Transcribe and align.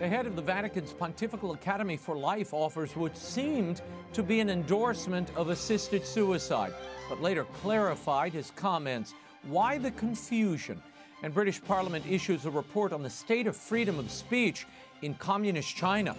The 0.00 0.08
head 0.08 0.26
of 0.26 0.34
the 0.34 0.42
Vatican's 0.42 0.92
Pontifical 0.92 1.52
Academy 1.52 1.96
for 1.96 2.16
Life 2.16 2.52
offers 2.52 2.96
what 2.96 3.16
seemed 3.16 3.80
to 4.12 4.24
be 4.24 4.40
an 4.40 4.50
endorsement 4.50 5.30
of 5.36 5.50
assisted 5.50 6.04
suicide, 6.04 6.74
but 7.08 7.22
later 7.22 7.44
clarified 7.62 8.32
his 8.32 8.50
comments. 8.56 9.14
Why 9.44 9.78
the 9.78 9.92
confusion? 9.92 10.82
And 11.22 11.32
British 11.32 11.62
Parliament 11.62 12.04
issues 12.10 12.44
a 12.44 12.50
report 12.50 12.92
on 12.92 13.04
the 13.04 13.08
state 13.08 13.46
of 13.46 13.56
freedom 13.56 14.00
of 14.00 14.10
speech 14.10 14.66
in 15.02 15.14
Communist 15.14 15.76
China 15.76 16.16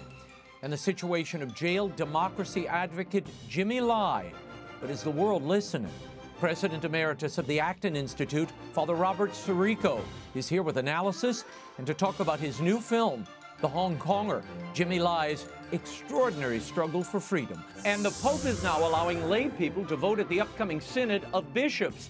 and 0.61 0.71
the 0.71 0.77
situation 0.77 1.43
of 1.43 1.53
jailed 1.53 1.97
democracy 1.97 2.69
advocate 2.69 3.27
Jimmy 3.49 3.81
Lai. 3.81 4.31
But 4.79 4.89
is 4.89 5.03
the 5.03 5.11
world 5.11 5.43
listening? 5.43 5.91
President 6.39 6.85
Emeritus 6.85 7.37
of 7.37 7.47
the 7.47 7.59
Acton 7.59 7.95
Institute, 7.95 8.49
Father 8.71 8.95
Robert 8.95 9.31
Sirico, 9.31 10.01
is 10.33 10.47
here 10.47 10.63
with 10.63 10.77
analysis 10.77 11.43
and 11.77 11.85
to 11.87 11.93
talk 11.93 12.19
about 12.19 12.39
his 12.39 12.61
new 12.61 12.79
film, 12.79 13.25
The 13.61 13.67
Hong 13.69 13.97
Konger, 13.97 14.43
Jimmy 14.73 14.99
Lai's 14.99 15.45
extraordinary 15.71 16.59
struggle 16.59 17.03
for 17.03 17.19
freedom. 17.19 17.63
And 17.85 18.03
the 18.03 18.11
Pope 18.11 18.45
is 18.45 18.61
now 18.61 18.85
allowing 18.85 19.29
lay 19.29 19.47
people 19.47 19.85
to 19.85 19.95
vote 19.95 20.19
at 20.19 20.27
the 20.27 20.41
upcoming 20.41 20.81
Synod 20.81 21.25
of 21.33 21.53
Bishops. 21.53 22.09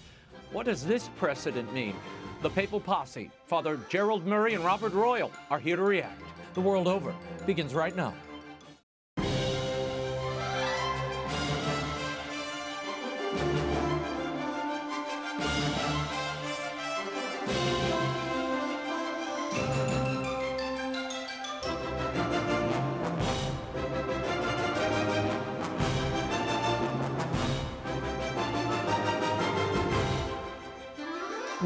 What 0.51 0.65
does 0.65 0.85
this 0.85 1.09
precedent 1.17 1.71
mean? 1.73 1.95
The 2.41 2.49
Papal 2.49 2.79
Posse, 2.79 3.29
Father 3.45 3.79
Gerald 3.89 4.25
Murray 4.25 4.55
and 4.55 4.65
Robert 4.65 4.93
Royal, 4.93 5.31
are 5.51 5.59
here 5.59 5.75
to 5.75 5.83
react. 5.83 6.21
The 6.55 6.61
World 6.61 6.87
Over 6.87 7.13
begins 7.45 7.73
right 7.73 7.95
now. 7.95 8.13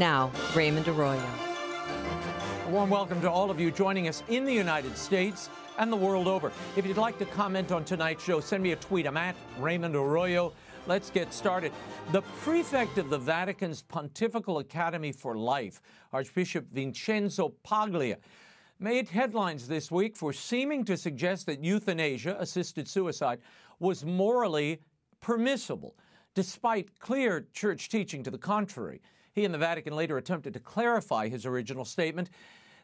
Now, 0.00 0.32
Raymond 0.56 0.88
Arroyo. 0.88 1.22
A 2.66 2.70
warm 2.70 2.88
welcome 2.88 3.20
to 3.20 3.30
all 3.30 3.50
of 3.50 3.60
you 3.60 3.70
joining 3.70 4.08
us 4.08 4.22
in 4.30 4.46
the 4.46 4.54
United 4.54 4.96
States 4.96 5.50
and 5.76 5.92
the 5.92 5.96
world 5.96 6.26
over. 6.26 6.52
If 6.74 6.86
you'd 6.86 6.96
like 6.96 7.18
to 7.18 7.26
comment 7.26 7.70
on 7.70 7.84
tonight's 7.84 8.24
show, 8.24 8.40
send 8.40 8.62
me 8.62 8.72
a 8.72 8.76
tweet. 8.76 9.06
I'm 9.06 9.18
at 9.18 9.36
Raymond 9.58 9.94
Arroyo. 9.94 10.54
Let's 10.86 11.10
get 11.10 11.34
started. 11.34 11.70
The 12.12 12.22
prefect 12.40 12.96
of 12.96 13.10
the 13.10 13.18
Vatican's 13.18 13.82
Pontifical 13.82 14.60
Academy 14.60 15.12
for 15.12 15.36
Life, 15.36 15.82
Archbishop 16.14 16.64
Vincenzo 16.72 17.50
Paglia, 17.62 18.16
made 18.78 19.06
headlines 19.06 19.68
this 19.68 19.90
week 19.90 20.16
for 20.16 20.32
seeming 20.32 20.82
to 20.86 20.96
suggest 20.96 21.44
that 21.44 21.62
euthanasia, 21.62 22.38
assisted 22.40 22.88
suicide, 22.88 23.40
was 23.80 24.02
morally 24.02 24.80
permissible, 25.20 25.94
despite 26.34 26.98
clear 27.00 27.48
church 27.52 27.90
teaching 27.90 28.22
to 28.22 28.30
the 28.30 28.38
contrary. 28.38 29.02
He 29.32 29.44
and 29.44 29.54
the 29.54 29.58
Vatican 29.58 29.94
later 29.94 30.16
attempted 30.16 30.54
to 30.54 30.60
clarify 30.60 31.28
his 31.28 31.46
original 31.46 31.84
statement. 31.84 32.30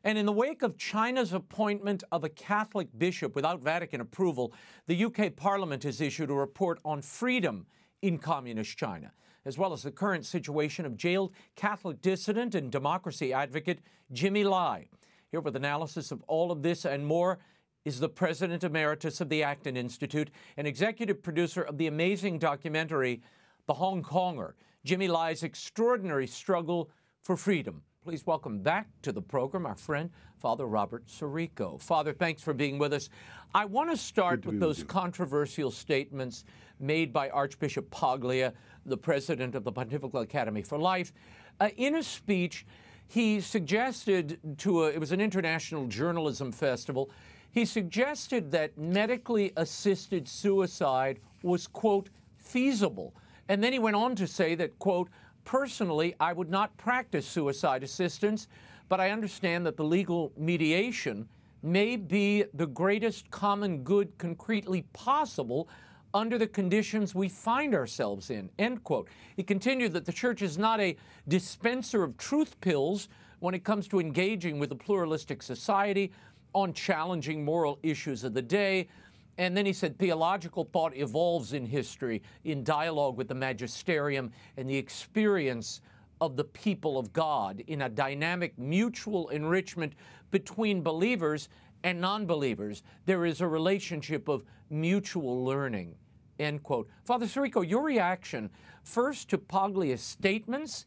And 0.05 0.17
in 0.17 0.27
the 0.27 0.33
wake 0.33 0.63
of 0.63 0.77
China's 0.77 1.33
appointment 1.33 2.05
of 2.13 2.23
a 2.23 2.29
Catholic 2.29 2.89
bishop 2.97 3.35
without 3.35 3.61
Vatican 3.61 4.01
approval, 4.01 4.53
the 4.87 5.05
UK 5.05 5.35
Parliament 5.35 5.83
has 5.83 6.01
issued 6.01 6.31
a 6.31 6.35
report 6.35 6.79
on 6.85 7.03
freedom 7.03 7.67
in 8.03 8.19
Communist 8.19 8.77
China, 8.77 9.11
as 9.45 9.59
well 9.59 9.73
as 9.73 9.83
the 9.83 9.91
current 9.91 10.25
situation 10.25 10.87
of 10.87 10.97
jailed 10.97 11.33
Catholic 11.57 12.01
dissident 12.03 12.55
and 12.55 12.71
democracy 12.71 13.33
advocate 13.33 13.81
Jimmy 14.13 14.45
Lai. 14.45 14.87
Here 15.33 15.41
with 15.41 15.57
analysis 15.57 16.13
of 16.13 16.23
all 16.29 16.53
of 16.53 16.63
this 16.63 16.85
and 16.85 17.05
more 17.05 17.39
is 17.85 17.99
the 17.99 18.09
President 18.09 18.63
Emeritus 18.63 19.21
of 19.21 19.29
the 19.29 19.43
Acton 19.43 19.77
Institute 19.77 20.31
and 20.57 20.67
executive 20.67 21.23
producer 21.23 21.63
of 21.63 21.79
the 21.79 21.89
amazing 21.89 22.39
documentary, 22.39 23.23
The 23.67 23.75
Hong 23.75 24.03
Konger 24.03 24.53
Jimmy 24.87 25.09
Lai's 25.09 25.43
extraordinary 25.43 26.29
struggle 26.29 26.89
for 27.25 27.37
freedom. 27.37 27.83
Please 28.05 28.25
welcome 28.25 28.61
back 28.61 28.87
to 29.03 29.11
the 29.11 29.21
program 29.21 29.67
our 29.67 29.75
friend, 29.75 30.11
Father 30.39 30.65
Robert 30.65 31.05
Sirico. 31.09 31.81
Father, 31.81 32.13
thanks 32.13 32.41
for 32.41 32.55
being 32.55 32.79
with 32.79 32.93
us. 32.93 33.09
I 33.53 33.65
want 33.65 33.91
to 33.91 33.97
start 33.97 34.47
with 34.47 34.61
those 34.61 34.79
with 34.79 34.87
controversial 34.87 35.73
statements 35.73 36.45
made 36.79 37.13
by 37.13 37.31
Archbishop 37.31 37.91
Paglia, 37.91 38.53
the 38.85 38.97
president 38.97 39.57
of 39.57 39.65
the 39.65 39.73
Pontifical 39.73 40.21
Academy 40.21 40.63
for 40.63 40.79
Life. 40.79 41.13
Uh, 41.59 41.71
in 41.77 41.97
a 41.97 42.03
speech, 42.03 42.65
he 43.09 43.41
suggested 43.41 44.39
to 44.59 44.85
a, 44.85 44.91
it 44.91 45.01
was 45.01 45.11
an 45.11 45.21
international 45.21 45.89
journalism 45.89 46.53
festival, 46.53 47.11
he 47.51 47.65
suggested 47.65 48.53
that 48.53 48.79
medically 48.79 49.53
assisted 49.57 50.29
suicide 50.29 51.19
was, 51.43 51.67
quote, 51.67 52.09
feasible. 52.37 53.17
And 53.49 53.63
then 53.63 53.73
he 53.73 53.79
went 53.79 53.97
on 53.97 54.17
to 54.17 54.27
say 54.27 54.55
that, 54.57 54.79
quote, 54.79 55.09
personally, 55.45 56.15
I 56.19 56.33
would 56.33 56.51
not 56.51 56.77
practice 56.77 57.27
suicide 57.27 57.83
assistance, 57.83 58.49
but 58.89 59.01
I 59.01 59.11
understand 59.11 59.67
that 59.67 59.77
the 59.77 59.85
legal 59.85 60.33
mediation 60.37 61.29
may 61.63 61.97
be 61.97 62.45
the 62.55 62.67
greatest 62.67 63.31
common 63.31 63.83
good 63.83 64.17
concretely 64.19 64.83
possible 64.93 65.69
under 66.15 66.39
the 66.39 66.47
conditions 66.47 67.15
we 67.15 67.29
find 67.29 67.75
ourselves 67.75 68.31
in, 68.31 68.49
end 68.59 68.83
quote. 68.85 69.09
He 69.37 69.43
continued 69.43 69.93
that 69.93 70.05
the 70.05 70.13
church 70.13 70.43
is 70.43 70.57
not 70.57 70.81
a 70.81 70.97
dispenser 71.29 72.03
of 72.03 72.17
truth 72.17 72.59
pills 72.61 73.09
when 73.41 73.55
it 73.55 73.65
comes 73.65 73.87
to 73.89 74.01
engaging 74.01 74.59
with 74.59 74.73
a 74.73 74.77
pluralistic 74.77 75.43
society 75.43 76.13
on 76.55 76.73
challenging 76.73 77.45
moral 77.45 77.79
issues 77.83 78.25
of 78.25 78.33
the 78.33 78.41
day, 78.41 78.89
and 79.39 79.57
then 79.57 79.67
he 79.67 79.73
said 79.73 79.99
theological 79.99 80.65
thought 80.65 80.97
evolves 80.97 81.53
in 81.53 81.67
history 81.67 82.23
in 82.45 82.65
dialogue 82.65 83.17
with 83.17 83.29
the 83.29 83.35
magisterium 83.35 84.31
and 84.57 84.69
the 84.69 84.77
experience 84.77 85.81
of 86.21 86.37
the 86.37 86.45
people 86.45 86.99
of 86.99 87.13
God 87.13 87.63
in 87.67 87.83
a 87.83 87.89
dynamic 87.89 88.59
mutual 88.59 89.29
enrichment 89.29 89.93
between 90.31 90.83
believers 90.83 91.49
and 91.85 92.01
non 92.01 92.27
believers. 92.27 92.83
There 93.05 93.27
is 93.27 93.41
a 93.41 93.47
relationship 93.47 94.29
of 94.29 94.43
mutual 94.71 95.45
learning. 95.45 95.95
End 96.39 96.63
quote. 96.63 96.89
Father 97.05 97.27
Sirico, 97.27 97.69
your 97.69 97.83
reaction 97.83 98.51
first 98.83 99.29
to 99.31 99.39
Paglia's 99.39 100.03
statements, 100.03 100.87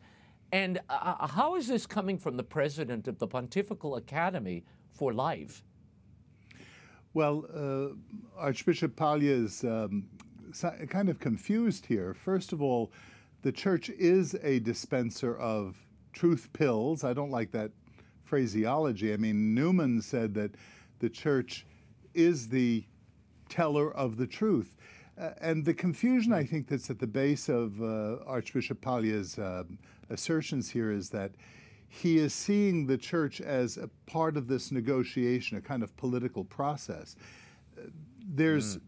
and 0.51 0.79
uh, 0.89 1.27
how 1.27 1.55
is 1.55 1.67
this 1.67 1.85
coming 1.85 2.17
from 2.17 2.37
the 2.37 2.43
president 2.43 3.07
of 3.07 3.19
the 3.19 3.27
Pontifical 3.27 3.95
Academy 3.95 4.63
for 4.91 5.13
Life? 5.13 5.63
Well, 7.13 7.45
uh, 7.55 8.39
Archbishop 8.39 8.95
Paglia 8.95 9.33
is 9.33 9.63
um, 9.63 10.07
kind 10.89 11.09
of 11.09 11.19
confused 11.19 11.87
here. 11.87 12.13
First 12.13 12.53
of 12.53 12.61
all, 12.61 12.91
the 13.41 13.51
church 13.51 13.89
is 13.89 14.35
a 14.43 14.59
dispenser 14.59 15.35
of 15.37 15.75
truth 16.13 16.49
pills. 16.53 17.03
I 17.03 17.13
don't 17.13 17.31
like 17.31 17.51
that 17.51 17.71
phraseology. 18.25 19.11
I 19.11 19.17
mean, 19.17 19.55
Newman 19.55 20.03
said 20.03 20.35
that 20.35 20.51
the 20.99 21.09
church 21.09 21.65
is 22.13 22.47
the 22.47 22.85
teller 23.49 23.91
of 23.95 24.17
the 24.17 24.27
truth. 24.27 24.75
Uh, 25.19 25.31
and 25.41 25.65
the 25.65 25.73
confusion, 25.73 26.31
I 26.31 26.43
think, 26.43 26.67
that's 26.67 26.91
at 26.91 26.99
the 26.99 27.07
base 27.07 27.49
of 27.49 27.81
uh, 27.81 28.17
Archbishop 28.27 28.81
Paglia's 28.81 29.39
uh, 29.39 29.63
assertions 30.11 30.69
here 30.69 30.91
is 30.91 31.09
that 31.09 31.31
he 31.89 32.19
is 32.19 32.33
seeing 32.33 32.85
the 32.85 32.97
church 32.97 33.41
as 33.41 33.77
a 33.77 33.89
part 34.05 34.37
of 34.37 34.47
this 34.47 34.71
negotiation, 34.71 35.57
a 35.57 35.61
kind 35.61 35.83
of 35.83 35.95
political 35.97 36.43
process. 36.43 37.15
There's 38.23 38.77
mm. 38.77 38.81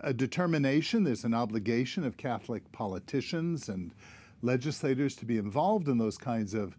a 0.00 0.12
determination, 0.12 1.02
there's 1.02 1.24
an 1.24 1.34
obligation 1.34 2.04
of 2.04 2.16
Catholic 2.18 2.70
politicians 2.70 3.70
and 3.70 3.92
legislators 4.42 5.16
to 5.16 5.24
be 5.24 5.38
involved 5.38 5.88
in 5.88 5.96
those 5.96 6.18
kinds 6.18 6.52
of 6.52 6.76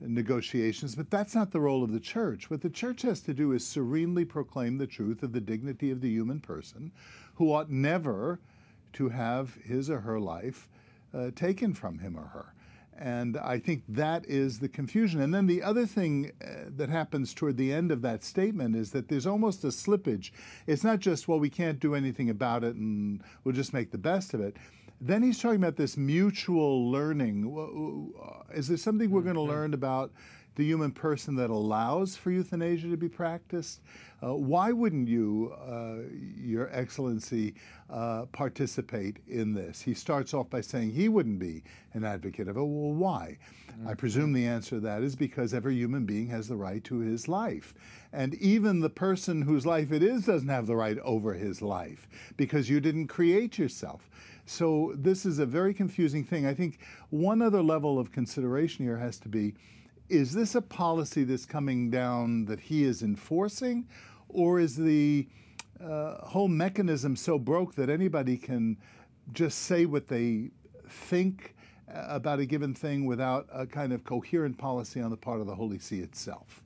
negotiations, 0.00 0.94
but 0.94 1.10
that's 1.10 1.34
not 1.34 1.50
the 1.50 1.60
role 1.60 1.82
of 1.82 1.92
the 1.92 2.00
church. 2.00 2.50
What 2.50 2.60
the 2.60 2.68
church 2.68 3.00
has 3.02 3.20
to 3.22 3.32
do 3.32 3.52
is 3.52 3.66
serenely 3.66 4.26
proclaim 4.26 4.76
the 4.76 4.86
truth 4.86 5.22
of 5.22 5.32
the 5.32 5.40
dignity 5.40 5.90
of 5.90 6.02
the 6.02 6.10
human 6.10 6.40
person 6.40 6.92
who 7.36 7.52
ought 7.52 7.70
never 7.70 8.38
to 8.92 9.08
have 9.08 9.54
his 9.64 9.88
or 9.88 10.00
her 10.00 10.20
life 10.20 10.68
uh, 11.14 11.30
taken 11.34 11.72
from 11.72 11.98
him 11.98 12.18
or 12.18 12.26
her. 12.26 12.52
And 12.98 13.36
I 13.36 13.58
think 13.58 13.82
that 13.88 14.24
is 14.26 14.58
the 14.58 14.68
confusion. 14.68 15.20
And 15.20 15.34
then 15.34 15.46
the 15.46 15.62
other 15.62 15.86
thing 15.86 16.32
uh, 16.42 16.70
that 16.76 16.88
happens 16.88 17.34
toward 17.34 17.56
the 17.56 17.72
end 17.72 17.92
of 17.92 18.02
that 18.02 18.24
statement 18.24 18.74
is 18.74 18.90
that 18.92 19.08
there's 19.08 19.26
almost 19.26 19.64
a 19.64 19.68
slippage. 19.68 20.30
It's 20.66 20.84
not 20.84 21.00
just, 21.00 21.28
well, 21.28 21.38
we 21.38 21.50
can't 21.50 21.78
do 21.78 21.94
anything 21.94 22.30
about 22.30 22.64
it 22.64 22.74
and 22.74 23.22
we'll 23.44 23.54
just 23.54 23.74
make 23.74 23.90
the 23.90 23.98
best 23.98 24.34
of 24.34 24.40
it. 24.40 24.56
Then 25.00 25.22
he's 25.22 25.38
talking 25.38 25.62
about 25.62 25.76
this 25.76 25.96
mutual 25.96 26.90
learning. 26.90 28.12
Is 28.54 28.68
there 28.68 28.78
something 28.78 29.10
we're 29.10 29.20
going 29.20 29.34
to 29.34 29.42
learn 29.42 29.74
about 29.74 30.10
the 30.56 30.64
human 30.64 30.90
person 30.90 31.36
that 31.36 31.50
allows 31.50 32.16
for 32.16 32.30
euthanasia 32.30 32.88
to 32.88 32.96
be 32.96 33.08
practiced. 33.08 33.80
Uh, 34.22 34.34
why 34.34 34.72
wouldn't 34.72 35.06
you, 35.06 35.54
uh, 35.60 35.98
Your 36.36 36.70
Excellency, 36.72 37.54
uh, 37.90 38.24
participate 38.32 39.18
in 39.28 39.52
this? 39.52 39.82
He 39.82 39.92
starts 39.92 40.32
off 40.32 40.48
by 40.48 40.62
saying 40.62 40.92
he 40.92 41.10
wouldn't 41.10 41.38
be 41.38 41.62
an 41.92 42.04
advocate 42.04 42.48
of 42.48 42.56
it. 42.56 42.60
Well, 42.60 42.94
why? 42.94 43.36
Mm-hmm. 43.70 43.88
I 43.88 43.94
presume 43.94 44.32
the 44.32 44.46
answer 44.46 44.76
to 44.76 44.80
that 44.80 45.02
is 45.02 45.14
because 45.14 45.52
every 45.52 45.76
human 45.76 46.06
being 46.06 46.28
has 46.28 46.48
the 46.48 46.56
right 46.56 46.82
to 46.84 47.00
his 47.00 47.28
life. 47.28 47.74
And 48.14 48.34
even 48.36 48.80
the 48.80 48.88
person 48.88 49.42
whose 49.42 49.66
life 49.66 49.92
it 49.92 50.02
is 50.02 50.24
doesn't 50.24 50.48
have 50.48 50.66
the 50.66 50.76
right 50.76 50.98
over 51.00 51.34
his 51.34 51.60
life 51.60 52.08
because 52.38 52.70
you 52.70 52.80
didn't 52.80 53.08
create 53.08 53.58
yourself. 53.58 54.08
So 54.46 54.94
this 54.96 55.26
is 55.26 55.38
a 55.40 55.46
very 55.46 55.74
confusing 55.74 56.24
thing. 56.24 56.46
I 56.46 56.54
think 56.54 56.78
one 57.10 57.42
other 57.42 57.62
level 57.62 57.98
of 57.98 58.12
consideration 58.12 58.86
here 58.86 58.96
has 58.96 59.18
to 59.18 59.28
be 59.28 59.54
is 60.08 60.32
this 60.32 60.54
a 60.54 60.62
policy 60.62 61.24
that's 61.24 61.46
coming 61.46 61.90
down 61.90 62.44
that 62.46 62.60
he 62.60 62.84
is 62.84 63.02
enforcing, 63.02 63.86
or 64.28 64.60
is 64.60 64.76
the 64.76 65.28
uh, 65.80 66.26
whole 66.26 66.48
mechanism 66.48 67.16
so 67.16 67.38
broke 67.38 67.74
that 67.74 67.90
anybody 67.90 68.36
can 68.36 68.76
just 69.32 69.60
say 69.60 69.86
what 69.86 70.08
they 70.08 70.50
think 70.88 71.54
about 71.88 72.38
a 72.40 72.46
given 72.46 72.74
thing 72.74 73.06
without 73.06 73.46
a 73.52 73.66
kind 73.66 73.92
of 73.92 74.04
coherent 74.04 74.56
policy 74.58 75.00
on 75.00 75.10
the 75.10 75.16
part 75.16 75.40
of 75.40 75.46
the 75.46 75.54
Holy 75.54 75.78
See 75.78 76.00
itself? 76.00 76.62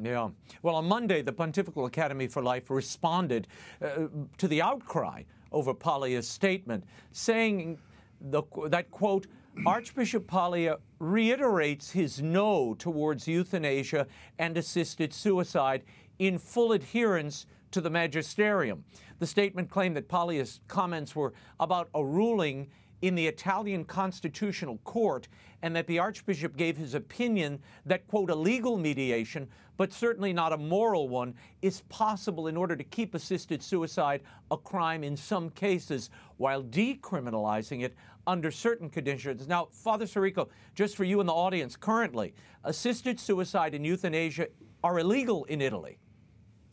Yeah. 0.00 0.30
Well, 0.62 0.74
on 0.76 0.86
Monday, 0.86 1.22
the 1.22 1.32
Pontifical 1.32 1.86
Academy 1.86 2.26
for 2.26 2.42
Life 2.42 2.68
responded 2.68 3.46
uh, 3.80 4.08
to 4.38 4.48
the 4.48 4.60
outcry 4.60 5.22
over 5.52 5.72
Paglia's 5.72 6.28
statement, 6.28 6.84
saying 7.12 7.78
the, 8.20 8.42
that, 8.68 8.90
quote, 8.90 9.26
Archbishop 9.66 10.26
Paglia 10.26 10.78
reiterates 10.98 11.90
his 11.92 12.20
no 12.20 12.74
towards 12.74 13.26
euthanasia 13.26 14.06
and 14.38 14.58
assisted 14.58 15.14
suicide 15.14 15.84
in 16.18 16.38
full 16.38 16.72
adherence 16.72 17.46
to 17.70 17.80
the 17.80 17.88
magisterium. 17.88 18.84
The 19.20 19.26
statement 19.26 19.70
claimed 19.70 19.96
that 19.96 20.08
Paglia's 20.08 20.60
comments 20.68 21.16
were 21.16 21.32
about 21.60 21.88
a 21.94 22.04
ruling 22.04 22.68
in 23.00 23.14
the 23.14 23.26
Italian 23.26 23.84
Constitutional 23.84 24.78
Court 24.78 25.28
and 25.62 25.74
that 25.76 25.86
the 25.86 25.98
Archbishop 25.98 26.56
gave 26.56 26.76
his 26.76 26.94
opinion 26.94 27.58
that, 27.86 28.06
quote, 28.06 28.30
a 28.30 28.34
legal 28.34 28.76
mediation, 28.76 29.48
but 29.76 29.92
certainly 29.92 30.32
not 30.32 30.52
a 30.52 30.56
moral 30.56 31.08
one, 31.08 31.34
is 31.62 31.82
possible 31.88 32.48
in 32.48 32.56
order 32.56 32.76
to 32.76 32.84
keep 32.84 33.14
assisted 33.14 33.62
suicide 33.62 34.20
a 34.50 34.56
crime 34.56 35.04
in 35.04 35.16
some 35.16 35.50
cases 35.50 36.10
while 36.36 36.62
decriminalizing 36.62 37.82
it 37.82 37.94
under 38.26 38.50
certain 38.50 38.88
conditions. 38.88 39.46
Now, 39.48 39.68
Father 39.70 40.06
Sirico, 40.06 40.48
just 40.74 40.96
for 40.96 41.04
you 41.04 41.20
in 41.20 41.26
the 41.26 41.32
audience, 41.32 41.76
currently, 41.76 42.34
assisted 42.64 43.20
suicide 43.20 43.74
and 43.74 43.84
euthanasia 43.84 44.48
are 44.82 44.98
illegal 44.98 45.44
in 45.44 45.60
Italy. 45.60 45.98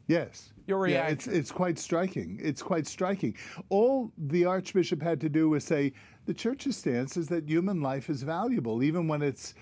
Yes. 0.08 0.52
Your 0.68 0.80
reaction? 0.80 1.06
Yeah, 1.06 1.12
it's, 1.12 1.28
it's 1.28 1.52
quite 1.52 1.80
striking. 1.80 2.40
It's 2.42 2.62
quite 2.62 2.88
striking. 2.88 3.36
All 3.70 4.12
the 4.18 4.46
Archbishop 4.46 5.02
had 5.02 5.22
to 5.22 5.30
do 5.30 5.50
was 5.50 5.64
say 5.64 5.94
the 6.26 6.34
Church's 6.34 6.78
stance 6.78 7.18
is 7.18 7.28
that 7.28 7.48
human 7.48 7.82
life 7.82 8.10
is 8.10 8.24
valuable, 8.24 8.84
even 8.84 9.08
when 9.08 9.22
it's 9.22 9.54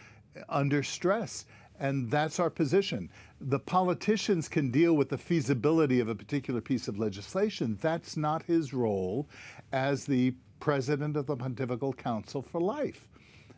under 0.50 0.84
stress. 0.84 1.46
And 1.80 2.12
that's 2.12 2.40
our 2.40 2.50
position. 2.50 3.10
The 3.40 3.60
politicians 3.60 4.50
can 4.50 4.70
deal 4.70 4.96
with 4.98 5.08
the 5.08 5.18
feasibility 5.18 6.02
of 6.02 6.10
a 6.10 6.16
particular 6.16 6.60
piece 6.60 6.90
of 6.90 7.00
legislation. 7.00 7.78
That's 7.80 8.18
not 8.18 8.44
his 8.44 8.74
role 8.74 9.30
as 9.72 10.06
the 10.06 10.34
president 10.60 11.18
of 11.18 11.26
the 11.26 11.36
Pontifical 11.36 11.94
Council 11.94 12.42
for 12.42 12.62
Life. 12.62 13.08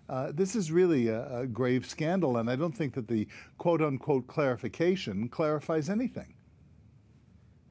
Uh, 0.09 0.31
this 0.33 0.55
is 0.55 0.71
really 0.71 1.07
a, 1.07 1.39
a 1.39 1.47
grave 1.47 1.85
scandal, 1.85 2.37
and 2.37 2.49
I 2.49 2.55
don't 2.55 2.75
think 2.75 2.93
that 2.95 3.07
the 3.07 3.27
quote 3.57 3.81
unquote 3.81 4.27
clarification 4.27 5.29
clarifies 5.29 5.89
anything. 5.89 6.33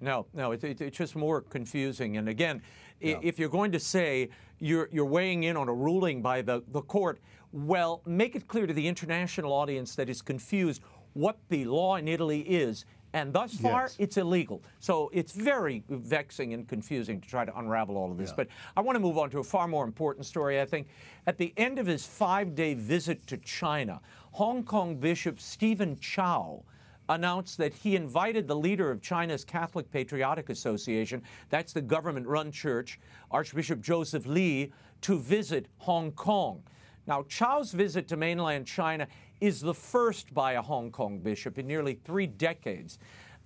No, 0.00 0.26
no, 0.32 0.52
it, 0.52 0.64
it, 0.64 0.80
it's 0.80 0.96
just 0.96 1.14
more 1.14 1.42
confusing. 1.42 2.16
And 2.16 2.28
again, 2.28 2.62
yeah. 3.00 3.18
if 3.22 3.38
you're 3.38 3.50
going 3.50 3.72
to 3.72 3.80
say 3.80 4.30
you're, 4.58 4.88
you're 4.90 5.04
weighing 5.04 5.44
in 5.44 5.56
on 5.56 5.68
a 5.68 5.74
ruling 5.74 6.22
by 6.22 6.40
the, 6.40 6.62
the 6.68 6.80
court, 6.80 7.20
well, 7.52 8.00
make 8.06 8.34
it 8.34 8.48
clear 8.48 8.66
to 8.66 8.72
the 8.72 8.86
international 8.86 9.52
audience 9.52 9.94
that 9.96 10.08
is 10.08 10.22
confused 10.22 10.82
what 11.12 11.36
the 11.48 11.64
law 11.64 11.96
in 11.96 12.08
Italy 12.08 12.40
is. 12.40 12.86
And 13.12 13.32
thus 13.32 13.54
far, 13.54 13.82
yes. 13.82 13.96
it's 13.98 14.16
illegal. 14.16 14.62
So 14.78 15.10
it's 15.12 15.32
very 15.32 15.82
vexing 15.88 16.54
and 16.54 16.68
confusing 16.68 17.20
to 17.20 17.28
try 17.28 17.44
to 17.44 17.58
unravel 17.58 17.96
all 17.96 18.10
of 18.10 18.18
this. 18.18 18.30
Yeah. 18.30 18.36
But 18.36 18.48
I 18.76 18.80
want 18.80 18.96
to 18.96 19.00
move 19.00 19.18
on 19.18 19.30
to 19.30 19.40
a 19.40 19.44
far 19.44 19.66
more 19.66 19.84
important 19.84 20.26
story, 20.26 20.60
I 20.60 20.64
think. 20.64 20.86
At 21.26 21.36
the 21.36 21.52
end 21.56 21.78
of 21.78 21.86
his 21.86 22.06
five 22.06 22.54
day 22.54 22.74
visit 22.74 23.26
to 23.26 23.36
China, 23.38 24.00
Hong 24.32 24.62
Kong 24.62 24.96
Bishop 24.96 25.40
Stephen 25.40 25.98
Chow 25.98 26.62
announced 27.08 27.58
that 27.58 27.74
he 27.74 27.96
invited 27.96 28.46
the 28.46 28.54
leader 28.54 28.90
of 28.90 29.02
China's 29.02 29.44
Catholic 29.44 29.90
Patriotic 29.90 30.48
Association, 30.48 31.20
that's 31.48 31.72
the 31.72 31.82
government 31.82 32.26
run 32.26 32.52
church, 32.52 33.00
Archbishop 33.32 33.80
Joseph 33.80 34.26
Li, 34.26 34.72
to 35.00 35.18
visit 35.18 35.66
Hong 35.78 36.12
Kong. 36.12 36.62
Now, 37.08 37.24
Chow's 37.24 37.72
visit 37.72 38.06
to 38.08 38.16
mainland 38.16 38.66
China 38.66 39.08
is 39.40 39.60
the 39.60 39.74
first 39.74 40.32
by 40.34 40.52
a 40.52 40.62
Hong 40.62 40.90
Kong 40.90 41.18
bishop 41.18 41.58
in 41.58 41.66
nearly 41.66 41.94
three 42.04 42.26
decades. 42.26 42.98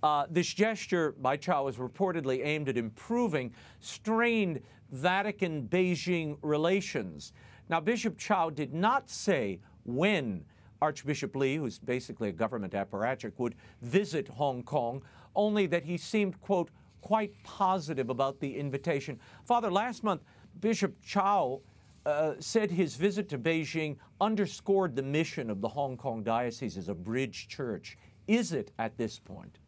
Uh, 0.03 0.27
this 0.29 0.53
gesture 0.53 1.13
by 1.13 1.37
Chow 1.37 1.67
is 1.69 1.77
reportedly 1.77 2.45
aimed 2.45 2.69
at 2.69 2.77
improving 2.77 3.53
strained 3.81 4.61
Vatican 4.91 5.67
Beijing 5.69 6.37
relations. 6.43 7.33
Now, 7.69 7.81
Bishop 7.81 8.19
Chow 8.19 8.51
did 8.51 8.75
not 8.75 9.09
say 9.09 9.61
when 9.85 10.45
Archbishop 10.83 11.35
Li, 11.35 11.57
who's 11.57 11.79
basically 11.79 12.29
a 12.29 12.33
government 12.33 12.75
apparatchik, 12.75 13.33
would 13.39 13.55
visit 13.81 14.29
Hong 14.29 14.63
Kong, 14.63 15.03
only 15.35 15.67
that 15.67 15.85
he 15.85 15.97
seemed, 15.97 16.39
quote, 16.41 16.71
quite 17.01 17.33
positive 17.43 18.11
about 18.11 18.41
the 18.41 18.57
invitation. 18.57 19.19
Father, 19.45 19.71
last 19.71 20.05
month, 20.05 20.23
Bishop 20.61 20.95
Chow 21.03 21.61
uh, 22.07 22.35
said 22.39 22.71
his 22.71 22.97
visit 22.97 23.29
to 23.31 23.39
Beijing 23.39 23.97
underscored 24.21 24.95
the 24.95 25.03
mission 25.03 25.51
of 25.51 25.61
the 25.61 25.69
Hong 25.69 25.97
Kong 25.97 26.23
Diocese 26.23 26.77
as 26.77 26.89
a 26.89 26.95
bridge 26.95 27.49
church. 27.49 27.97
Is 28.27 28.53
it 28.53 28.73
at 28.79 28.97
this 28.97 29.19
point? 29.19 29.59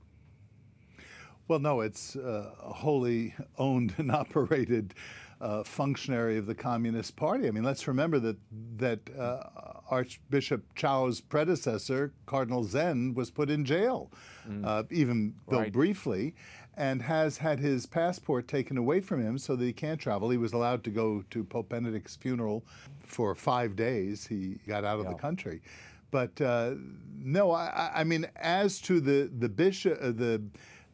Well, 1.48 1.58
no, 1.60 1.80
it's 1.80 2.16
uh, 2.16 2.50
wholly 2.58 3.34
owned 3.58 3.94
and 3.98 4.10
operated 4.22 4.94
uh, 5.40 5.62
functionary 5.64 6.38
of 6.38 6.46
the 6.46 6.54
Communist 6.54 7.14
Party. 7.16 7.46
I 7.46 7.50
mean, 7.50 7.62
let's 7.62 7.86
remember 7.86 8.18
that 8.20 8.36
that 8.78 9.00
uh, 9.18 9.42
Archbishop 9.90 10.62
Chow's 10.74 11.20
predecessor, 11.20 12.12
Cardinal 12.24 12.64
Zen, 12.64 13.14
was 13.14 13.30
put 13.30 13.50
in 13.50 13.64
jail, 13.64 14.10
mm. 14.48 14.64
uh, 14.64 14.84
even 14.90 15.34
though 15.48 15.60
right. 15.60 15.72
briefly, 15.72 16.34
and 16.76 17.02
has 17.02 17.38
had 17.38 17.58
his 17.58 17.86
passport 17.86 18.48
taken 18.48 18.76
away 18.76 19.00
from 19.00 19.20
him 19.20 19.38
so 19.38 19.56
that 19.56 19.64
he 19.64 19.72
can't 19.72 20.00
travel. 20.00 20.30
He 20.30 20.36
was 20.36 20.52
allowed 20.52 20.84
to 20.84 20.90
go 20.90 21.24
to 21.30 21.44
Pope 21.44 21.70
Benedict's 21.70 22.16
funeral 22.16 22.64
for 23.00 23.34
five 23.34 23.76
days. 23.76 24.26
He 24.26 24.58
got 24.66 24.84
out 24.84 24.98
of 24.98 25.06
yeah. 25.06 25.12
the 25.12 25.18
country. 25.18 25.62
But 26.10 26.40
uh, 26.40 26.74
no, 27.18 27.50
I, 27.50 27.90
I, 27.94 28.04
mean, 28.04 28.26
as 28.36 28.80
to 28.82 29.00
the 29.00 29.30
the 29.38 29.48
bishop, 29.48 29.98
uh, 30.00 30.12
the 30.12 30.42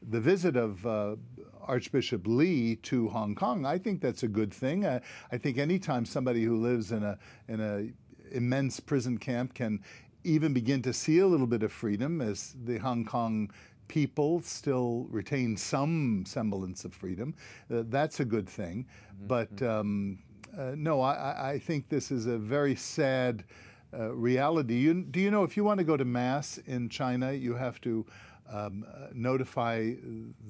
the 0.09 0.21
visit 0.21 0.56
of 0.56 0.85
uh, 0.87 1.16
Archbishop 1.61 2.26
Li 2.26 2.76
to 2.76 3.09
Hong 3.09 3.35
Kong, 3.35 3.64
I 3.66 3.78
think 3.78 4.00
that's 4.00 4.23
a 4.23 4.28
good 4.28 4.52
thing. 4.52 4.85
Uh, 4.85 5.00
I 5.30 5.38
think 5.38 5.59
anytime 5.59 6.04
somebody 6.04 6.45
who 6.45 6.56
lives 6.56 6.92
in 6.92 7.02
a 7.02 7.18
in 7.49 7.61
a 7.61 7.90
immense 8.35 8.80
prison 8.80 9.18
camp 9.18 9.54
can 9.54 9.80
even 10.25 10.52
begin 10.52 10.80
to 10.83 10.92
see 10.92 11.18
a 11.18 11.26
little 11.26 11.47
bit 11.47 11.62
of 11.62 11.73
freedom 11.73 12.21
as 12.21 12.54
the 12.64 12.78
Hong 12.78 13.04
Kong 13.04 13.50
people 13.92 14.40
still 14.40 15.06
retain 15.11 15.54
some 15.54 16.25
semblance 16.26 16.87
of 16.87 16.94
freedom. 16.94 17.34
Uh, 17.70 17.82
that's 17.88 18.20
a 18.20 18.25
good 18.25 18.49
thing. 18.49 18.87
Mm-hmm. 18.87 19.26
But 19.26 19.62
um, 19.62 20.18
uh, 20.58 20.72
no, 20.75 21.02
I, 21.02 21.50
I, 21.50 21.58
think 21.58 21.90
this 21.90 22.11
is 22.11 22.25
a 22.25 22.38
very 22.38 22.75
sad 22.75 23.44
uh, 23.92 24.14
reality. 24.14 24.76
You, 24.76 25.02
do 25.02 25.20
you 25.20 25.30
know 25.30 25.44
if 25.44 25.58
you 25.58 25.64
want 25.64 25.76
to 25.76 25.84
go 25.84 25.99
to 25.99 26.06
Mass 26.06 26.56
in 26.66 26.88
China, 26.88 27.32
you 27.32 27.54
have 27.54 27.82
to 27.82 28.06
um, 28.50 28.87
uh, 28.88 29.08
notify 29.12 29.92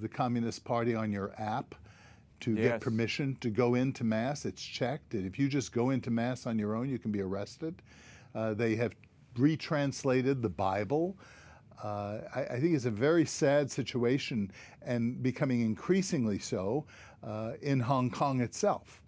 the 0.01 0.09
Communist 0.09 0.65
Party 0.65 0.95
on 0.95 1.11
your 1.11 1.35
app 1.37 1.75
to 2.43 2.53
yes. 2.53 2.63
get 2.63 2.81
permission 2.81 3.37
to 3.41 3.51
go 3.51 3.75
into 3.75 4.05
Mass. 4.05 4.45
It's 4.45 4.63
checked. 4.63 5.15
And 5.15 5.27
if 5.27 5.37
you 5.37 5.49
just 5.49 5.73
go 5.73 5.91
into 5.91 6.13
Mass 6.13 6.47
on 6.47 6.61
your 6.61 6.77
own, 6.77 6.89
you 6.89 7.01
can 7.01 7.11
be 7.11 7.23
arrested. 7.23 7.83
Uh, 8.37 8.55
they 8.55 8.77
have 8.77 8.93
retranslated 9.37 10.43
the 10.43 10.49
Bible. 10.49 11.17
Uh, 11.83 12.19
I, 12.35 12.41
I, 12.45 12.61
think 12.61 12.75
it's 12.75 12.85
a 12.85 12.91
very 12.91 13.25
sad 13.25 13.71
situation 13.71 14.51
and 14.83 15.23
becoming 15.23 15.61
increasingly 15.63 16.39
so 16.39 16.87
uh, 17.23 17.53
in 17.61 17.81
Hong 17.81 18.11
Kong 18.11 18.41
itself. 18.41 19.03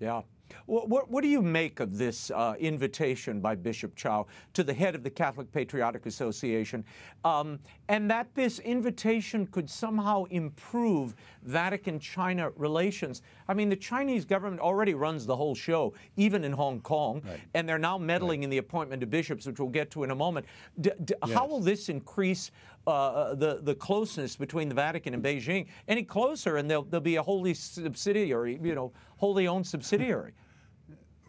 Yeah. 0.00 0.22
What, 0.66 0.88
what, 0.88 1.10
what, 1.10 1.22
do 1.22 1.28
you 1.28 1.42
make 1.42 1.80
of 1.80 1.98
this 1.98 2.30
uh, 2.30 2.54
invitation 2.58 3.40
by 3.40 3.54
Bishop 3.54 3.94
Chow 3.96 4.26
to 4.54 4.64
the 4.64 4.74
head 4.74 4.94
of 4.94 5.02
the 5.02 5.10
Catholic 5.10 5.50
Patriotic 5.52 6.06
Association, 6.06 6.84
um, 7.24 7.58
and 7.88 8.10
that 8.10 8.34
this 8.34 8.58
invitation 8.60 9.46
could 9.46 9.68
somehow 9.68 10.24
improve 10.24 11.14
Vatican 11.42 11.98
China 11.98 12.50
relations? 12.56 13.22
I 13.48 13.54
mean, 13.54 13.68
the 13.68 13.76
Chinese 13.76 14.24
government 14.24 14.60
already 14.60 14.94
runs 14.94 15.26
the 15.26 15.36
whole 15.36 15.54
show, 15.54 15.94
even 16.16 16.44
in 16.44 16.52
Hong 16.52 16.80
Kong, 16.80 17.22
right. 17.26 17.40
and 17.54 17.68
they're 17.68 17.78
now 17.78 17.98
meddling 17.98 18.40
right. 18.40 18.44
in 18.44 18.50
the 18.50 18.58
appointment 18.58 19.02
of 19.02 19.10
bishops, 19.10 19.46
which 19.46 19.58
we'll 19.58 19.68
get 19.68 19.90
to 19.92 20.04
in 20.04 20.10
a 20.10 20.14
moment. 20.14 20.46
D- 20.80 20.90
d- 21.04 21.14
yes. 21.26 21.36
How 21.36 21.46
will 21.46 21.60
this 21.60 21.88
increase 21.88 22.50
uh, 22.86 22.90
uh, 22.90 23.34
the, 23.34 23.60
the 23.62 23.74
closeness 23.74 24.36
between 24.36 24.68
the 24.68 24.74
Vatican 24.74 25.14
and 25.14 25.22
Beijing 25.22 25.66
any 25.88 26.02
closer, 26.02 26.58
and 26.58 26.70
there'll, 26.70 26.82
there'll 26.84 27.02
be 27.02 27.16
a 27.16 27.22
wholly 27.22 27.54
subsidiary, 27.54 28.58
you 28.62 28.74
know, 28.74 28.92
wholly 29.16 29.46
owned 29.46 29.66
subsidiary? 29.66 30.32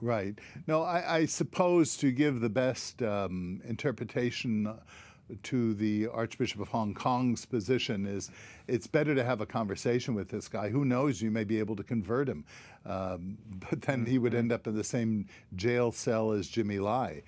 Right. 0.02 0.38
No, 0.68 0.84
I, 0.84 1.18
I 1.18 1.26
suppose 1.26 1.96
to 1.98 2.12
give 2.12 2.42
the 2.42 2.50
best 2.50 3.02
um, 3.02 3.62
interpretation 3.66 4.78
to 5.44 5.74
the 5.74 6.08
Archbishop 6.08 6.62
of 6.62 6.68
Hong 6.68 6.94
Kong's 6.94 7.46
position 7.46 8.06
is 8.06 8.30
it's 8.68 8.88
better 8.88 9.16
to 9.16 9.24
have 9.24 9.42
a 9.42 9.46
conversation 9.46 10.14
with 10.14 10.30
this 10.30 10.48
guy. 10.48 10.70
Who 10.70 10.86
knows? 10.86 11.22
You 11.22 11.32
may 11.32 11.44
be 11.44 11.60
able 11.60 11.76
to 11.78 11.84
convert 11.84 12.30
him. 12.30 12.46
Um, 12.86 13.38
but 13.70 13.82
then 13.82 14.06
he 14.06 14.18
would 14.18 14.34
mm-hmm. 14.34 14.40
end 14.40 14.52
up 14.52 14.68
in 14.68 14.76
the 14.76 14.84
same 14.84 15.28
jail 15.56 15.92
cell 15.92 16.32
as 16.32 16.48
Jimmy 16.48 16.80
Lai, 16.80 17.24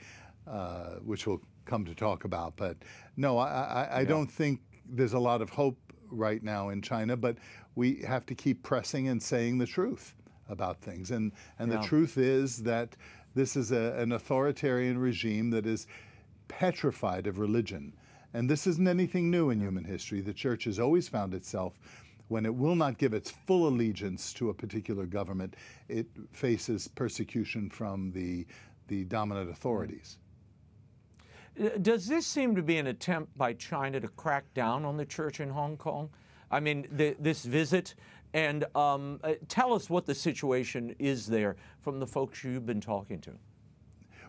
uh, 0.46 0.96
which 1.04 1.26
we'll 1.26 1.42
come 1.66 1.86
to 1.86 1.96
talk 1.96 2.24
about. 2.24 2.56
But 2.56 2.78
no, 3.16 3.38
I, 3.38 3.48
I, 3.48 3.84
I 3.84 4.00
yeah. 4.02 4.06
don't 4.06 4.32
think 4.32 4.62
there's 4.88 5.14
a 5.14 5.20
lot 5.20 5.42
of 5.42 5.50
hope 5.50 5.78
right 6.10 6.44
now 6.44 6.70
in 6.70 6.82
China, 6.82 7.18
but 7.18 7.38
we 7.76 8.02
have 8.08 8.26
to 8.28 8.36
keep 8.36 8.64
pressing 8.64 9.08
and 9.08 9.22
saying 9.22 9.58
the 9.58 9.66
truth 9.66 10.16
about 10.50 10.82
things. 10.82 11.12
And, 11.12 11.32
and 11.60 11.72
yeah. 11.72 11.78
the 11.78 11.88
truth 11.88 12.18
is 12.18 12.64
that 12.64 12.96
this 13.36 13.56
is 13.56 13.72
a, 13.72 13.94
an 13.98 14.12
authoritarian 14.12 14.98
regime 14.98 15.50
that 15.52 15.66
is 15.66 15.88
petrified 16.48 17.28
of 17.28 17.40
religion. 17.40 17.94
And 18.34 18.50
this 18.50 18.68
isn't 18.68 18.88
anything 18.88 19.32
new 19.32 19.50
in 19.50 19.60
human 19.60 19.84
history. 19.84 20.22
The 20.22 20.34
church 20.34 20.66
has 20.66 20.80
always 20.80 21.08
found 21.08 21.34
itself 21.34 21.74
when 22.28 22.46
it 22.46 22.54
will 22.54 22.76
not 22.76 22.98
give 22.98 23.14
its 23.14 23.32
full 23.32 23.68
allegiance 23.68 24.34
to 24.34 24.50
a 24.50 24.54
particular 24.54 25.06
government, 25.06 25.56
it 25.88 26.08
faces 26.32 26.88
persecution 26.88 27.70
from 27.70 28.12
the, 28.12 28.46
the 28.88 29.06
dominant 29.06 29.50
authorities. 29.50 30.18
Uh, 31.60 31.70
does 31.82 32.06
this 32.08 32.28
seem 32.28 32.56
to 32.56 32.62
be 32.62 32.78
an 32.78 32.88
attempt 32.88 33.36
by 33.38 33.54
China 33.54 34.00
to 34.00 34.08
crack 34.10 34.54
down 34.54 34.86
on 34.86 34.98
the 34.98 35.06
church 35.06 35.40
in 35.40 35.50
Hong 35.50 35.78
Kong? 35.78 36.10
I 36.52 36.60
mean, 36.60 36.88
the, 36.92 37.16
this 37.20 37.44
visit 37.44 37.96
and 38.38 38.66
um, 38.76 39.20
uh, 39.24 39.34
tell 39.48 39.74
us 39.74 39.90
what 39.90 40.06
the 40.06 40.14
situation 40.14 40.96
is 41.00 41.26
there 41.26 41.56
from 41.82 42.00
the 42.00 42.06
folks 42.06 42.44
you've 42.44 42.68
been 42.68 42.80
talking 42.80 43.20
to. 43.22 43.32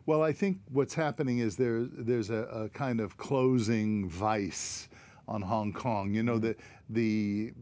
Well, 0.06 0.22
I 0.22 0.32
think 0.32 0.60
what's 0.72 0.94
happening 0.94 1.40
is 1.40 1.56
there, 1.56 1.84
there's 1.84 2.30
a, 2.30 2.44
a 2.44 2.68
kind 2.70 3.00
of 3.00 3.18
closing 3.18 4.08
vice 4.08 4.88
on 5.28 5.42
Hong 5.42 5.74
Kong. 5.74 6.14
You 6.14 6.22
know, 6.22 6.38
mm-hmm. 6.38 6.58
the, 6.88 7.50
the 7.50 7.52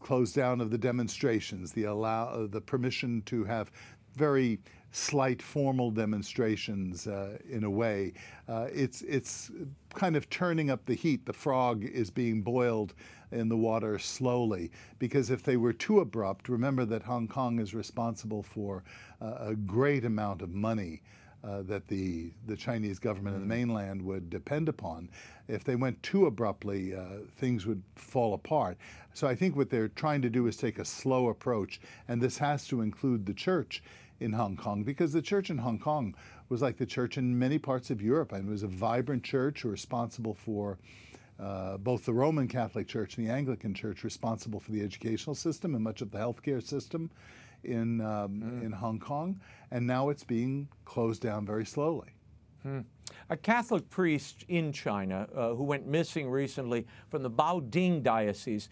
close 0.00 0.32
down 0.32 0.60
of 0.60 0.72
the 0.72 0.78
demonstrations, 0.78 1.70
the 1.70 1.84
allow, 1.84 2.26
uh, 2.26 2.48
the 2.48 2.60
permission 2.60 3.22
to 3.26 3.44
have 3.44 3.70
very 4.16 4.58
slight 4.90 5.40
formal 5.40 5.92
demonstrations 5.92 7.06
uh, 7.06 7.38
in 7.48 7.62
a 7.62 7.70
way. 7.70 8.14
Uh, 8.48 8.66
it's, 8.72 9.02
it's 9.02 9.52
kind 9.94 10.16
of 10.16 10.28
turning 10.28 10.70
up 10.70 10.84
the 10.86 10.94
heat. 10.94 11.24
The 11.24 11.32
frog 11.32 11.84
is 11.84 12.10
being 12.10 12.42
boiled 12.42 12.94
in 13.32 13.48
the 13.48 13.56
water 13.56 13.98
slowly 13.98 14.70
because 14.98 15.30
if 15.30 15.42
they 15.42 15.56
were 15.56 15.72
too 15.72 16.00
abrupt, 16.00 16.48
remember 16.48 16.84
that 16.84 17.02
Hong 17.02 17.28
Kong 17.28 17.58
is 17.58 17.74
responsible 17.74 18.42
for 18.42 18.84
uh, 19.20 19.36
a 19.40 19.54
great 19.54 20.04
amount 20.04 20.42
of 20.42 20.50
money. 20.50 21.02
Uh, 21.42 21.60
that 21.60 21.86
the, 21.88 22.30
the 22.46 22.56
Chinese 22.56 22.98
government 22.98 23.36
mm. 23.36 23.42
and 23.42 23.50
the 23.50 23.54
mm. 23.54 23.58
mainland 23.58 24.00
would 24.00 24.30
depend 24.30 24.66
upon. 24.66 25.10
If 25.46 25.62
they 25.62 25.76
went 25.76 26.02
too 26.02 26.24
abruptly, 26.24 26.94
uh, 26.94 27.18
things 27.36 27.66
would 27.66 27.82
fall 27.96 28.32
apart. 28.32 28.78
So 29.12 29.26
I 29.26 29.34
think 29.34 29.54
what 29.54 29.68
they're 29.68 29.88
trying 29.88 30.22
to 30.22 30.30
do 30.30 30.46
is 30.46 30.56
take 30.56 30.78
a 30.78 30.86
slow 30.86 31.28
approach, 31.28 31.82
and 32.08 32.18
this 32.18 32.38
has 32.38 32.66
to 32.68 32.80
include 32.80 33.26
the 33.26 33.34
church 33.34 33.82
in 34.20 34.32
Hong 34.32 34.56
Kong 34.56 34.82
because 34.84 35.12
the 35.12 35.22
church 35.22 35.50
in 35.50 35.58
Hong 35.58 35.78
Kong 35.78 36.14
was 36.48 36.62
like 36.62 36.76
the 36.76 36.86
church 36.86 37.18
in 37.18 37.38
many 37.38 37.58
parts 37.58 37.90
of 37.90 38.00
Europe 38.00 38.32
and 38.32 38.48
it 38.48 38.50
was 38.50 38.62
a 38.62 38.68
vibrant 38.68 39.22
church 39.22 39.64
responsible 39.64 40.34
for 40.34 40.78
uh, 41.40 41.76
both 41.78 42.04
the 42.04 42.12
Roman 42.12 42.48
Catholic 42.48 42.86
Church 42.86 43.16
and 43.18 43.26
the 43.26 43.32
Anglican 43.32 43.74
Church 43.74 44.04
responsible 44.04 44.60
for 44.60 44.72
the 44.72 44.82
educational 44.82 45.34
system 45.34 45.74
and 45.74 45.82
much 45.82 46.00
of 46.00 46.10
the 46.10 46.18
healthcare 46.18 46.62
system 46.62 47.10
in 47.64 48.00
um, 48.00 48.42
mm. 48.42 48.64
in 48.64 48.72
Hong 48.72 48.98
Kong, 48.98 49.40
and 49.70 49.86
now 49.86 50.10
it's 50.10 50.24
being 50.24 50.68
closed 50.84 51.22
down 51.22 51.46
very 51.46 51.64
slowly. 51.64 52.08
Hmm. 52.62 52.80
A 53.28 53.36
Catholic 53.36 53.88
priest 53.90 54.44
in 54.48 54.72
China 54.72 55.28
uh, 55.34 55.54
who 55.54 55.64
went 55.64 55.86
missing 55.86 56.30
recently 56.30 56.86
from 57.10 57.22
the 57.22 57.30
Baoding 57.30 58.02
diocese 58.02 58.68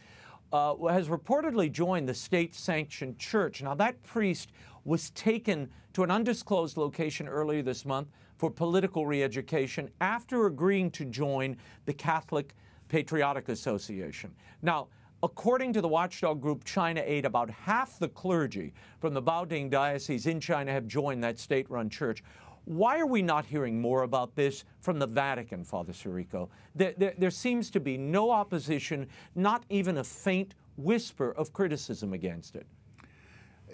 uh, 0.52 0.74
has 0.86 1.08
reportedly 1.08 1.70
joined 1.70 2.08
the 2.08 2.14
state-sanctioned 2.14 3.18
church. 3.18 3.62
Now 3.62 3.74
that 3.74 4.02
priest 4.02 4.52
was 4.84 5.10
taken 5.10 5.70
to 5.92 6.02
an 6.02 6.10
undisclosed 6.10 6.76
location 6.76 7.28
earlier 7.28 7.62
this 7.62 7.84
month 7.84 8.08
for 8.42 8.50
political 8.50 9.06
re 9.06 9.22
education 9.22 9.88
after 10.00 10.46
agreeing 10.46 10.90
to 10.90 11.04
join 11.04 11.56
the 11.84 11.92
Catholic 11.92 12.56
Patriotic 12.88 13.48
Association. 13.48 14.34
Now, 14.62 14.88
According 15.24 15.72
to 15.74 15.80
the 15.80 15.86
watchdog 15.86 16.40
group 16.40 16.64
China 16.64 17.00
Aid, 17.06 17.24
about 17.24 17.48
half 17.48 17.96
the 18.00 18.08
clergy 18.08 18.74
from 18.98 19.14
the 19.14 19.22
Baoding 19.22 19.70
Diocese 19.70 20.26
in 20.26 20.40
China 20.40 20.72
have 20.72 20.88
joined 20.88 21.22
that 21.22 21.38
state 21.38 21.70
run 21.70 21.88
church. 21.88 22.24
Why 22.64 22.98
are 22.98 23.06
we 23.06 23.22
not 23.22 23.46
hearing 23.46 23.80
more 23.80 24.02
about 24.02 24.34
this 24.34 24.64
from 24.80 24.98
the 24.98 25.06
Vatican, 25.06 25.62
Father 25.62 25.92
Sirico? 25.92 26.48
There, 26.74 26.92
there, 26.96 27.14
there, 27.16 27.30
seems 27.30 27.70
to 27.70 27.78
be 27.78 27.96
no 27.96 28.32
opposition, 28.32 29.06
not 29.36 29.62
even 29.70 29.98
a 29.98 30.02
faint 30.02 30.56
whisper 30.76 31.30
of 31.30 31.52
criticism 31.52 32.14
against 32.14 32.56
it 32.56 32.66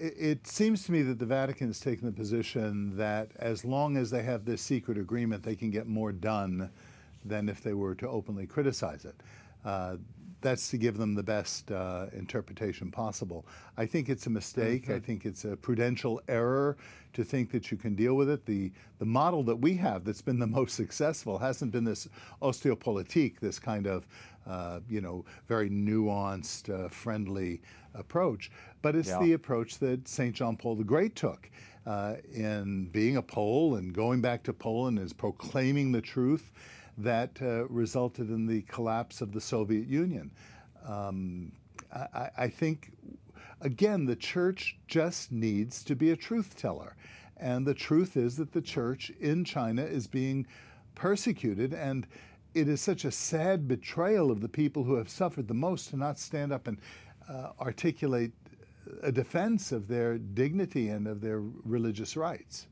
it 0.00 0.46
seems 0.46 0.84
to 0.84 0.92
me 0.92 1.02
that 1.02 1.18
the 1.18 1.26
Vatican 1.26 1.66
has 1.66 1.80
taken 1.80 2.06
the 2.06 2.12
position 2.12 2.96
that 2.96 3.30
as 3.36 3.64
long 3.64 3.96
as 3.96 4.10
they 4.10 4.22
have 4.22 4.44
this 4.44 4.62
secret 4.62 4.98
agreement, 4.98 5.42
they 5.42 5.56
can 5.56 5.70
get 5.70 5.86
more 5.86 6.12
done 6.12 6.70
than 7.24 7.48
if 7.48 7.62
they 7.62 7.74
were 7.74 7.94
to 7.96 8.08
openly 8.08 8.46
criticize 8.46 9.04
it. 9.04 9.16
Uh, 9.64 9.96
that's 10.40 10.70
to 10.70 10.78
give 10.78 10.96
them 10.96 11.14
the 11.14 11.22
best 11.22 11.70
uh, 11.72 12.06
interpretation 12.12 12.90
possible. 12.90 13.44
I 13.76 13.86
think 13.86 14.08
it's 14.08 14.26
a 14.26 14.30
mistake. 14.30 14.84
Mm-hmm. 14.84 14.94
I 14.94 15.00
think 15.00 15.26
it's 15.26 15.44
a 15.44 15.56
prudential 15.56 16.20
error 16.28 16.76
to 17.14 17.24
think 17.24 17.50
that 17.50 17.72
you 17.72 17.76
can 17.76 17.94
deal 17.94 18.14
with 18.14 18.30
it. 18.30 18.46
The 18.46 18.70
the 18.98 19.04
model 19.04 19.42
that 19.44 19.56
we 19.56 19.74
have 19.74 20.04
that's 20.04 20.22
been 20.22 20.38
the 20.38 20.46
most 20.60 20.76
successful 20.76 21.38
hasn't 21.38 21.72
been 21.72 21.84
this 21.84 22.08
Ostpolitik, 22.40 23.40
this 23.40 23.58
kind 23.58 23.86
of 23.86 24.06
uh, 24.48 24.80
you 24.88 25.00
know 25.00 25.24
very 25.46 25.70
nuanced, 25.70 26.68
uh, 26.72 26.88
friendly 26.88 27.60
approach, 27.94 28.50
but 28.82 28.96
it's 28.96 29.08
yeah. 29.08 29.20
the 29.20 29.32
approach 29.32 29.78
that 29.78 30.08
St. 30.08 30.34
John 30.34 30.56
Paul 30.56 30.76
the 30.76 30.84
Great 30.84 31.14
took. 31.14 31.50
Uh, 31.86 32.16
in 32.34 32.84
being 32.92 33.16
a 33.16 33.22
Pole 33.22 33.76
and 33.76 33.94
going 33.94 34.20
back 34.20 34.42
to 34.42 34.52
Poland 34.52 34.98
is 34.98 35.14
proclaiming 35.14 35.90
the 35.90 36.02
truth 36.02 36.52
that 36.98 37.30
uh, 37.40 37.66
resulted 37.68 38.28
in 38.28 38.46
the 38.46 38.60
collapse 38.62 39.22
of 39.22 39.32
the 39.32 39.40
Soviet 39.40 39.86
Union. 39.86 40.30
Um, 40.86 41.52
I, 41.94 42.30
I, 42.36 42.48
think, 42.48 42.92
again, 43.60 44.04
the 44.04 44.16
church 44.16 44.76
just 44.86 45.32
needs 45.32 45.82
to 45.84 45.94
be 45.94 46.10
a 46.10 46.16
truth 46.16 46.56
teller. 46.56 46.96
And 47.38 47.64
the 47.64 47.74
truth 47.74 48.16
is 48.16 48.36
that 48.36 48.52
the 48.52 48.60
church 48.60 49.10
in 49.20 49.44
China 49.44 49.82
is 49.82 50.06
being 50.06 50.46
persecuted, 50.94 51.72
and 51.72 52.06
it 52.58 52.68
is 52.68 52.80
such 52.80 53.04
a 53.04 53.10
sad 53.10 53.68
betrayal 53.68 54.30
of 54.30 54.40
the 54.40 54.48
people 54.48 54.84
who 54.84 54.94
have 54.94 55.08
suffered 55.08 55.46
the 55.48 55.54
most 55.54 55.90
to 55.90 55.96
not 55.96 56.18
stand 56.18 56.52
up 56.52 56.66
and 56.66 56.78
uh, 57.28 57.50
articulate 57.60 58.32
a 59.02 59.12
defense 59.12 59.70
of 59.70 59.86
their 59.86 60.18
dignity 60.18 60.88
and 60.88 61.06
of 61.06 61.20
their 61.20 61.40
religious 61.40 62.16
rights. 62.16 62.66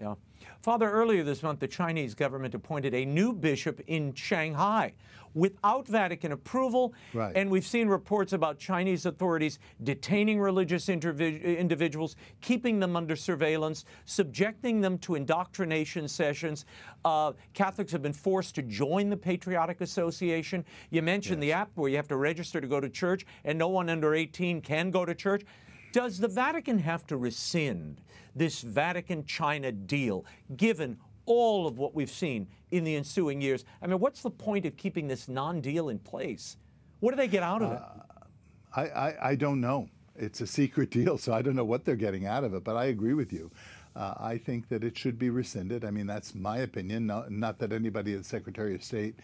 Yeah. 0.00 0.14
Father, 0.60 0.90
earlier 0.90 1.24
this 1.24 1.42
month, 1.42 1.60
the 1.60 1.68
Chinese 1.68 2.14
government 2.14 2.54
appointed 2.54 2.94
a 2.94 3.04
new 3.04 3.32
bishop 3.32 3.80
in 3.86 4.12
Shanghai 4.14 4.92
without 5.34 5.86
Vatican 5.86 6.32
approval. 6.32 6.94
Right. 7.12 7.32
And 7.36 7.50
we've 7.50 7.66
seen 7.66 7.88
reports 7.88 8.32
about 8.32 8.58
Chinese 8.58 9.06
authorities 9.06 9.58
detaining 9.82 10.40
religious 10.40 10.88
individuals, 10.88 12.16
keeping 12.40 12.80
them 12.80 12.96
under 12.96 13.16
surveillance, 13.16 13.84
subjecting 14.04 14.80
them 14.80 14.98
to 14.98 15.14
indoctrination 15.14 16.08
sessions. 16.08 16.64
Uh, 17.04 17.32
Catholics 17.54 17.92
have 17.92 18.02
been 18.02 18.12
forced 18.12 18.54
to 18.56 18.62
join 18.62 19.10
the 19.10 19.16
Patriotic 19.16 19.80
Association. 19.80 20.64
You 20.90 21.02
mentioned 21.02 21.42
yes. 21.42 21.48
the 21.48 21.52
app 21.52 21.70
where 21.74 21.88
you 21.88 21.96
have 21.96 22.08
to 22.08 22.16
register 22.16 22.60
to 22.60 22.66
go 22.66 22.80
to 22.80 22.88
church, 22.88 23.26
and 23.44 23.58
no 23.58 23.68
one 23.68 23.88
under 23.88 24.14
18 24.14 24.60
can 24.60 24.90
go 24.90 25.04
to 25.04 25.14
church. 25.14 25.44
Does 25.92 26.18
the 26.18 26.28
Vatican 26.28 26.78
have 26.78 27.06
to 27.06 27.16
rescind 27.16 28.00
this 28.34 28.60
Vatican 28.60 29.24
China 29.24 29.72
deal, 29.72 30.24
given 30.56 30.98
all 31.26 31.66
of 31.66 31.78
what 31.78 31.94
we've 31.94 32.10
seen 32.10 32.46
in 32.70 32.84
the 32.84 32.96
ensuing 32.96 33.40
years? 33.40 33.64
I 33.82 33.86
mean, 33.86 33.98
what's 33.98 34.22
the 34.22 34.30
point 34.30 34.66
of 34.66 34.76
keeping 34.76 35.08
this 35.08 35.28
non 35.28 35.60
deal 35.60 35.88
in 35.88 35.98
place? 35.98 36.56
What 37.00 37.10
do 37.10 37.16
they 37.16 37.28
get 37.28 37.42
out 37.42 37.62
of 37.62 37.72
it? 37.72 37.78
Uh, 37.78 38.80
I, 38.80 38.82
I, 38.82 39.28
I, 39.30 39.34
don't 39.34 39.60
know. 39.60 39.88
it's 40.16 40.40
a 40.40 40.46
secret 40.46 40.90
deal, 40.98 41.18
so 41.18 41.32
I 41.32 41.42
don't 41.42 41.56
know 41.56 41.64
what 41.64 41.84
they're 41.84 41.96
getting 41.96 42.26
out 42.26 42.44
of 42.44 42.54
it. 42.54 42.64
But 42.64 42.76
I 42.76 42.86
agree 42.86 43.14
with 43.14 43.32
you. 43.32 43.50
Uh, 43.96 44.14
I 44.18 44.38
think 44.38 44.68
that 44.68 44.84
it 44.84 44.96
should 44.96 45.18
be 45.18 45.30
rescinded. 45.30 45.84
I 45.84 45.90
mean, 45.90 46.06
that's 46.06 46.34
my 46.34 46.58
opinion. 46.58 47.06
Not, 47.06 47.30
not 47.30 47.58
that 47.58 47.72
anybody 47.72 48.12
at 48.12 48.18
the 48.18 48.24
Secretary 48.24 48.74
of 48.74 48.84
State 48.84 49.16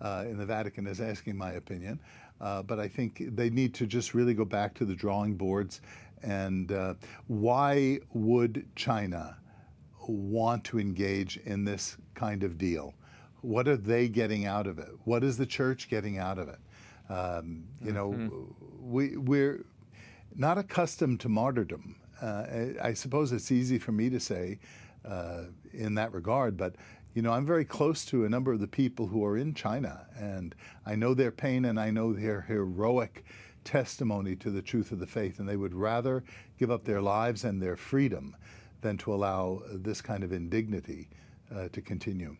uh, 0.00 0.24
in 0.26 0.36
the 0.36 0.46
Vatican 0.46 0.86
is 0.86 1.00
asking 1.00 1.36
my 1.36 1.52
opinion, 1.52 2.00
uh, 2.40 2.62
but 2.62 2.80
I 2.80 2.88
think 2.88 3.22
they 3.36 3.50
need 3.50 3.72
to 3.74 3.86
just 3.86 4.14
really 4.14 4.34
go 4.34 4.44
back 4.44 4.74
to 4.74 4.84
the 4.84 4.94
drawing 4.94 5.34
boards. 5.34 5.80
And 6.26 6.72
uh, 6.72 6.94
why 7.28 8.00
would 8.12 8.66
China 8.74 9.36
want 10.08 10.64
to 10.64 10.80
engage 10.80 11.36
in 11.38 11.64
this 11.64 11.96
kind 12.14 12.42
of 12.42 12.58
deal? 12.58 12.94
What 13.42 13.68
are 13.68 13.76
they 13.76 14.08
getting 14.08 14.44
out 14.44 14.66
of 14.66 14.80
it? 14.80 14.88
What 15.04 15.22
is 15.22 15.36
the 15.36 15.46
church 15.46 15.88
getting 15.88 16.18
out 16.18 16.38
of 16.38 16.48
it? 16.48 16.58
Um, 17.08 17.64
you 17.80 17.92
know, 17.92 18.10
mm-hmm. 18.10 18.90
we, 18.90 19.16
we're 19.16 19.64
not 20.34 20.58
accustomed 20.58 21.20
to 21.20 21.28
martyrdom. 21.28 21.94
Uh, 22.20 22.44
I, 22.82 22.92
suppose 22.94 23.30
it's 23.30 23.52
easy 23.52 23.78
for 23.78 23.92
me 23.92 24.10
to 24.10 24.18
say 24.18 24.58
uh, 25.04 25.44
in 25.72 25.94
that 25.94 26.12
regard, 26.12 26.56
but 26.56 26.74
you 27.14 27.22
know, 27.22 27.32
I'm 27.32 27.46
very 27.46 27.64
close 27.64 28.04
to 28.06 28.24
a 28.24 28.28
number 28.28 28.52
of 28.52 28.60
the 28.60 28.66
people 28.66 29.06
who 29.06 29.24
are 29.24 29.38
in 29.38 29.54
China, 29.54 30.06
and 30.18 30.54
I 30.84 30.96
know 30.96 31.14
their 31.14 31.30
pain 31.30 31.66
and 31.66 31.78
I 31.78 31.90
know 31.90 32.12
their 32.12 32.42
heroic 32.42 33.24
testimony 33.66 34.36
to 34.36 34.50
the 34.50 34.62
truth 34.62 34.92
of 34.92 35.00
the 35.00 35.06
faith, 35.06 35.40
and 35.40 35.48
they 35.48 35.56
would 35.56 35.74
rather 35.74 36.24
give 36.58 36.70
up 36.70 36.84
their 36.84 37.02
lives 37.02 37.44
and 37.44 37.60
their 37.60 37.76
freedom 37.76 38.34
than 38.80 38.96
to 38.96 39.12
allow 39.12 39.60
this 39.70 40.00
kind 40.00 40.24
of 40.24 40.32
indignity 40.32 41.10
uh, 41.54 41.68
to 41.72 41.82
continue. 41.82 42.36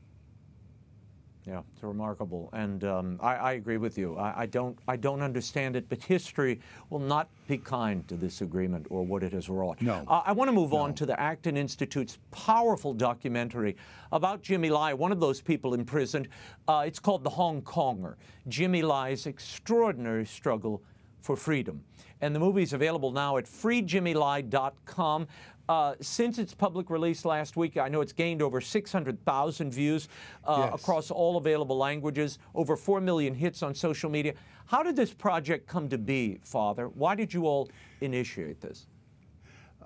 Yeah, 1.46 1.62
it's 1.72 1.82
remarkable, 1.84 2.50
and 2.52 2.82
um, 2.82 3.20
I, 3.22 3.36
I, 3.36 3.52
agree 3.52 3.76
with 3.76 3.96
you. 3.96 4.16
I, 4.16 4.42
I, 4.42 4.46
don't, 4.46 4.76
I 4.88 4.96
don't 4.96 5.22
understand 5.22 5.76
it, 5.76 5.88
but 5.88 6.02
history 6.02 6.58
will 6.90 6.98
not 6.98 7.28
be 7.46 7.56
kind 7.56 8.06
to 8.08 8.16
this 8.16 8.40
agreement 8.40 8.88
or 8.90 9.06
what 9.06 9.22
it 9.22 9.32
has 9.32 9.48
wrought. 9.48 9.80
No. 9.80 10.04
Uh, 10.08 10.22
I 10.26 10.32
want 10.32 10.48
to 10.48 10.52
move 10.52 10.72
no. 10.72 10.78
on 10.78 10.94
to 10.94 11.06
the 11.06 11.18
Acton 11.20 11.56
Institute's 11.56 12.18
powerful 12.32 12.92
documentary 12.92 13.76
about 14.10 14.42
Jimmy 14.42 14.70
Lai, 14.70 14.92
one 14.92 15.12
of 15.12 15.20
those 15.20 15.40
people 15.40 15.74
imprisoned. 15.74 16.26
Uh, 16.66 16.82
it's 16.84 16.98
called 16.98 17.22
The 17.22 17.30
Hong 17.30 17.62
Konger: 17.62 18.16
Jimmy 18.48 18.82
Lai's 18.82 19.26
extraordinary 19.26 20.26
struggle 20.26 20.82
for 21.26 21.36
freedom. 21.36 21.82
And 22.20 22.34
the 22.34 22.40
movie 22.40 22.62
is 22.62 22.72
available 22.72 23.10
now 23.10 23.36
at 23.36 23.44
freejimmylai.com. 23.44 25.26
Uh, 25.68 25.94
since 26.00 26.38
its 26.38 26.54
public 26.54 26.88
release 26.88 27.24
last 27.24 27.56
week, 27.56 27.76
I 27.76 27.88
know 27.88 28.00
it's 28.00 28.12
gained 28.12 28.40
over 28.40 28.60
600,000 28.60 29.72
views 29.72 30.08
uh, 30.44 30.68
yes. 30.70 30.80
across 30.80 31.10
all 31.10 31.36
available 31.36 31.76
languages, 31.76 32.38
over 32.54 32.76
4 32.76 33.00
million 33.00 33.34
hits 33.34 33.64
on 33.64 33.74
social 33.74 34.08
media. 34.08 34.34
How 34.66 34.84
did 34.84 34.94
this 34.94 35.12
project 35.12 35.66
come 35.66 35.88
to 35.88 35.98
be, 35.98 36.38
Father? 36.44 36.86
Why 36.88 37.16
did 37.16 37.34
you 37.34 37.46
all 37.46 37.68
initiate 38.00 38.60
this? 38.60 38.86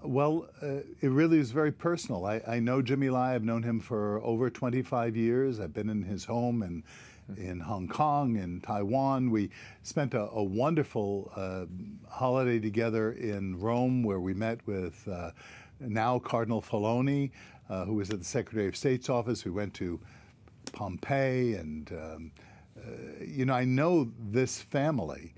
Well, 0.03 0.49
uh, 0.63 0.81
it 1.03 1.11
really 1.11 1.39
is 1.39 1.51
very 1.51 1.73
personal. 1.73 2.25
I, 2.25 2.41
I, 2.49 2.59
know 2.59 2.81
Jimmy 2.81 3.11
Lai. 3.11 3.35
I've 3.35 3.45
known 3.45 3.63
him 3.63 3.81
for 3.81 4.23
over 4.23 4.49
25 4.49 5.15
years. 5.15 5.61
I've 5.61 5.75
been 5.75 5.91
in 5.91 6.03
his 6.03 6.25
home 6.25 6.63
and 6.63 6.83
in 7.37 7.61
Hong 7.61 7.87
Kong 7.87 8.39
and 8.39 8.63
Taiwan. 8.63 9.31
We 9.31 9.51
spent 9.83 10.15
a, 10.15 10.31
a 10.31 10.43
wonderful 10.43 11.31
uh, 11.37 11.67
holiday 12.09 12.59
together 12.59 13.13
in 13.13 13.61
Rome 13.61 14.03
where 14.03 14.21
we 14.21 14.33
met 14.33 14.67
with 14.67 15.07
uh, 15.07 15.33
now 15.81 16.19
Cardinal 16.19 16.63
Filoni, 16.63 17.31
uh, 17.69 17.85
who 17.85 17.95
was 17.95 18.09
at 18.09 18.21
the 18.21 18.25
Secretary 18.25 18.69
of 18.69 18.77
State's 18.77 19.11
office. 19.11 19.45
We 19.45 19.51
went 19.51 19.75
to 19.75 20.01
Pompeii, 20.73 21.55
and 21.55 21.93
um, 21.93 22.33
uh, 22.79 23.25
you 23.25 23.45
know, 23.45 23.55
I 23.55 23.65
know 23.65 24.11
this 24.31 24.63
family. 24.63 25.35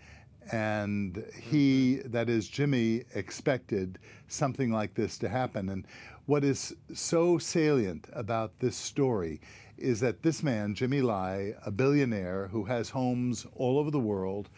And 0.50 1.24
he, 1.40 1.96
mm-hmm. 1.96 2.10
that 2.12 2.28
is 2.28 2.48
Jimmy, 2.48 3.04
expected 3.14 3.98
something 4.28 4.72
like 4.72 4.94
this 4.94 5.18
to 5.18 5.28
happen. 5.28 5.68
And 5.68 5.86
what 6.26 6.44
is 6.44 6.74
so 6.92 7.38
salient 7.38 8.08
about 8.12 8.58
this 8.58 8.76
story 8.76 9.40
is 9.78 10.00
that 10.00 10.22
this 10.22 10.42
man, 10.42 10.74
Jimmy 10.74 11.02
Lai, 11.02 11.54
a 11.64 11.70
billionaire 11.70 12.48
who 12.48 12.64
has 12.64 12.90
homes 12.90 13.46
all 13.56 13.78
over 13.78 13.90
the 13.90 13.98
world, 13.98 14.48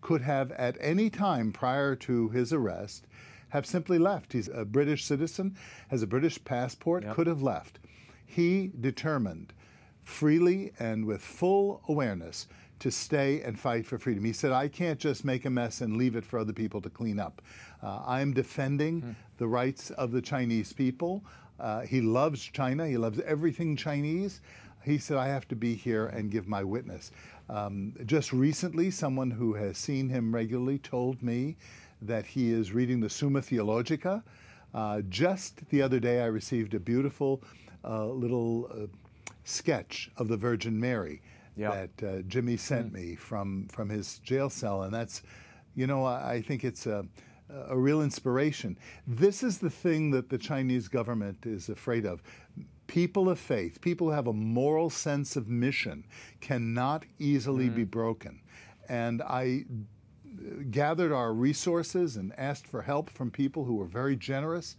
could 0.00 0.20
have 0.20 0.52
at 0.52 0.76
any 0.80 1.08
time 1.08 1.50
prior 1.50 1.96
to 1.96 2.28
his 2.28 2.52
arrest 2.52 3.06
have 3.48 3.64
simply 3.64 3.98
left. 3.98 4.32
He's 4.32 4.48
a 4.48 4.64
British 4.64 5.04
citizen, 5.04 5.56
has 5.88 6.02
a 6.02 6.06
British 6.06 6.42
passport, 6.44 7.04
yep. 7.04 7.14
could 7.14 7.26
have 7.26 7.40
left. 7.40 7.78
He 8.26 8.72
determined 8.80 9.54
freely 10.02 10.72
and 10.78 11.06
with 11.06 11.22
full 11.22 11.80
awareness 11.88 12.46
to 12.80 12.90
stay 12.90 13.40
and 13.42 13.58
fight 13.58 13.86
for 13.86 13.98
freedom. 13.98 14.24
He 14.24 14.32
said, 14.32 14.52
I 14.52 14.68
can't 14.68 14.98
just 14.98 15.24
make 15.24 15.44
a 15.44 15.50
mess 15.50 15.80
and 15.80 15.96
leave 15.96 16.16
it 16.16 16.24
for 16.24 16.38
other 16.38 16.52
people 16.52 16.80
to 16.82 16.90
clean 16.90 17.18
up. 17.18 17.40
Uh, 17.82 18.02
I'm 18.06 18.32
defending 18.32 19.02
mm. 19.02 19.14
the 19.38 19.46
rights 19.46 19.90
of 19.90 20.10
the 20.10 20.20
Chinese 20.20 20.72
people. 20.72 21.24
Uh, 21.60 21.82
he 21.82 22.00
loves 22.00 22.42
China, 22.42 22.86
he 22.86 22.96
loves 22.96 23.20
everything 23.20 23.76
Chinese. 23.76 24.40
He 24.82 24.98
said, 24.98 25.16
I 25.16 25.28
have 25.28 25.48
to 25.48 25.56
be 25.56 25.74
here 25.74 26.06
and 26.06 26.30
give 26.30 26.46
my 26.46 26.62
witness. 26.62 27.10
Um, 27.48 27.94
just 28.04 28.32
recently, 28.32 28.90
someone 28.90 29.30
who 29.30 29.54
has 29.54 29.78
seen 29.78 30.08
him 30.08 30.34
regularly 30.34 30.78
told 30.78 31.22
me 31.22 31.56
that 32.02 32.26
he 32.26 32.52
is 32.52 32.72
reading 32.72 33.00
the 33.00 33.08
Summa 33.08 33.40
Theologica. 33.40 34.22
Uh, 34.74 35.00
just 35.08 35.66
the 35.70 35.80
other 35.80 36.00
day, 36.00 36.20
I 36.20 36.26
received 36.26 36.74
a 36.74 36.80
beautiful 36.80 37.42
uh, 37.84 38.06
little 38.06 38.68
uh, 38.70 38.86
sketch 39.44 40.10
of 40.16 40.28
the 40.28 40.36
Virgin 40.36 40.78
Mary 40.78 41.22
yep. 41.56 41.90
that 41.98 42.06
uh, 42.06 42.22
Jimmy 42.22 42.56
sent 42.56 42.92
mm. 42.92 42.94
me 42.94 43.14
from, 43.16 43.68
from 43.68 43.88
his 43.88 44.18
jail 44.20 44.50
cell. 44.50 44.82
And 44.82 44.92
that's, 44.92 45.22
you 45.74 45.86
know, 45.86 46.04
I, 46.04 46.32
I 46.32 46.42
think 46.42 46.64
it's 46.64 46.86
a, 46.86 47.06
a 47.68 47.76
real 47.76 48.02
inspiration. 48.02 48.78
This 49.06 49.42
is 49.42 49.58
the 49.58 49.70
thing 49.70 50.10
that 50.12 50.28
the 50.28 50.38
Chinese 50.38 50.88
government 50.88 51.46
is 51.46 51.68
afraid 51.68 52.06
of. 52.06 52.22
People 52.86 53.30
of 53.30 53.38
faith, 53.38 53.80
people 53.80 54.08
who 54.08 54.12
have 54.12 54.26
a 54.26 54.32
moral 54.32 54.90
sense 54.90 55.36
of 55.36 55.48
mission, 55.48 56.04
cannot 56.40 57.04
easily 57.18 57.68
mm. 57.68 57.76
be 57.76 57.84
broken. 57.84 58.40
And 58.88 59.22
I 59.22 59.64
gathered 60.70 61.12
our 61.12 61.32
resources 61.32 62.16
and 62.16 62.32
asked 62.38 62.66
for 62.66 62.82
help 62.82 63.08
from 63.08 63.30
people 63.30 63.64
who 63.64 63.76
were 63.76 63.86
very 63.86 64.16
generous 64.16 64.76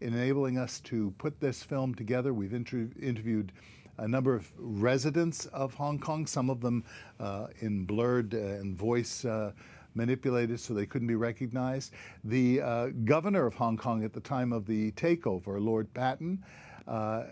in 0.00 0.14
enabling 0.14 0.58
us 0.58 0.80
to 0.80 1.12
put 1.18 1.40
this 1.40 1.62
film 1.62 1.94
together. 1.94 2.32
We've 2.32 2.52
inter- 2.52 2.90
interviewed 3.00 3.52
a 3.98 4.08
number 4.08 4.34
of 4.34 4.50
residents 4.56 5.46
of 5.46 5.74
Hong 5.74 5.98
Kong, 5.98 6.26
some 6.26 6.50
of 6.50 6.60
them 6.60 6.84
uh, 7.20 7.48
in 7.60 7.84
blurred 7.84 8.34
uh, 8.34 8.38
and 8.38 8.76
voice 8.76 9.24
uh, 9.24 9.52
manipulated 9.94 10.60
so 10.60 10.74
they 10.74 10.86
couldn't 10.86 11.08
be 11.08 11.16
recognized. 11.16 11.92
The 12.24 12.60
uh, 12.60 12.86
governor 13.04 13.46
of 13.46 13.54
Hong 13.54 13.76
Kong 13.76 14.04
at 14.04 14.12
the 14.12 14.20
time 14.20 14.52
of 14.52 14.66
the 14.66 14.92
takeover, 14.92 15.62
Lord 15.62 15.92
Patten, 15.94 16.44
uh, 16.86 16.90
uh, 16.90 17.24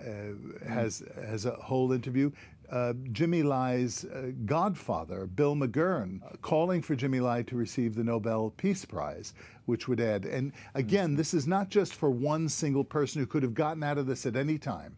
has 0.69 1.03
has 1.27 1.47
a 1.47 1.53
whole 1.53 1.93
interview 1.93 2.31
uh, 2.71 2.93
Jimmy 3.13 3.43
Lai's 3.43 4.05
godfather, 4.45 5.27
Bill 5.27 5.55
McGurn, 5.55 6.21
calling 6.43 6.83
for 6.83 6.97
Jimmy 6.97 7.21
Lai 7.21 7.43
to 7.43 7.57
receive 7.57 7.95
the 7.95 8.05
Nobel 8.05 8.53
Peace 8.57 8.85
Prize, 8.85 9.35
which 9.67 9.89
would 9.89 10.01
add. 10.01 10.25
And 10.27 10.53
again, 10.75 11.15
this 11.15 11.33
is 11.33 11.47
not 11.47 11.69
just 11.69 11.95
for 11.95 12.11
one 12.11 12.49
single 12.49 12.85
person 12.85 13.21
who 13.21 13.27
could 13.27 13.45
have 13.45 13.55
gotten 13.55 13.83
out 13.83 13.99
of 13.99 14.07
this 14.07 14.27
at 14.27 14.37
any 14.37 14.59
time. 14.59 14.97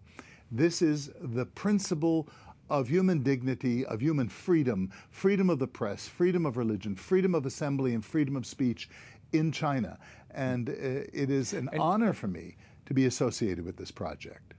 This 0.51 0.83
is 0.83 1.11
the 1.21 1.47
principle 1.47 2.29
of 2.71 2.89
human 2.89 3.23
dignity, 3.23 3.85
of 3.87 4.01
human 4.01 4.29
freedom, 4.29 4.91
freedom 5.11 5.51
of 5.51 5.59
the 5.59 5.67
press, 5.67 6.07
freedom 6.07 6.47
of 6.47 6.57
religion, 6.57 6.95
freedom 6.95 7.35
of 7.35 7.47
assembly, 7.47 7.95
and 7.95 8.05
freedom 8.05 8.37
of 8.37 8.47
speech 8.47 8.89
in 9.33 9.53
China. 9.53 9.99
And 10.31 10.69
uh, 10.69 10.73
it 11.13 11.31
is 11.31 11.53
an 11.53 11.71
honor 11.79 12.13
for 12.13 12.29
me 12.29 12.57
to 12.87 12.95
be 12.95 13.07
associated 13.07 13.65
with 13.65 13.77
this 13.77 13.91
project. 13.91 14.55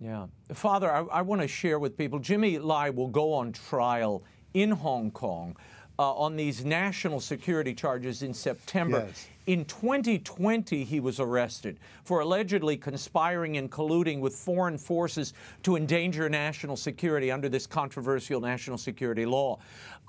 Yeah. 0.00 0.26
Father, 0.52 0.90
I, 0.90 1.02
I 1.04 1.22
want 1.22 1.40
to 1.40 1.48
share 1.48 1.78
with 1.78 1.96
people 1.96 2.18
Jimmy 2.18 2.58
Lai 2.58 2.90
will 2.90 3.08
go 3.08 3.32
on 3.32 3.52
trial 3.52 4.24
in 4.52 4.70
Hong 4.70 5.10
Kong 5.10 5.56
uh, 5.98 6.12
on 6.14 6.36
these 6.36 6.64
national 6.64 7.20
security 7.20 7.74
charges 7.74 8.22
in 8.22 8.34
September. 8.34 9.04
Yes. 9.06 9.28
In 9.46 9.66
2020, 9.66 10.84
he 10.84 11.00
was 11.00 11.20
arrested 11.20 11.78
for 12.02 12.20
allegedly 12.20 12.76
conspiring 12.78 13.58
and 13.58 13.70
colluding 13.70 14.20
with 14.20 14.34
foreign 14.34 14.78
forces 14.78 15.34
to 15.62 15.76
endanger 15.76 16.28
national 16.30 16.76
security 16.76 17.30
under 17.30 17.50
this 17.50 17.66
controversial 17.66 18.40
national 18.40 18.78
security 18.78 19.26
law. 19.26 19.58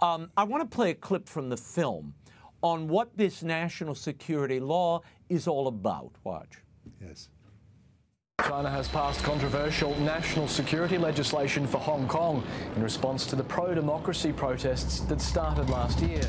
Um, 0.02 0.30
I 0.38 0.46
want 0.46 0.70
to 0.70 0.74
play 0.74 0.92
a 0.92 0.96
clip 0.96 1.28
from 1.28 1.50
the 1.50 1.58
film 1.58 2.14
on 2.62 2.88
what 2.88 3.16
this 3.18 3.44
national 3.44 3.94
security 3.94 4.60
law 4.60 5.02
is 5.28 5.48
all 5.48 5.68
about. 5.68 6.12
Watch. 6.24 6.62
Yes. 7.02 7.30
China 8.42 8.70
has 8.70 8.88
passed 8.88 9.24
controversial 9.24 9.98
national 10.00 10.48
security 10.48 10.98
legislation 10.98 11.68
for 11.68 11.78
Hong 11.80 12.08
Kong 12.08 12.44
in 12.76 12.84
response 12.84 13.26
to 13.28 13.36
the 13.36 13.44
pro-democracy 13.44 14.32
protests 14.32 15.02
that 15.02 15.20
started 15.20 15.70
last 15.70 16.00
year. 16.00 16.22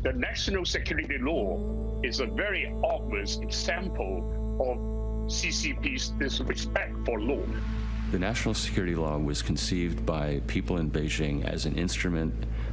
The 0.00 0.12
national 0.12 0.64
security 0.64 1.18
law 1.18 1.58
is 2.04 2.20
a 2.20 2.26
very 2.26 2.72
obvious 2.84 3.38
example 3.38 4.56
of 4.60 4.78
CCP's 5.28 6.10
disrespect 6.10 6.94
for 7.04 7.20
law. 7.20 7.42
The 8.12 8.18
national 8.20 8.54
security 8.54 8.94
law 8.94 9.18
was 9.18 9.42
conceived 9.42 10.06
by 10.06 10.40
people 10.46 10.76
in 10.76 10.88
Beijing 10.88 11.44
as 11.44 11.66
an 11.66 11.76
instrument 11.76 12.32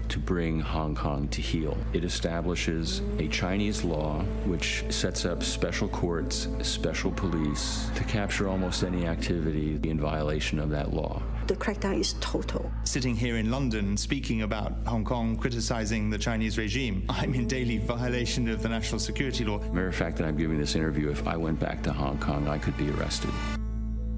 to 0.09 0.19
bring 0.19 0.59
Hong 0.59 0.93
Kong 0.93 1.27
to 1.29 1.41
heel. 1.41 1.75
It 1.93 2.05
establishes 2.05 3.01
a 3.17 3.27
Chinese 3.27 3.83
law 3.83 4.21
which 4.45 4.85
sets 4.89 5.25
up 5.25 5.41
special 5.41 5.87
courts, 5.87 6.47
special 6.61 7.11
police 7.11 7.89
to 7.95 8.03
capture 8.03 8.47
almost 8.47 8.83
any 8.83 9.07
activity 9.07 9.79
in 9.83 9.99
violation 9.99 10.59
of 10.59 10.69
that 10.69 10.93
law. 10.93 11.23
The 11.47 11.55
crackdown 11.55 11.99
is 11.99 12.13
total. 12.21 12.71
Sitting 12.85 13.15
here 13.15 13.37
in 13.37 13.51
London 13.51 13.95
speaking 13.97 14.41
about 14.41 14.73
Hong 14.87 15.05
Kong, 15.05 15.37
criticizing 15.37 16.09
the 16.09 16.17
Chinese 16.17 16.57
regime, 16.57 17.05
I'm 17.07 17.35
in 17.35 17.47
daily 17.47 17.77
violation 17.77 18.49
of 18.49 18.63
the 18.63 18.69
national 18.69 18.97
security 18.99 19.45
law. 19.45 19.59
Matter 19.59 19.89
of 19.89 19.95
fact 19.95 20.17
that 20.17 20.25
I'm 20.25 20.37
giving 20.37 20.57
this 20.57 20.73
interview, 20.73 21.11
if 21.11 21.27
I 21.27 21.37
went 21.37 21.59
back 21.59 21.83
to 21.83 21.93
Hong 21.93 22.17
Kong, 22.17 22.47
I 22.47 22.57
could 22.57 22.75
be 22.77 22.89
arrested. 22.89 23.29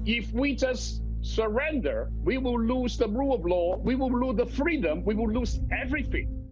If 0.06 0.32
we 0.32 0.54
just 0.54 1.02
surrender, 1.20 2.10
we 2.24 2.38
will 2.38 2.58
lose 2.58 2.96
the 2.96 3.08
rule 3.08 3.34
of 3.34 3.44
law, 3.44 3.76
we 3.76 3.94
will 3.94 4.10
lose 4.10 4.38
the 4.38 4.46
freedom, 4.46 5.04
we 5.04 5.14
will 5.14 5.30
lose 5.30 5.60
everything. 5.70 6.50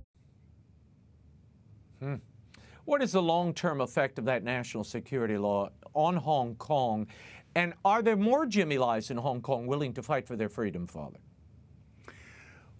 Hmm. 2.00 2.16
What 2.84 3.02
is 3.02 3.12
the 3.12 3.22
long 3.22 3.54
term 3.54 3.80
effect 3.80 4.18
of 4.18 4.26
that 4.26 4.44
national 4.44 4.84
security 4.84 5.38
law 5.38 5.70
on 5.94 6.16
Hong 6.16 6.54
Kong? 6.56 7.06
And 7.56 7.72
are 7.86 8.02
there 8.02 8.16
more 8.16 8.44
Jimmy 8.44 8.76
Lai's 8.76 9.10
in 9.10 9.16
Hong 9.16 9.40
Kong 9.40 9.66
willing 9.66 9.94
to 9.94 10.02
fight 10.02 10.26
for 10.26 10.36
their 10.36 10.50
freedom, 10.50 10.86
Father? 10.86 11.16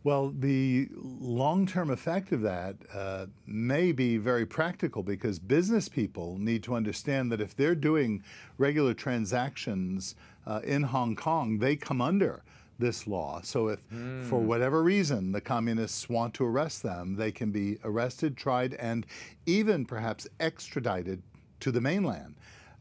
Well, 0.04 0.34
the 0.38 0.90
long 0.94 1.66
term 1.66 1.88
effect 1.90 2.30
of 2.30 2.42
that 2.42 2.76
uh, 2.92 3.26
may 3.46 3.90
be 3.92 4.18
very 4.18 4.44
practical 4.44 5.02
because 5.02 5.38
business 5.38 5.88
people 5.88 6.36
need 6.38 6.62
to 6.64 6.74
understand 6.74 7.32
that 7.32 7.40
if 7.40 7.56
they're 7.56 7.74
doing 7.74 8.22
regular 8.58 8.92
transactions 8.92 10.14
uh, 10.46 10.60
in 10.62 10.82
Hong 10.82 11.16
Kong, 11.16 11.58
they 11.58 11.74
come 11.74 12.02
under 12.02 12.42
this 12.78 13.06
law. 13.06 13.40
So 13.42 13.68
if 13.68 13.88
mm. 13.88 14.28
for 14.28 14.38
whatever 14.38 14.82
reason 14.82 15.32
the 15.32 15.40
communists 15.40 16.06
want 16.10 16.34
to 16.34 16.44
arrest 16.44 16.82
them, 16.82 17.16
they 17.16 17.32
can 17.32 17.50
be 17.50 17.78
arrested, 17.82 18.36
tried, 18.36 18.74
and 18.74 19.06
even 19.46 19.86
perhaps 19.86 20.28
extradited 20.38 21.22
to 21.60 21.72
the 21.72 21.80
mainland. 21.80 22.35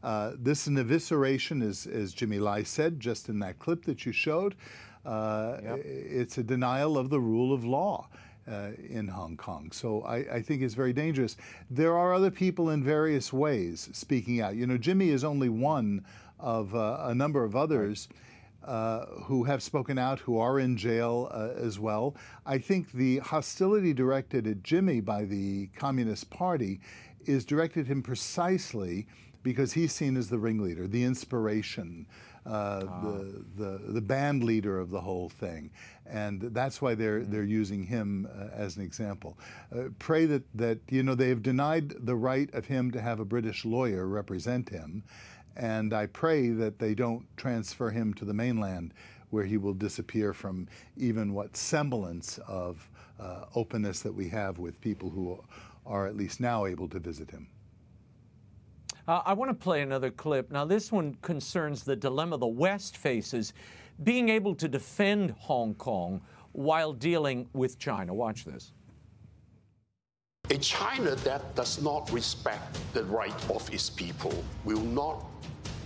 Uh, 0.06 0.30
this 0.38 0.62
is 0.62 0.66
an 0.68 0.76
evisceration, 0.76 1.68
as, 1.68 1.88
as 1.88 2.14
Jimmy 2.14 2.38
Lai 2.38 2.62
said 2.62 3.00
just 3.00 3.28
in 3.28 3.40
that 3.40 3.58
clip 3.58 3.84
that 3.86 4.06
you 4.06 4.12
showed. 4.12 4.54
Uh, 5.04 5.58
yep. 5.60 5.80
It's 5.84 6.38
a 6.38 6.44
denial 6.44 6.96
of 6.96 7.10
the 7.10 7.18
rule 7.18 7.52
of 7.52 7.64
law. 7.64 8.08
Uh, 8.48 8.70
in 8.88 9.08
Hong 9.08 9.36
Kong. 9.36 9.72
So 9.72 10.02
I, 10.02 10.18
I, 10.18 10.40
think 10.40 10.62
it's 10.62 10.74
very 10.74 10.92
dangerous. 10.92 11.36
There 11.68 11.98
are 11.98 12.14
other 12.14 12.30
people 12.30 12.70
in 12.70 12.84
various 12.84 13.32
ways 13.32 13.88
speaking 13.92 14.40
out. 14.40 14.54
You 14.54 14.68
know, 14.68 14.78
Jimmy 14.78 15.08
is 15.08 15.24
only 15.24 15.48
one 15.48 16.04
of 16.38 16.72
uh, 16.72 16.98
a 17.00 17.12
number 17.12 17.42
of 17.42 17.56
others. 17.56 18.06
Uh, 18.64 19.06
who 19.22 19.44
have 19.44 19.62
spoken 19.62 19.96
out, 19.96 20.18
who 20.18 20.38
are 20.38 20.58
in 20.58 20.76
jail 20.76 21.28
uh, 21.30 21.50
as 21.56 21.78
well. 21.78 22.16
I 22.44 22.58
think 22.58 22.90
the 22.90 23.18
hostility 23.18 23.92
directed 23.92 24.44
at 24.48 24.64
Jimmy 24.64 25.00
by 25.00 25.24
the 25.24 25.68
Communist 25.76 26.30
Party 26.30 26.80
is 27.26 27.44
directed 27.44 27.86
him 27.86 28.02
precisely 28.02 29.06
because 29.46 29.72
he's 29.72 29.92
seen 29.92 30.16
as 30.16 30.28
the 30.28 30.36
ringleader, 30.36 30.88
the 30.88 31.04
inspiration, 31.04 32.04
uh, 32.44 32.82
ah. 32.88 33.00
the, 33.04 33.44
the, 33.56 33.80
the 33.92 34.00
band 34.00 34.42
leader 34.42 34.80
of 34.80 34.90
the 34.90 35.00
whole 35.00 35.28
thing. 35.28 35.70
And 36.04 36.40
that's 36.52 36.82
why 36.82 36.96
they're, 36.96 37.20
mm. 37.20 37.30
they're 37.30 37.44
using 37.44 37.84
him 37.84 38.28
uh, 38.36 38.48
as 38.52 38.76
an 38.76 38.82
example. 38.82 39.38
Uh, 39.72 39.90
pray 40.00 40.26
that, 40.26 40.42
that, 40.56 40.80
you 40.90 41.04
know, 41.04 41.14
they 41.14 41.28
have 41.28 41.44
denied 41.44 41.94
the 42.04 42.16
right 42.16 42.52
of 42.54 42.66
him 42.66 42.90
to 42.90 43.00
have 43.00 43.20
a 43.20 43.24
British 43.24 43.64
lawyer 43.64 44.08
represent 44.08 44.68
him. 44.68 45.04
And 45.56 45.94
I 45.94 46.06
pray 46.06 46.48
that 46.48 46.80
they 46.80 46.96
don't 46.96 47.24
transfer 47.36 47.90
him 47.90 48.14
to 48.14 48.24
the 48.24 48.34
mainland 48.34 48.94
where 49.30 49.44
he 49.44 49.58
will 49.58 49.74
disappear 49.74 50.32
from 50.32 50.66
even 50.96 51.34
what 51.34 51.56
semblance 51.56 52.40
of 52.48 52.90
uh, 53.20 53.44
openness 53.54 54.00
that 54.00 54.12
we 54.12 54.28
have 54.28 54.58
with 54.58 54.80
people 54.80 55.08
who 55.08 55.40
are 55.86 56.08
at 56.08 56.16
least 56.16 56.40
now 56.40 56.66
able 56.66 56.88
to 56.88 56.98
visit 56.98 57.30
him. 57.30 57.46
Uh, 59.08 59.22
I 59.24 59.34
want 59.34 59.50
to 59.50 59.54
play 59.54 59.82
another 59.82 60.10
clip. 60.10 60.50
Now, 60.50 60.64
this 60.64 60.90
one 60.90 61.16
concerns 61.22 61.84
the 61.84 61.94
dilemma 61.94 62.38
the 62.38 62.46
West 62.46 62.96
faces 62.96 63.52
being 64.02 64.28
able 64.28 64.54
to 64.56 64.68
defend 64.68 65.30
Hong 65.38 65.74
Kong 65.74 66.20
while 66.52 66.92
dealing 66.92 67.48
with 67.52 67.78
China. 67.78 68.12
Watch 68.12 68.44
this. 68.44 68.72
A 70.50 70.58
China 70.58 71.14
that 71.16 71.54
does 71.54 71.82
not 71.82 72.10
respect 72.12 72.78
the 72.92 73.04
right 73.04 73.50
of 73.50 73.72
its 73.72 73.90
people 73.90 74.44
will 74.64 74.80
not 74.80 75.24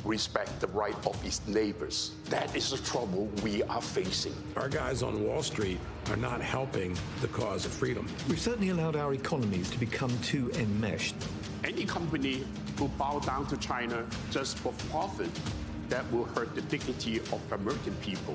respect 0.04 0.60
the 0.60 0.66
right 0.68 0.96
of 1.06 1.24
its 1.24 1.46
neighbors. 1.46 2.12
That 2.26 2.54
is 2.56 2.70
the 2.70 2.78
trouble 2.78 3.30
we 3.42 3.62
are 3.64 3.82
facing. 3.82 4.34
Our 4.56 4.68
guys 4.68 5.02
on 5.02 5.22
Wall 5.26 5.42
Street 5.42 5.78
are 6.10 6.16
not 6.16 6.40
helping 6.40 6.96
the 7.20 7.28
cause 7.28 7.66
of 7.66 7.72
freedom. 7.72 8.06
We've 8.28 8.40
certainly 8.40 8.70
allowed 8.70 8.96
our 8.96 9.12
economies 9.12 9.70
to 9.70 9.78
become 9.78 10.16
too 10.20 10.50
enmeshed. 10.54 11.16
Any 11.62 11.84
company 11.84 12.42
who 12.78 12.88
bow 12.88 13.18
down 13.18 13.46
to 13.48 13.56
China 13.58 14.06
just 14.30 14.58
for 14.58 14.72
profit, 14.90 15.30
that 15.90 16.10
will 16.12 16.24
hurt 16.24 16.54
the 16.54 16.62
dignity 16.62 17.18
of 17.18 17.52
American 17.52 17.94
people. 17.96 18.34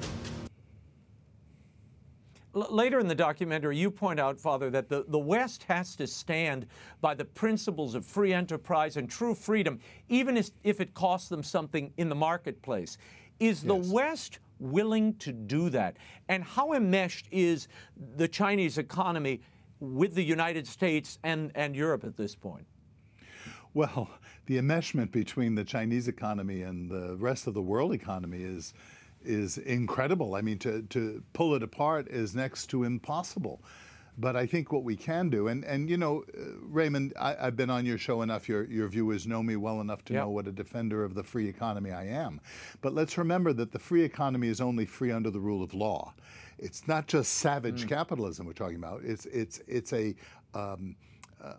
Later 2.54 3.00
in 3.00 3.08
the 3.08 3.16
documentary, 3.16 3.78
you 3.78 3.90
point 3.90 4.20
out, 4.20 4.40
Father, 4.40 4.70
that 4.70 4.88
the, 4.88 5.06
the 5.08 5.20
West 5.20 5.64
has 5.64 5.96
to 5.96 6.08
stand 6.08 6.68
by 7.02 7.14
the 7.14 7.26
principles 7.26 7.96
of 7.96 8.06
free 8.06 8.32
enterprise 8.32 8.96
and 8.96 9.10
true 9.10 9.34
freedom, 9.34 9.80
even 10.08 10.42
if 10.64 10.80
it 10.80 10.94
costs 10.94 11.28
them 11.28 11.44
something 11.44 11.92
in 11.98 12.08
the 12.08 12.16
marketplace. 12.16 12.98
Is 13.40 13.64
yes. 13.64 13.68
the 13.68 13.94
West 13.94 14.40
willing 14.60 15.16
to 15.16 15.34
do 15.34 15.70
that? 15.72 15.98
And 16.30 16.44
how 16.44 16.74
enmeshed 16.74 17.28
is 17.32 17.68
the 18.16 18.28
Chinese 18.28 18.78
economy 18.78 19.42
with 19.80 20.14
the 20.14 20.24
United 20.24 20.66
States 20.66 21.20
and, 21.24 21.52
and 21.56 21.76
Europe 21.76 22.06
at 22.06 22.16
this 22.16 22.36
point? 22.36 22.66
Well, 23.76 24.10
the 24.46 24.58
enmeshment 24.58 25.12
between 25.12 25.54
the 25.56 25.66
Chinese 25.66 26.08
economy 26.08 26.62
and 26.62 26.90
the 26.90 27.18
rest 27.18 27.46
of 27.46 27.54
the 27.54 27.62
world 27.62 27.94
economy 27.94 28.42
is 28.42 28.74
is 29.24 29.58
incredible. 29.58 30.36
I 30.36 30.42
mean, 30.42 30.60
to, 30.60 30.84
to 30.84 31.22
pull 31.34 31.56
it 31.56 31.64
apart 31.64 32.08
is 32.08 32.36
next 32.36 32.68
to 32.68 32.84
impossible. 32.84 33.60
But 34.18 34.36
I 34.38 34.46
think 34.46 34.72
what 34.72 34.84
we 34.84 34.96
can 34.96 35.30
do, 35.30 35.48
and, 35.50 35.66
and 35.66 35.90
you 35.90 35.98
know, 35.98 36.24
uh, 36.38 36.42
Raymond, 36.62 37.14
I, 37.20 37.34
have 37.34 37.58
been 37.58 37.70
on 37.70 37.86
your 37.86 37.98
show 37.98 38.22
enough, 38.22 38.48
your, 38.48 38.64
your 38.66 38.88
viewers 38.88 39.28
know 39.28 39.44
me 39.44 39.58
well 39.58 39.82
enough 39.82 40.06
to 40.06 40.14
yep. 40.14 40.22
know 40.22 40.30
what 40.30 40.48
a 40.48 40.52
defender 40.52 41.04
of 41.04 41.16
the 41.16 41.24
free 41.24 41.50
economy 41.50 41.92
I 41.92 42.06
am. 42.06 42.40
But 42.82 42.94
let's 42.94 43.18
remember 43.18 43.52
that 43.54 43.74
the 43.74 43.80
free 43.80 44.04
economy 44.04 44.48
is 44.48 44.62
only 44.62 44.86
free 44.86 45.12
under 45.12 45.32
the 45.32 45.40
rule 45.40 45.64
of 45.64 45.74
law. 45.74 46.14
It's 46.60 46.88
not 46.88 47.08
just 47.08 47.34
savage 47.34 47.86
mm. 47.86 47.90
capitalism 47.90 48.46
we're 48.46 48.54
talking 48.54 48.78
about, 48.78 49.02
it's, 49.04 49.26
it's, 49.26 49.60
it's 49.68 49.92
a, 49.92 50.16
um, 50.54 50.96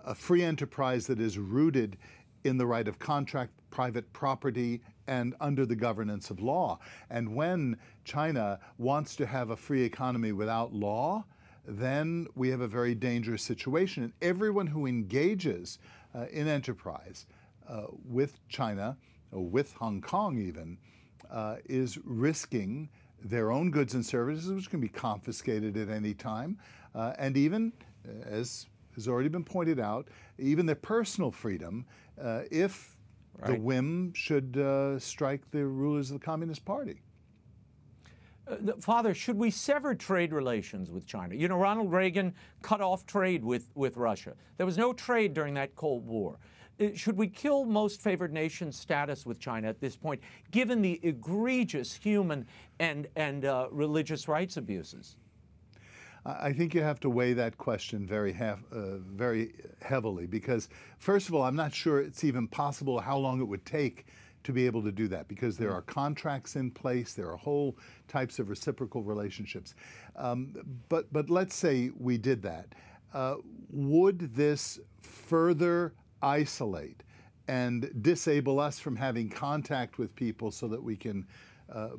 a 0.05 0.15
free 0.15 0.43
enterprise 0.43 1.07
that 1.07 1.21
is 1.21 1.39
rooted 1.39 1.97
in 2.45 2.57
the 2.57 2.67
right 2.67 2.89
of 2.89 2.99
contract, 2.99 3.53
private 3.71 4.11
property, 4.13 4.81
and 5.07 5.35
under 5.41 5.67
the 5.67 5.77
governance 5.77 6.31
of 6.31 6.41
law. 6.41 6.79
And 7.11 7.35
when 7.35 7.77
China 8.05 8.59
wants 8.79 9.17
to 9.17 9.27
have 9.27 9.51
a 9.51 9.57
free 9.57 9.83
economy 9.83 10.33
without 10.33 10.73
law, 10.73 11.25
then 11.67 12.27
we 12.35 12.49
have 12.51 12.61
a 12.61 12.69
very 12.69 12.95
dangerous 12.95 13.43
situation. 13.43 14.05
And 14.05 14.13
everyone 14.23 14.67
who 14.67 14.87
engages 14.87 15.79
uh, 16.15 16.27
in 16.31 16.47
enterprise 16.49 17.27
uh, 17.69 17.87
with 18.05 18.39
China, 18.49 18.97
or 19.33 19.43
with 19.43 19.73
Hong 19.75 20.01
Kong 20.01 20.39
even, 20.39 20.79
uh, 21.31 21.57
is 21.65 21.99
risking 22.05 22.89
their 23.23 23.51
own 23.51 23.71
goods 23.71 23.95
and 23.95 24.07
services, 24.07 24.53
which 24.53 24.71
can 24.71 24.81
be 24.81 24.89
confiscated 24.89 25.77
at 25.77 25.89
any 25.89 26.15
time, 26.15 26.59
uh, 26.95 27.13
and 27.19 27.37
even, 27.37 27.73
uh, 28.09 28.29
as 28.29 28.67
has 28.97 29.07
already 29.07 29.29
been 29.29 29.45
pointed 29.45 29.79
out, 29.79 30.09
even 30.39 30.67
their 30.67 30.75
personal 30.75 31.31
freedom 31.31 31.87
uh, 32.21 32.43
if 32.51 32.97
right. 33.39 33.53
the 33.53 33.61
whim 33.61 34.13
should 34.15 34.57
uh, 34.57 34.99
strike 34.99 35.49
the 35.51 35.65
rulers 35.65 36.11
of 36.11 36.19
the 36.21 36.25
Communist 36.25 36.65
Party. 36.65 37.01
Uh, 38.49 38.57
Father, 38.81 39.15
should 39.15 39.37
we 39.37 39.51
sever 39.51 39.95
trade 39.95 40.33
relations 40.33 40.91
with 40.91 41.07
China? 41.07 41.35
You 41.35 41.49
know, 41.49 41.57
Ronald 41.57 41.93
Reagan 41.93 42.35
cut 42.63 42.81
off 42.81 43.07
trade 43.07 43.45
with, 43.45 43.69
with 43.75 43.97
Russia. 43.97 44.35
There 44.57 44.67
was 44.67 44.79
no 44.79 44.93
trade 44.93 45.35
during 45.35 45.55
that 45.55 45.75
Cold 45.75 46.07
War. 46.07 46.39
Uh, 46.79 46.89
should 46.95 47.17
we 47.17 47.27
kill 47.27 47.65
most 47.65 48.01
favored 48.01 48.33
nation 48.33 48.71
status 48.71 49.27
with 49.27 49.41
China 49.41 49.69
at 49.69 49.81
this 49.81 49.97
point, 49.97 50.21
given 50.51 50.81
the 50.81 51.01
egregious 51.03 51.95
human 51.95 52.47
and, 52.79 53.09
and 53.17 53.45
uh, 53.45 53.69
religious 53.71 54.29
rights 54.29 54.57
abuses? 54.57 55.17
I 56.27 56.53
think 56.53 56.75
you 56.75 56.83
have 56.83 56.99
to 57.01 57.11
weigh 57.11 57.35
that 57.35 57.57
question 57.57 58.05
very, 58.05 58.33
hef- 58.33 58.65
uh, 58.73 58.97
very 58.99 59.55
heavily 59.81 60.27
because, 60.27 60.69
first 60.99 61.29
of 61.29 61.35
all, 61.35 61.43
I'm 61.43 61.55
not 61.55 61.73
sure 61.73 62.01
it's 62.01 62.25
even 62.25 62.49
possible 62.49 62.99
how 62.99 63.17
long 63.17 63.41
it 63.41 63.45
would 63.45 63.65
take 63.65 64.07
to 64.43 64.53
be 64.53 64.67
able 64.67 64.83
to 64.83 64.93
do 64.93 65.07
that 65.09 65.29
because 65.29 65.57
there 65.57 65.73
are 65.73 65.83
contracts 65.83 66.57
in 66.57 66.71
place, 66.71 67.15
there 67.15 67.31
are 67.31 67.37
whole 67.37 67.77
types 68.09 68.39
of 68.39 68.49
reciprocal 68.49 69.03
relationships. 69.03 69.75
Um, 70.17 70.55
but, 70.89 71.13
but 71.13 71.31
let's 71.31 71.55
say 71.55 71.91
we 71.97 72.19
did 72.19 72.43
that. 72.43 72.75
Uh, 73.15 73.37
would 73.71 74.35
this 74.35 74.81
further 75.03 75.95
isolate 76.23 77.03
and 77.49 77.91
disable 78.03 78.59
us 78.59 78.81
from 78.81 78.97
having 78.97 79.29
contact 79.29 79.99
with 79.99 80.15
people 80.17 80.51
so 80.51 80.67
that 80.69 80.83
we 80.83 80.97
can 80.97 81.25
uh, 81.73 81.91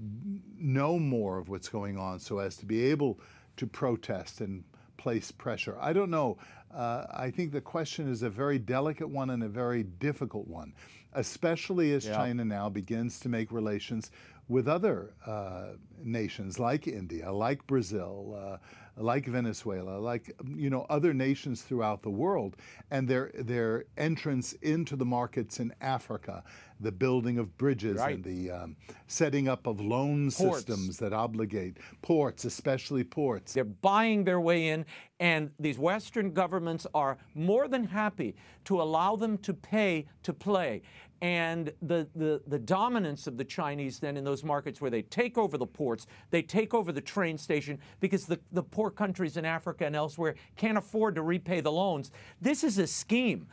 know 0.57 0.99
more 0.99 1.37
of 1.37 1.49
what's 1.49 1.69
going 1.69 1.97
on 1.97 2.19
so 2.19 2.39
as 2.39 2.57
to 2.57 2.65
be 2.65 2.83
able 2.85 3.19
to 3.57 3.67
protest 3.67 4.41
and 4.41 4.63
place 4.97 5.31
pressure. 5.31 5.77
I 5.79 5.93
don't 5.93 6.09
know. 6.09 6.37
Uh, 6.73 7.05
I 7.13 7.31
think 7.31 7.51
the 7.51 7.61
question 7.61 8.11
is 8.11 8.23
a 8.23 8.29
very 8.29 8.59
delicate 8.59 9.09
one 9.09 9.29
and 9.29 9.43
a 9.43 9.47
very 9.47 9.83
difficult 9.83 10.47
one, 10.47 10.73
especially 11.13 11.93
as 11.93 12.05
yeah. 12.05 12.15
China 12.15 12.43
now 12.43 12.69
begins 12.69 13.19
to 13.21 13.29
make 13.29 13.51
relations 13.51 14.11
with 14.49 14.67
other 14.67 15.13
uh, 15.25 15.73
nations 16.03 16.59
like 16.59 16.87
India, 16.87 17.31
like 17.31 17.65
Brazil, 17.67 18.37
uh, 18.39 18.57
like 18.95 19.25
Venezuela, 19.25 19.99
like 19.99 20.33
you 20.55 20.69
know 20.69 20.85
other 20.89 21.13
nations 21.13 21.61
throughout 21.61 22.01
the 22.01 22.09
world, 22.09 22.55
and 22.91 23.07
their 23.07 23.31
their 23.35 23.85
entrance 23.97 24.53
into 24.53 24.95
the 24.95 25.05
markets 25.05 25.59
in 25.59 25.73
Africa, 25.81 26.43
the 26.79 26.91
building 26.91 27.37
of 27.37 27.57
bridges 27.57 27.97
right. 27.97 28.15
and 28.15 28.23
the 28.23 28.51
um, 28.51 28.75
setting 29.07 29.47
up 29.47 29.67
of 29.67 29.79
loan 29.79 30.31
ports. 30.31 30.57
systems 30.57 30.97
that 30.97 31.13
obligate 31.13 31.77
ports, 32.01 32.45
especially 32.45 33.03
ports. 33.03 33.53
They're 33.53 33.63
buying 33.63 34.23
their 34.23 34.39
way 34.39 34.69
in, 34.69 34.85
and 35.19 35.51
these 35.59 35.77
Western 35.79 36.31
governments 36.31 36.85
are 36.93 37.17
more 37.33 37.67
than 37.67 37.83
happy 37.83 38.35
to 38.65 38.81
allow 38.81 39.15
them 39.15 39.37
to 39.39 39.53
pay 39.53 40.05
to 40.23 40.33
play 40.33 40.81
and 41.21 41.73
the, 41.81 42.07
the, 42.15 42.41
the, 42.47 42.59
dominance 42.59 43.25
of 43.25 43.37
the 43.37 43.43
Chinese 43.43 43.99
then 43.99 44.17
in 44.17 44.23
those 44.23 44.43
markets 44.43 44.79
where 44.79 44.91
they 44.91 45.01
take 45.03 45.37
over 45.37 45.57
the 45.57 45.65
ports, 45.65 46.05
they 46.29 46.41
take 46.41 46.73
over 46.73 46.91
the 46.91 47.01
train 47.01 47.37
station 47.37 47.79
because 47.99 48.25
the, 48.25 48.39
the 48.51 48.61
poor 48.61 48.91
countries 48.91 49.37
in 49.37 49.45
Africa 49.45 49.85
and 49.85 49.95
elsewhere 49.95 50.35
can't 50.55 50.77
afford 50.77 51.15
to 51.15 51.23
repay 51.23 51.59
the 51.59 51.71
loans. 51.71 52.11
This 52.39 52.63
is 52.63 52.77
a 52.77 52.85
scheme. 52.85 53.47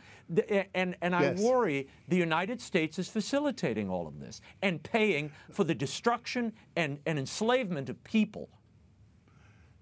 And, 0.74 0.96
and 1.00 1.14
I 1.14 1.32
worry 1.32 1.88
the 2.08 2.16
United 2.16 2.60
States 2.60 2.98
is 2.98 3.08
facilitating 3.08 3.88
all 3.90 4.06
of 4.06 4.20
this 4.20 4.40
and 4.62 4.82
paying 4.82 5.30
for 5.50 5.64
the 5.64 5.74
destruction 5.74 6.52
and, 6.76 6.98
and 7.06 7.18
enslavement 7.18 7.88
of 7.88 8.02
people. 8.04 8.48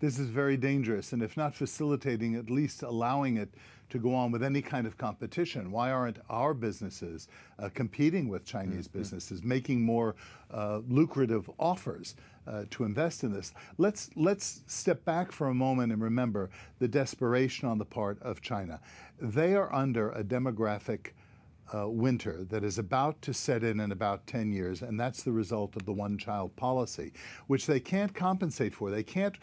This 0.00 0.18
is 0.18 0.30
very 0.30 0.56
dangerous, 0.56 1.12
and 1.12 1.22
if 1.22 1.36
not 1.36 1.54
facilitating, 1.54 2.34
at 2.34 2.50
least 2.50 2.82
allowing 2.82 3.36
it 3.36 3.54
to 3.92 3.98
go 3.98 4.14
on 4.14 4.33
with 4.33 4.42
any 4.42 4.62
kind 4.62 4.87
of 4.87 4.96
competition? 4.96 5.70
Why 5.70 5.92
aren't 5.92 6.18
our 6.31 6.55
businesses 6.55 7.28
uh, 7.59 7.68
competing 7.74 8.26
with 8.26 8.44
Chinese 8.44 8.88
mm-hmm. 8.88 8.98
businesses, 8.98 9.42
making 9.42 9.83
more 9.83 10.16
uh, 10.50 10.81
lucrative 10.88 11.48
offers 11.59 12.16
uh, 12.46 12.64
to 12.70 12.85
invest 12.85 13.22
in 13.22 13.33
this? 13.33 13.52
Let's 13.76 14.09
let's 14.16 14.62
step 14.66 15.05
back 15.05 15.31
for 15.31 15.48
a 15.48 15.55
moment 15.55 15.92
and 15.92 16.02
remember 16.02 16.48
the 16.78 16.88
desperation 16.88 17.68
on 17.68 17.76
the 17.76 17.85
part 17.85 18.20
of 18.22 18.40
China. 18.40 18.81
They 19.20 19.55
are 19.55 19.72
under 19.72 20.11
a 20.11 20.24
demographic. 20.24 21.12
Uh, 21.74 21.88
winter 21.88 22.44
that 22.50 22.64
is 22.64 22.76
about 22.76 23.22
to 23.22 23.33
set 23.33 23.64
in 23.64 23.81
in 23.81 23.92
about 23.92 24.26
10 24.26 24.52
years, 24.52 24.83
and 24.83 25.00
that's 25.00 25.22
the 25.22 25.33
result 25.33 25.74
of 25.74 25.87
the 25.87 25.92
one 25.92 26.18
child 26.18 26.55
policy, 26.55 27.14
which 27.46 27.66
they 27.66 27.81
can't 27.81 28.14
compensate 28.14 28.74
for. 28.74 28.90
They 28.90 29.05
can't 29.05 29.38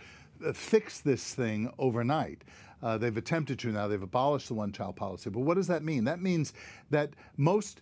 uh, 0.46 0.54
fix 0.54 1.02
this 1.02 1.34
thing 1.34 1.72
overnight. 1.80 2.44
Uh, 2.82 2.98
they've 2.98 3.18
attempted 3.18 3.60
to 3.60 3.72
now. 3.72 3.88
They've 3.88 4.02
abolished 4.02 4.48
the 4.48 4.54
one 4.54 4.72
child 4.72 4.96
policy. 4.96 5.30
But 5.30 5.42
what 5.42 5.56
does 5.56 5.68
that 5.68 5.84
mean? 5.84 6.04
That 6.06 6.22
means 6.22 6.54
that 6.90 7.12
most 7.38 7.82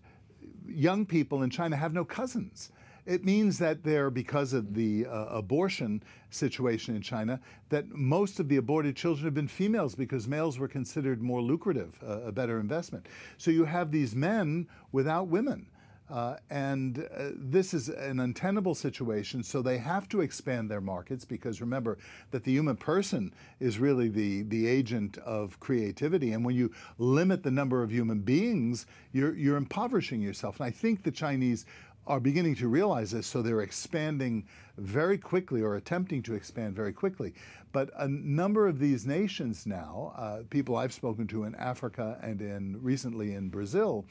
young 0.67 1.05
people 1.05 1.43
in 1.43 1.49
China 1.49 1.75
have 1.75 1.93
no 1.93 2.03
cousins. 2.03 2.71
It 3.05 3.23
means 3.23 3.57
that 3.59 3.83
there, 3.85 4.09
because 4.09 4.51
of 4.51 4.73
the 4.73 5.05
uh, 5.05 5.27
abortion 5.27 6.03
situation 6.29 6.93
in 6.93 7.01
China, 7.01 7.39
that 7.69 7.87
most 7.87 8.41
of 8.41 8.49
the 8.49 8.57
aborted 8.57 8.97
children 8.97 9.23
have 9.23 9.33
been 9.33 9.47
females 9.47 9.95
because 9.95 10.27
males 10.27 10.59
were 10.59 10.67
considered 10.67 11.21
more 11.21 11.41
lucrative, 11.41 11.97
uh, 12.05 12.23
a 12.23 12.31
better 12.33 12.59
investment. 12.59 13.05
So 13.37 13.49
you 13.49 13.63
have 13.63 13.91
these 13.91 14.13
men 14.13 14.67
without 14.91 15.29
women. 15.29 15.67
Uh, 16.09 16.37
and 16.49 16.99
uh, 16.99 17.31
this 17.35 17.73
is 17.73 17.89
an 17.89 18.21
untenable 18.21 18.73
situation, 18.73 19.43
so 19.43 19.61
they 19.61 19.77
have 19.77 20.07
to 20.07 20.21
expand 20.21 20.71
their 20.71 20.79
markets 20.79 21.25
because 21.25 21.59
remember 21.59 21.97
that 22.31 22.43
the 22.45 22.51
human 22.51 22.77
person 22.77 23.33
is 23.59 23.77
really 23.77 24.07
the, 24.07 24.43
the 24.43 24.67
agent 24.67 25.17
of 25.19 25.59
creativity. 25.59 26.31
And 26.31 26.45
when 26.45 26.55
you 26.55 26.71
limit 26.97 27.43
the 27.43 27.51
number 27.51 27.83
of 27.83 27.91
human 27.91 28.19
beings, 28.19 28.85
you're, 29.11 29.35
you're 29.35 29.57
impoverishing 29.57 30.21
yourself. 30.21 30.59
And 30.59 30.67
I 30.67 30.71
think 30.71 31.03
the 31.03 31.11
Chinese 31.11 31.65
are 32.07 32.19
beginning 32.21 32.55
to 32.55 32.69
realize 32.69 33.11
this, 33.11 33.27
so 33.27 33.41
they're 33.41 33.61
expanding 33.61 34.45
very 34.77 35.17
quickly 35.17 35.61
or 35.61 35.75
attempting 35.75 36.23
to 36.23 36.35
expand 36.35 36.73
very 36.73 36.93
quickly. 36.93 37.33
But 37.73 37.89
a 37.97 38.07
number 38.07 38.65
of 38.65 38.79
these 38.79 39.05
nations 39.05 39.65
now, 39.65 40.13
uh, 40.15 40.43
people 40.49 40.77
I've 40.77 40.93
spoken 40.93 41.27
to 41.27 41.43
in 41.43 41.53
Africa 41.55 42.17
and 42.21 42.41
in 42.41 42.81
recently 42.81 43.33
in 43.33 43.49
Brazil, 43.49 44.05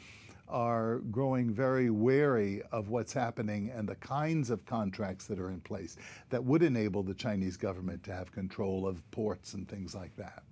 are 0.48 0.98
growing 1.11 1.52
very 1.52 1.90
wary 1.90 2.62
of 2.72 2.88
what's 2.88 3.12
happening 3.12 3.70
and 3.74 3.88
the 3.88 3.96
kinds 3.96 4.50
of 4.50 4.64
contracts 4.64 5.26
that 5.26 5.38
are 5.38 5.50
in 5.50 5.61
place 5.61 5.96
that 6.30 6.42
would 6.42 6.62
enable 6.62 7.02
the 7.02 7.14
Chinese 7.14 7.56
government 7.56 8.02
to 8.04 8.12
have 8.12 8.30
control 8.32 8.87
of 8.87 9.09
ports 9.11 9.54
and 9.54 9.68
things 9.68 9.94
like 9.94 10.14
that. 10.16 10.42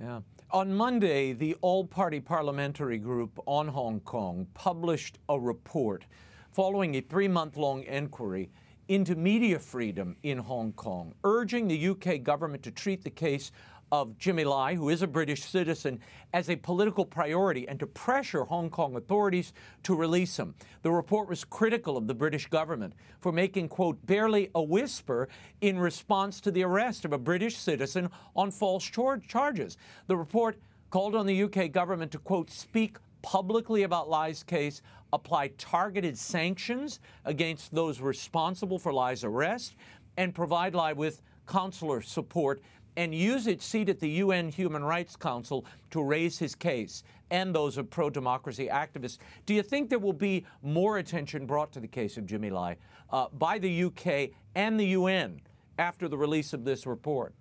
Yeah. 0.00 0.20
On 0.50 0.72
Monday, 0.72 1.32
the 1.32 1.56
All 1.60 1.84
Party 1.84 2.20
Parliamentary 2.20 2.98
Group 2.98 3.38
on 3.46 3.66
Hong 3.68 4.00
Kong 4.00 4.46
published 4.54 5.18
a 5.28 5.38
report 5.38 6.04
following 6.52 6.94
a 6.96 7.00
three 7.00 7.28
month 7.28 7.56
long 7.56 7.82
inquiry 7.84 8.50
into 8.88 9.16
media 9.16 9.58
freedom 9.58 10.16
in 10.22 10.38
Hong 10.38 10.72
Kong, 10.72 11.12
urging 11.24 11.66
the 11.66 11.88
UK 11.88 12.22
government 12.22 12.62
to 12.62 12.70
treat 12.70 13.02
the 13.02 13.10
case 13.10 13.50
of 13.92 14.18
Jimmy 14.18 14.44
Lai, 14.44 14.74
who 14.74 14.88
is 14.88 15.02
a 15.02 15.06
British 15.06 15.44
citizen, 15.44 16.00
as 16.32 16.50
a 16.50 16.56
political 16.56 17.04
priority 17.04 17.68
and 17.68 17.78
to 17.78 17.86
pressure 17.86 18.44
Hong 18.44 18.68
Kong 18.68 18.96
authorities 18.96 19.52
to 19.84 19.94
release 19.94 20.36
him. 20.36 20.54
The 20.82 20.90
report 20.90 21.28
was 21.28 21.44
critical 21.44 21.96
of 21.96 22.06
the 22.06 22.14
British 22.14 22.46
government 22.46 22.94
for 23.20 23.32
making, 23.32 23.68
quote, 23.68 24.04
barely 24.06 24.50
a 24.54 24.62
whisper 24.62 25.28
in 25.60 25.78
response 25.78 26.40
to 26.42 26.50
the 26.50 26.64
arrest 26.64 27.04
of 27.04 27.12
a 27.12 27.18
British 27.18 27.56
citizen 27.56 28.10
on 28.34 28.50
false 28.50 28.84
char- 28.84 29.18
charges. 29.18 29.76
The 30.08 30.16
report 30.16 30.58
called 30.90 31.14
on 31.14 31.26
the 31.26 31.42
UK 31.44 31.70
government 31.70 32.12
to, 32.12 32.18
quote, 32.18 32.50
speak 32.50 32.98
publicly 33.22 33.82
about 33.82 34.08
Lai's 34.08 34.42
case, 34.42 34.82
apply 35.12 35.48
targeted 35.58 36.16
sanctions 36.16 37.00
against 37.24 37.74
those 37.74 38.00
responsible 38.00 38.78
for 38.78 38.92
Lai's 38.92 39.24
arrest, 39.24 39.74
and 40.16 40.34
provide 40.34 40.74
Lai 40.74 40.92
with 40.92 41.22
consular 41.46 42.00
support 42.02 42.60
and 42.96 43.14
use 43.14 43.46
its 43.46 43.64
seat 43.64 43.88
at 43.88 44.00
the 44.00 44.08
UN 44.08 44.48
Human 44.48 44.82
Rights 44.82 45.16
Council 45.16 45.64
to 45.90 46.02
raise 46.02 46.38
his 46.38 46.54
case 46.54 47.02
and 47.30 47.54
those 47.54 47.76
of 47.76 47.90
pro 47.90 48.10
democracy 48.10 48.68
activists. 48.70 49.18
Do 49.44 49.54
you 49.54 49.62
think 49.62 49.90
there 49.90 49.98
will 49.98 50.12
be 50.12 50.44
more 50.62 50.98
attention 50.98 51.46
brought 51.46 51.72
to 51.72 51.80
the 51.80 51.88
case 51.88 52.16
of 52.16 52.26
Jimmy 52.26 52.50
Lai 52.50 52.76
uh, 53.10 53.26
by 53.32 53.58
the 53.58 53.84
UK 53.84 54.30
and 54.54 54.78
the 54.78 54.86
UN 54.86 55.40
after 55.78 56.08
the 56.08 56.16
release 56.16 56.52
of 56.52 56.64
this 56.64 56.86
report? 56.86 57.34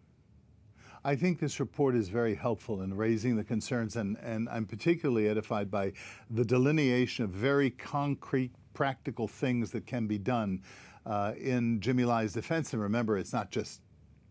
I 1.03 1.15
think 1.15 1.39
this 1.39 1.59
report 1.59 1.95
is 1.95 2.09
very 2.09 2.33
helpful 2.33 2.81
in 2.81 2.91
raising 2.91 3.35
the 3.35 3.43
concerns, 3.43 3.95
and, 3.95 4.17
and 4.23 4.49
I'm 4.49 4.65
particularly 4.65 5.29
edified 5.29 5.69
by 5.69 5.93
the 6.31 6.43
delineation 6.43 7.23
of 7.25 7.29
very 7.29 7.69
concrete, 7.69 8.51
practical 8.73 9.27
things 9.27 9.69
that 9.69 9.85
can 9.85 10.07
be 10.07 10.17
done 10.17 10.63
uh, 11.05 11.33
in 11.37 11.79
Jimmy 11.79 12.05
Lai's 12.05 12.33
defense. 12.33 12.73
And 12.73 12.81
remember, 12.81 13.19
it's 13.19 13.33
not 13.33 13.51
just 13.51 13.81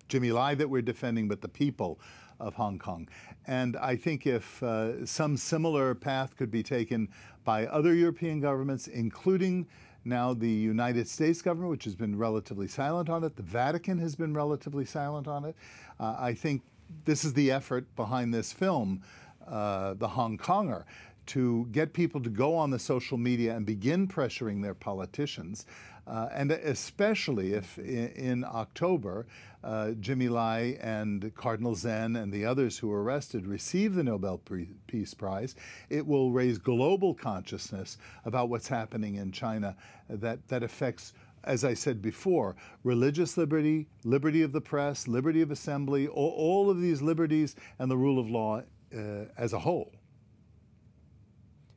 Jimmy 0.08 0.32
Lai 0.32 0.54
that 0.54 0.68
we're 0.68 0.82
defending, 0.82 1.28
but 1.28 1.40
the 1.40 1.48
people 1.48 1.98
of 2.40 2.54
Hong 2.54 2.78
Kong. 2.78 3.08
And 3.46 3.76
I 3.76 3.96
think 3.96 4.26
if 4.26 4.62
uh, 4.62 5.06
some 5.06 5.36
similar 5.36 5.94
path 5.94 6.36
could 6.36 6.50
be 6.50 6.62
taken 6.62 7.08
by 7.44 7.66
other 7.66 7.94
European 7.94 8.40
governments, 8.40 8.88
including 8.88 9.66
now 10.04 10.34
the 10.34 10.48
United 10.48 11.08
States 11.08 11.40
government, 11.40 11.70
which 11.70 11.84
has 11.84 11.94
been 11.94 12.16
relatively 12.16 12.68
silent 12.68 13.08
on 13.08 13.24
it, 13.24 13.36
the 13.36 13.42
Vatican 13.42 13.98
has 13.98 14.14
been 14.14 14.34
relatively 14.34 14.84
silent 14.84 15.28
on 15.28 15.44
it. 15.44 15.56
Uh, 15.98 16.16
I 16.18 16.34
think 16.34 16.62
this 17.04 17.24
is 17.24 17.32
the 17.32 17.50
effort 17.50 17.84
behind 17.96 18.32
this 18.32 18.52
film, 18.52 19.02
uh, 19.46 19.94
The 19.94 20.08
Hong 20.08 20.36
Konger, 20.36 20.84
to 21.26 21.66
get 21.72 21.92
people 21.94 22.20
to 22.20 22.28
go 22.28 22.54
on 22.54 22.70
the 22.70 22.78
social 22.78 23.16
media 23.16 23.56
and 23.56 23.64
begin 23.64 24.06
pressuring 24.06 24.62
their 24.62 24.74
politicians. 24.74 25.64
Uh, 26.06 26.28
and 26.32 26.52
especially 26.52 27.54
if 27.54 27.78
in, 27.78 28.08
in 28.08 28.44
October, 28.44 29.26
uh, 29.62 29.92
Jimmy 29.92 30.28
Lai 30.28 30.76
and 30.80 31.34
Cardinal 31.34 31.74
Zen 31.74 32.16
and 32.16 32.32
the 32.32 32.44
others 32.44 32.78
who 32.78 32.88
were 32.88 33.02
arrested 33.02 33.46
receive 33.46 33.94
the 33.94 34.04
Nobel 34.04 34.40
Peace 34.86 35.14
Prize, 35.14 35.54
it 35.88 36.06
will 36.06 36.30
raise 36.30 36.58
global 36.58 37.14
consciousness 37.14 37.96
about 38.24 38.50
what's 38.50 38.68
happening 38.68 39.14
in 39.14 39.32
China 39.32 39.76
that, 40.08 40.46
that 40.48 40.62
affects 40.62 41.14
as 41.44 41.62
I 41.62 41.74
said 41.74 42.00
before, 42.00 42.56
religious 42.84 43.36
liberty, 43.36 43.86
liberty 44.02 44.40
of 44.40 44.52
the 44.52 44.62
press, 44.62 45.06
liberty 45.06 45.42
of 45.42 45.50
assembly, 45.50 46.08
all, 46.08 46.30
all 46.30 46.70
of 46.70 46.80
these 46.80 47.02
liberties 47.02 47.54
and 47.78 47.90
the 47.90 47.96
rule 47.98 48.18
of 48.18 48.30
law 48.30 48.62
uh, 48.96 49.24
as 49.36 49.52
a 49.52 49.58
whole. 49.58 49.92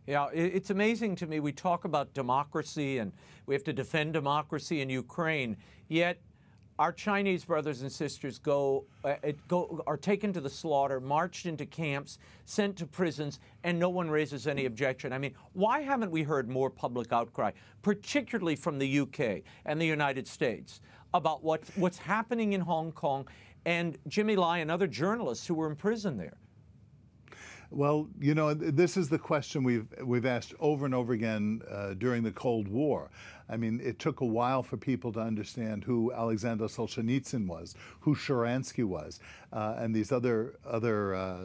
Yeah, 0.08 0.30
it's 0.34 0.70
amazing 0.70 1.18
to 1.18 1.28
me. 1.28 1.42
We 1.42 1.52
talk 1.52 1.84
about 1.84 2.14
democracy 2.14 3.00
and 3.00 3.12
we 3.46 3.54
have 3.54 3.66
to 3.66 3.74
defend 3.74 4.14
democracy 4.14 4.80
in 4.80 4.90
Ukraine, 4.90 5.58
yet 5.90 6.22
our 6.80 6.94
Chinese 6.94 7.44
brothers 7.44 7.82
and 7.82 7.92
sisters 7.92 8.40
go, 8.40 8.86
uh, 9.04 9.16
go 9.50 9.84
are 9.86 9.98
taken 9.98 10.32
to 10.32 10.40
the 10.40 10.50
slaughter, 10.50 11.02
marched 11.02 11.46
into 11.46 11.66
camps, 11.66 12.20
sent 12.46 12.78
to 12.78 12.88
prisons, 12.88 13.42
and 13.66 13.78
no 13.78 13.90
one 13.90 14.10
raises 14.10 14.48
any 14.48 14.66
objection. 14.66 15.12
I 15.12 15.18
mean, 15.18 15.34
why 15.52 15.82
haven't 15.82 16.12
we 16.12 16.24
heard 16.24 16.48
more 16.48 16.70
public 16.70 17.12
outcry, 17.12 17.52
particularly 17.82 18.56
from 18.56 18.78
the 18.78 19.00
UK 19.00 19.42
and 19.66 19.82
the 19.82 19.86
United 19.86 20.26
States, 20.26 20.80
about 21.14 21.44
what, 21.44 21.64
what's 21.76 21.98
happening 21.98 22.54
in 22.54 22.62
Hong 22.62 22.94
Kong 22.94 23.28
and 23.66 23.98
Jimmy 24.08 24.38
Lai 24.38 24.60
and 24.60 24.72
other 24.72 24.88
journalists 24.88 25.46
who 25.46 25.56
were 25.56 25.68
imprisoned 25.68 26.18
there? 26.18 26.38
Well, 27.70 28.08
you 28.20 28.34
know, 28.34 28.54
this 28.54 28.96
is 28.96 29.10
the 29.10 29.20
question 29.20 29.64
we've 29.64 29.88
we've 30.02 30.26
asked 30.26 30.54
over 30.60 30.86
and 30.86 30.96
over 30.96 31.12
again 31.12 31.62
uh, 31.70 31.96
during 31.96 32.24
the 32.24 32.32
Cold 32.32 32.70
War. 32.70 33.10
I 33.50 33.58
mean, 33.58 33.82
it 33.84 34.00
took 34.00 34.22
a 34.22 34.26
while 34.26 34.64
for 34.64 34.78
people 34.78 35.12
to 35.14 35.20
understand 35.20 35.84
who 35.84 36.14
Alexander 36.14 36.66
Solzhenitsyn 36.66 37.46
was, 37.46 37.76
who 38.00 38.16
Sharansky 38.16 38.86
was, 38.86 39.20
uh, 39.52 39.76
and 39.78 39.94
these 39.94 40.14
other 40.14 40.56
other 40.66 41.16
uh, 41.16 41.40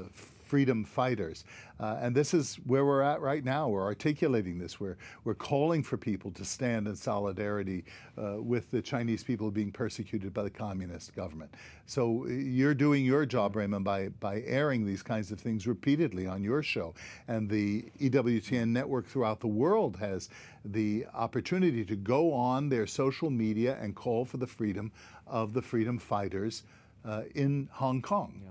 freedom 0.52 0.84
fighters. 0.84 1.46
Uh, 1.80 1.96
and 2.02 2.14
this 2.14 2.34
is 2.34 2.56
where 2.66 2.84
we're 2.84 3.00
at 3.00 3.22
right 3.22 3.42
now. 3.42 3.70
We're 3.70 3.86
articulating 3.86 4.58
this. 4.58 4.78
We're, 4.78 4.98
we're 5.24 5.32
calling 5.32 5.82
for 5.82 5.96
people 5.96 6.30
to 6.32 6.44
stand 6.44 6.86
in 6.86 6.94
solidarity 6.94 7.86
uh, 8.18 8.34
with 8.36 8.70
the 8.70 8.82
Chinese 8.82 9.24
people 9.24 9.50
being 9.50 9.72
persecuted 9.72 10.34
by 10.34 10.42
the 10.42 10.50
communist 10.50 11.16
government. 11.16 11.54
So 11.86 12.26
uh, 12.26 12.32
you're 12.32 12.74
doing 12.74 13.02
your 13.02 13.24
job, 13.24 13.56
Raymond, 13.56 13.82
by, 13.82 14.10
by 14.20 14.42
airing 14.42 14.84
these 14.84 15.02
kinds 15.02 15.32
of 15.32 15.40
things 15.40 15.66
repeatedly 15.66 16.26
on 16.26 16.44
your 16.44 16.62
show. 16.62 16.92
And 17.28 17.48
the 17.48 17.86
EWTN 17.98 18.68
network 18.68 19.06
throughout 19.06 19.40
the 19.40 19.46
world 19.46 19.96
has 19.96 20.28
the 20.66 21.06
opportunity 21.14 21.82
to 21.82 21.96
go 21.96 22.30
on 22.30 22.68
their 22.68 22.86
social 22.86 23.30
media 23.30 23.78
and 23.80 23.94
call 23.94 24.26
for 24.26 24.36
the 24.36 24.46
freedom 24.46 24.92
of 25.26 25.54
the 25.54 25.62
freedom 25.62 25.96
fighters 25.98 26.64
uh, 27.06 27.22
in 27.34 27.70
Hong 27.72 28.02
Kong. 28.02 28.42
Yeah. 28.44 28.50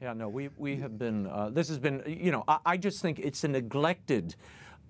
Yeah, 0.00 0.14
no, 0.14 0.28
we, 0.28 0.48
we 0.56 0.76
have 0.76 0.98
been, 0.98 1.26
uh, 1.26 1.50
this 1.50 1.68
has 1.68 1.78
been, 1.78 2.02
you 2.06 2.30
know, 2.32 2.42
I, 2.48 2.58
I 2.64 2.76
just 2.78 3.02
think 3.02 3.18
it's 3.18 3.44
a 3.44 3.48
neglected 3.48 4.34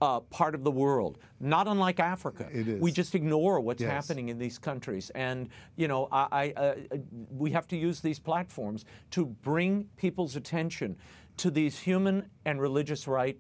uh, 0.01 0.21
part 0.21 0.55
of 0.55 0.63
the 0.65 0.71
world, 0.71 1.19
not 1.41 1.67
unlike 1.67 1.99
Africa. 2.01 2.49
It 2.53 2.69
is. 2.69 2.81
We 2.81 2.93
just 2.93 3.15
ignore 3.15 3.61
what's 3.61 3.83
Yes. 3.83 3.91
happening 3.91 4.29
in 4.29 4.39
these 4.39 4.57
countries. 4.57 5.11
And, 5.15 5.49
you 5.77 5.89
know, 5.89 6.09
I, 6.13 6.53
I, 6.57 6.61
uh, 6.61 6.75
we 7.31 7.51
have 7.51 7.67
to 7.69 7.77
use 7.77 8.01
these 8.01 8.19
platforms 8.19 8.85
to 9.11 9.27
bring 9.27 9.89
people's 9.97 10.37
attention 10.37 10.97
to 11.39 11.51
these 11.51 11.79
human 11.81 12.27
and 12.45 12.61
religious 12.61 13.07
right 13.09 13.39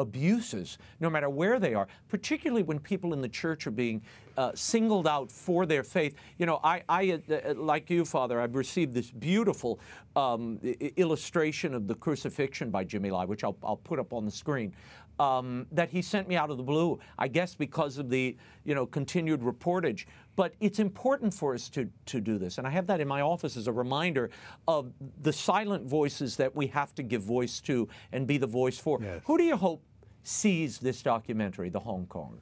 abuses, 0.00 0.78
no 0.98 1.10
matter 1.10 1.28
where 1.28 1.60
they 1.60 1.74
are, 1.74 1.86
particularly 2.08 2.62
when 2.62 2.80
people 2.80 3.12
in 3.12 3.20
the 3.20 3.28
church 3.28 3.66
are 3.66 3.70
being 3.70 4.02
uh, 4.36 4.52
singled 4.54 5.06
out 5.06 5.30
for 5.30 5.66
their 5.66 5.82
faith. 5.82 6.14
You 6.38 6.46
know, 6.46 6.60
I, 6.64 6.82
I 6.88 7.20
uh, 7.30 7.54
like 7.54 7.90
you, 7.90 8.04
Father, 8.04 8.40
I've 8.40 8.54
received 8.54 8.94
this 8.94 9.10
beautiful 9.10 9.78
um, 10.16 10.58
illustration 10.96 11.74
of 11.74 11.86
the 11.86 11.94
crucifixion 11.94 12.70
by 12.70 12.84
Jimmy 12.84 13.10
Lai, 13.10 13.26
which 13.26 13.44
I'll, 13.44 13.56
I'll 13.62 13.76
put 13.76 13.98
up 13.98 14.12
on 14.12 14.24
the 14.24 14.30
screen. 14.30 14.74
Um, 15.18 15.66
that 15.72 15.90
he 15.90 16.00
sent 16.00 16.28
me 16.28 16.36
out 16.36 16.48
of 16.48 16.56
the 16.56 16.62
blue, 16.62 16.98
I 17.18 17.28
guess 17.28 17.54
because 17.54 17.98
of 17.98 18.08
the 18.08 18.38
you 18.64 18.74
know 18.74 18.86
continued 18.86 19.42
reportage. 19.42 20.06
But 20.34 20.54
it's 20.60 20.78
important 20.78 21.34
for 21.34 21.52
us 21.52 21.68
to 21.70 21.90
to 22.06 22.22
do 22.22 22.38
this, 22.38 22.56
and 22.56 22.66
I 22.66 22.70
have 22.70 22.86
that 22.86 23.02
in 23.02 23.08
my 23.08 23.20
office 23.20 23.58
as 23.58 23.66
a 23.66 23.72
reminder 23.72 24.30
of 24.66 24.94
the 25.20 25.32
silent 25.34 25.84
voices 25.84 26.36
that 26.36 26.56
we 26.56 26.68
have 26.68 26.94
to 26.94 27.02
give 27.02 27.22
voice 27.22 27.60
to 27.62 27.86
and 28.12 28.26
be 28.26 28.38
the 28.38 28.46
voice 28.46 28.78
for. 28.78 28.98
Who 29.26 29.36
do 29.36 29.44
you 29.44 29.58
hope 29.58 29.82
sees 30.22 30.78
this 30.78 31.02
documentary, 31.02 31.70
The 31.70 31.80
Hong 31.80 32.06
Kong? 32.06 32.38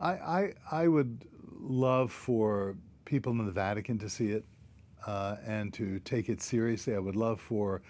I, 0.00 0.12
I, 0.12 0.54
I 0.70 0.88
would 0.88 1.24
love 1.60 2.12
for 2.12 2.76
people 3.04 3.32
in 3.32 3.46
the 3.46 3.52
Vatican 3.52 3.98
to 3.98 4.08
see 4.08 4.30
it 4.30 4.44
uh, 5.06 5.36
and 5.46 5.72
to 5.74 5.98
take 6.00 6.28
it 6.28 6.42
seriously. 6.42 6.94
I 6.94 6.98
would 6.98 7.16
love 7.16 7.40
for 7.40 7.82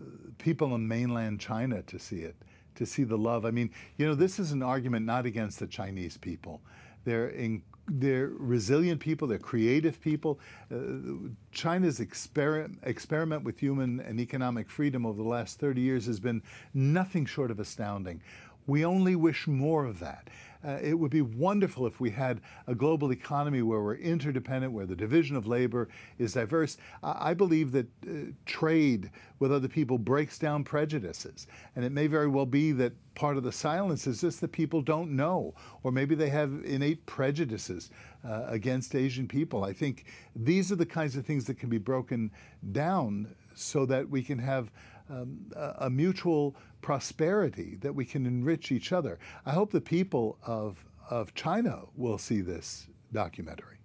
uh, 0.00 0.04
people 0.38 0.74
in 0.74 0.86
mainland 0.86 1.40
China 1.40 1.82
to 1.82 1.98
see 1.98 2.20
it, 2.20 2.36
to 2.76 2.86
see 2.86 3.04
the 3.04 3.18
love. 3.18 3.44
I 3.44 3.50
mean, 3.50 3.70
you 3.96 4.06
know, 4.06 4.14
this 4.14 4.38
is 4.38 4.52
an 4.52 4.62
argument 4.62 5.04
not 5.04 5.26
against 5.26 5.58
the 5.58 5.66
Chinese 5.66 6.16
people. 6.16 6.60
They're 7.04 7.28
in, 7.30 7.62
they're 8.00 8.30
resilient 8.36 9.00
people. 9.00 9.28
They're 9.28 9.38
creative 9.38 10.00
people. 10.00 10.40
Uh, 10.72 11.28
China's 11.52 12.00
exper- 12.00 12.74
experiment 12.82 13.44
with 13.44 13.58
human 13.58 14.00
and 14.00 14.18
economic 14.18 14.70
freedom 14.70 15.04
over 15.04 15.22
the 15.22 15.28
last 15.28 15.58
30 15.58 15.80
years 15.80 16.06
has 16.06 16.18
been 16.18 16.42
nothing 16.72 17.26
short 17.26 17.50
of 17.50 17.60
astounding. 17.60 18.22
We 18.66 18.84
only 18.84 19.16
wish 19.16 19.46
more 19.46 19.84
of 19.84 19.98
that. 19.98 20.28
Uh, 20.64 20.78
it 20.82 20.94
would 20.94 21.10
be 21.10 21.22
wonderful 21.22 21.86
if 21.86 22.00
we 22.00 22.10
had 22.10 22.40
a 22.66 22.74
global 22.74 23.12
economy 23.12 23.62
where 23.62 23.80
we're 23.80 23.96
interdependent, 23.96 24.72
where 24.72 24.86
the 24.86 24.94
division 24.96 25.36
of 25.36 25.46
labor 25.46 25.88
is 26.18 26.34
diverse. 26.34 26.76
I, 27.02 27.30
I 27.30 27.34
believe 27.34 27.72
that 27.72 27.86
uh, 28.06 28.32
trade 28.46 29.10
with 29.38 29.52
other 29.52 29.68
people 29.68 29.98
breaks 29.98 30.38
down 30.38 30.62
prejudices. 30.64 31.46
And 31.74 31.84
it 31.84 31.92
may 31.92 32.06
very 32.06 32.28
well 32.28 32.46
be 32.46 32.72
that 32.72 32.92
part 33.14 33.36
of 33.36 33.42
the 33.42 33.52
silence 33.52 34.06
is 34.06 34.20
just 34.20 34.40
that 34.40 34.52
people 34.52 34.82
don't 34.82 35.10
know, 35.10 35.54
or 35.82 35.92
maybe 35.92 36.14
they 36.14 36.30
have 36.30 36.52
innate 36.64 37.04
prejudices 37.06 37.90
uh, 38.24 38.44
against 38.46 38.94
Asian 38.94 39.26
people. 39.26 39.64
I 39.64 39.72
think 39.72 40.04
these 40.36 40.70
are 40.70 40.76
the 40.76 40.86
kinds 40.86 41.16
of 41.16 41.26
things 41.26 41.44
that 41.46 41.58
can 41.58 41.68
be 41.68 41.78
broken 41.78 42.30
down 42.70 43.34
so 43.54 43.84
that 43.86 44.08
we 44.08 44.22
can 44.22 44.38
have 44.38 44.70
um, 45.10 45.38
a, 45.56 45.86
a 45.86 45.90
mutual 45.90 46.56
prosperity 46.82 47.78
that 47.80 47.94
we 47.94 48.04
can 48.04 48.26
enrich 48.26 48.72
each 48.72 48.92
other. 48.92 49.18
I 49.46 49.52
hope 49.52 49.72
the 49.72 49.80
people 49.80 50.38
of 50.44 50.84
of 51.10 51.34
China 51.34 51.82
will 51.96 52.18
see 52.18 52.40
this 52.40 52.86
documentary. 53.12 53.76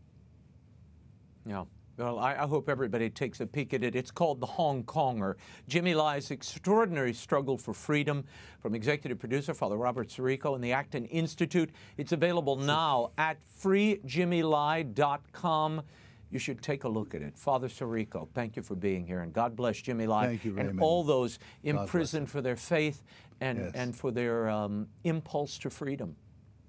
Yeah. 1.46 1.66
Well, 1.98 2.20
I, 2.20 2.36
I 2.36 2.46
hope 2.46 2.70
everybody 2.70 3.10
takes 3.10 3.42
a 3.42 3.48
peek 3.48 3.74
at 3.74 3.84
it. 3.84 3.96
It's 3.96 4.12
called 4.12 4.40
The 4.40 4.46
Hong 4.46 4.84
Konger 4.84 5.34
Jimmy 5.68 5.96
Lai's 5.96 6.30
Extraordinary 6.30 7.12
Struggle 7.12 7.58
for 7.58 7.74
Freedom 7.74 8.24
from 8.62 8.76
executive 8.76 9.18
producer 9.18 9.56
Father 9.56 9.78
Robert 9.78 10.10
Sirico 10.10 10.54
and 10.54 10.64
the 10.64 10.74
Acton 10.74 11.06
Institute. 11.06 11.72
It's 11.98 12.12
available 12.12 12.56
now 12.56 13.14
at 13.18 13.40
freejimmylai.com. 13.62 15.82
You 16.30 16.40
should 16.40 16.62
take 16.62 16.84
a 16.84 16.90
look 16.90 17.16
at 17.16 17.22
it. 17.22 17.38
Father 17.38 17.68
Sirico, 17.68 18.28
thank 18.34 18.56
you 18.56 18.62
for 18.62 18.76
being 18.76 19.06
here, 19.06 19.22
and 19.22 19.32
God 19.32 19.56
bless 19.56 19.78
Jimmy 19.78 20.08
Lai 20.08 20.28
Thank 20.28 20.46
you, 20.46 20.58
and 20.58 20.80
all 20.82 21.04
those 21.04 21.40
imprisoned 21.64 22.30
for 22.30 22.42
their 22.42 22.58
faith 22.58 23.04
and, 23.40 23.58
Yes. 23.60 23.72
and 23.76 23.96
for 23.96 24.12
their 24.12 24.50
um, 24.50 24.88
impulse 25.04 25.58
to 25.60 25.70
freedom. 25.70 26.16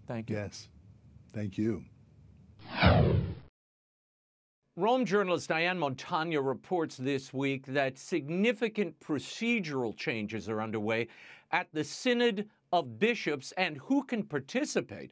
Thank 0.06 0.30
you. 0.30 0.36
Yes. 0.36 0.68
Thank 1.32 1.58
you. 1.58 1.84
Rome 4.76 5.04
journalist 5.04 5.48
Diane 5.48 5.76
Montagna 5.78 6.44
reports 6.46 6.96
this 6.96 7.34
week 7.34 7.66
that 7.66 7.98
significant 7.98 8.98
procedural 9.00 9.96
changes 9.96 10.48
are 10.48 10.62
underway 10.62 11.08
at 11.50 11.66
the 11.72 11.82
Synod 11.82 12.48
of 12.72 12.98
Bishops 13.00 13.52
and 13.56 13.76
who 13.78 14.04
can 14.04 14.22
participate. 14.22 15.10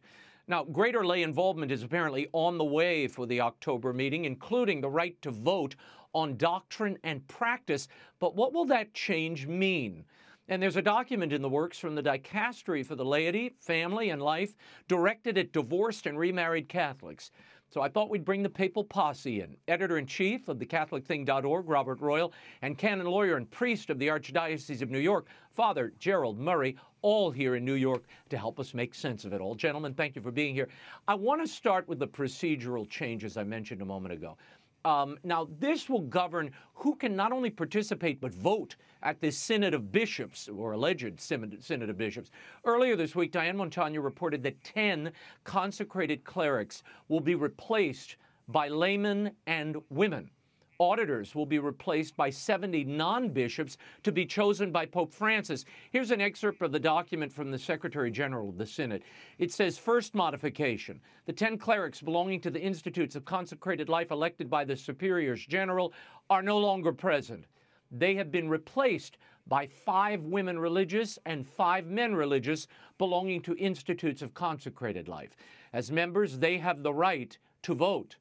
Now, 0.48 0.62
greater 0.62 1.04
lay 1.04 1.24
involvement 1.24 1.72
is 1.72 1.82
apparently 1.82 2.28
on 2.32 2.56
the 2.56 2.64
way 2.64 3.08
for 3.08 3.26
the 3.26 3.40
October 3.40 3.92
meeting, 3.92 4.24
including 4.24 4.80
the 4.80 4.88
right 4.88 5.20
to 5.22 5.32
vote 5.32 5.74
on 6.14 6.36
doctrine 6.36 6.98
and 7.02 7.26
practice. 7.26 7.88
But 8.20 8.36
what 8.36 8.52
will 8.52 8.64
that 8.66 8.94
change 8.94 9.48
mean? 9.48 10.04
And 10.48 10.62
there's 10.62 10.76
a 10.76 10.82
document 10.82 11.32
in 11.32 11.42
the 11.42 11.48
works 11.48 11.80
from 11.80 11.96
the 11.96 12.02
Dicastery 12.02 12.86
for 12.86 12.94
the 12.94 13.04
Laity, 13.04 13.56
Family, 13.58 14.10
and 14.10 14.22
Life 14.22 14.54
directed 14.86 15.36
at 15.36 15.52
divorced 15.52 16.06
and 16.06 16.16
remarried 16.16 16.68
Catholics. 16.68 17.32
So 17.76 17.82
I 17.82 17.90
thought 17.90 18.08
we'd 18.08 18.24
bring 18.24 18.42
the 18.42 18.48
papal 18.48 18.82
posse 18.82 19.42
in. 19.42 19.54
Editor 19.68 19.98
in 19.98 20.06
chief 20.06 20.48
of 20.48 20.56
thecatholicthing.org, 20.56 21.68
Robert 21.68 22.00
Royal, 22.00 22.32
and 22.62 22.78
canon 22.78 23.04
lawyer 23.04 23.36
and 23.36 23.50
priest 23.50 23.90
of 23.90 23.98
the 23.98 24.06
Archdiocese 24.06 24.80
of 24.80 24.90
New 24.90 24.98
York, 24.98 25.26
Father 25.52 25.92
Gerald 25.98 26.38
Murray, 26.38 26.74
all 27.02 27.30
here 27.30 27.54
in 27.54 27.66
New 27.66 27.74
York 27.74 28.04
to 28.30 28.38
help 28.38 28.58
us 28.58 28.72
make 28.72 28.94
sense 28.94 29.26
of 29.26 29.34
it 29.34 29.42
all. 29.42 29.54
Gentlemen, 29.54 29.92
thank 29.92 30.16
you 30.16 30.22
for 30.22 30.30
being 30.30 30.54
here. 30.54 30.68
I 31.06 31.16
want 31.16 31.42
to 31.42 31.46
start 31.46 31.86
with 31.86 31.98
the 31.98 32.08
procedural 32.08 32.88
changes 32.88 33.36
I 33.36 33.44
mentioned 33.44 33.82
a 33.82 33.84
moment 33.84 34.14
ago. 34.14 34.38
Um, 34.86 35.18
now, 35.24 35.48
this 35.58 35.88
will 35.88 36.02
govern 36.02 36.52
who 36.74 36.94
can 36.94 37.16
not 37.16 37.32
only 37.32 37.50
participate 37.50 38.20
but 38.20 38.32
vote 38.32 38.76
at 39.02 39.20
this 39.20 39.36
Synod 39.36 39.74
of 39.74 39.90
Bishops, 39.90 40.48
or 40.48 40.72
alleged 40.72 41.20
Synod 41.20 41.60
Synod 41.60 41.90
of 41.90 41.98
Bishops. 41.98 42.30
Earlier 42.64 42.94
this 42.94 43.16
week, 43.16 43.32
Diane 43.32 43.56
Montagna 43.56 44.00
reported 44.02 44.44
that 44.44 44.62
10 44.62 45.10
consecrated 45.42 46.22
clerics 46.22 46.84
will 47.08 47.18
be 47.18 47.34
replaced 47.34 48.14
by 48.46 48.68
laymen 48.68 49.32
and 49.48 49.76
women. 49.90 50.30
Auditors 50.78 51.34
will 51.34 51.46
be 51.46 51.58
replaced 51.58 52.16
by 52.16 52.30
70 52.30 52.84
non 52.84 53.30
bishops 53.30 53.78
to 54.02 54.12
be 54.12 54.26
chosen 54.26 54.70
by 54.70 54.84
Pope 54.84 55.12
Francis. 55.12 55.64
Here's 55.90 56.10
an 56.10 56.20
excerpt 56.20 56.60
of 56.62 56.72
the 56.72 56.80
document 56.80 57.32
from 57.32 57.50
the 57.50 57.58
Secretary 57.58 58.10
General 58.10 58.48
of 58.48 58.58
the 58.58 58.66
Synod. 58.66 59.02
It 59.38 59.52
says 59.52 59.78
First 59.78 60.14
modification 60.14 61.00
the 61.24 61.32
10 61.32 61.58
clerics 61.58 62.02
belonging 62.02 62.40
to 62.42 62.50
the 62.50 62.60
Institutes 62.60 63.16
of 63.16 63.24
Consecrated 63.24 63.88
Life 63.88 64.10
elected 64.10 64.50
by 64.50 64.64
the 64.64 64.76
Superiors 64.76 65.44
General 65.46 65.92
are 66.28 66.42
no 66.42 66.58
longer 66.58 66.92
present. 66.92 67.46
They 67.90 68.14
have 68.16 68.30
been 68.30 68.48
replaced 68.48 69.18
by 69.46 69.66
five 69.66 70.22
women 70.22 70.58
religious 70.58 71.18
and 71.24 71.46
five 71.46 71.86
men 71.86 72.14
religious 72.14 72.66
belonging 72.98 73.40
to 73.42 73.56
institutes 73.56 74.22
of 74.22 74.34
consecrated 74.34 75.08
life. 75.08 75.36
As 75.72 75.90
members, 75.90 76.38
they 76.38 76.58
have 76.58 76.82
the 76.82 76.92
right 76.92 77.36
to 77.62 77.74
vote. 77.74 78.16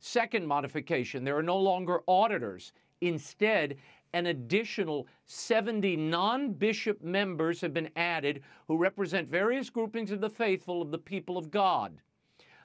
Second 0.00 0.46
modification 0.46 1.24
there 1.24 1.36
are 1.36 1.42
no 1.42 1.58
longer 1.58 2.00
auditors. 2.08 2.72
Instead, 3.02 3.76
an 4.12 4.26
additional 4.26 5.06
70 5.26 5.96
non 5.96 6.52
bishop 6.52 7.02
members 7.02 7.60
have 7.60 7.72
been 7.72 7.90
added 7.96 8.42
who 8.66 8.76
represent 8.76 9.28
various 9.28 9.70
groupings 9.70 10.10
of 10.10 10.20
the 10.20 10.30
faithful 10.30 10.82
of 10.82 10.90
the 10.90 10.98
people 10.98 11.38
of 11.38 11.50
God. 11.50 11.92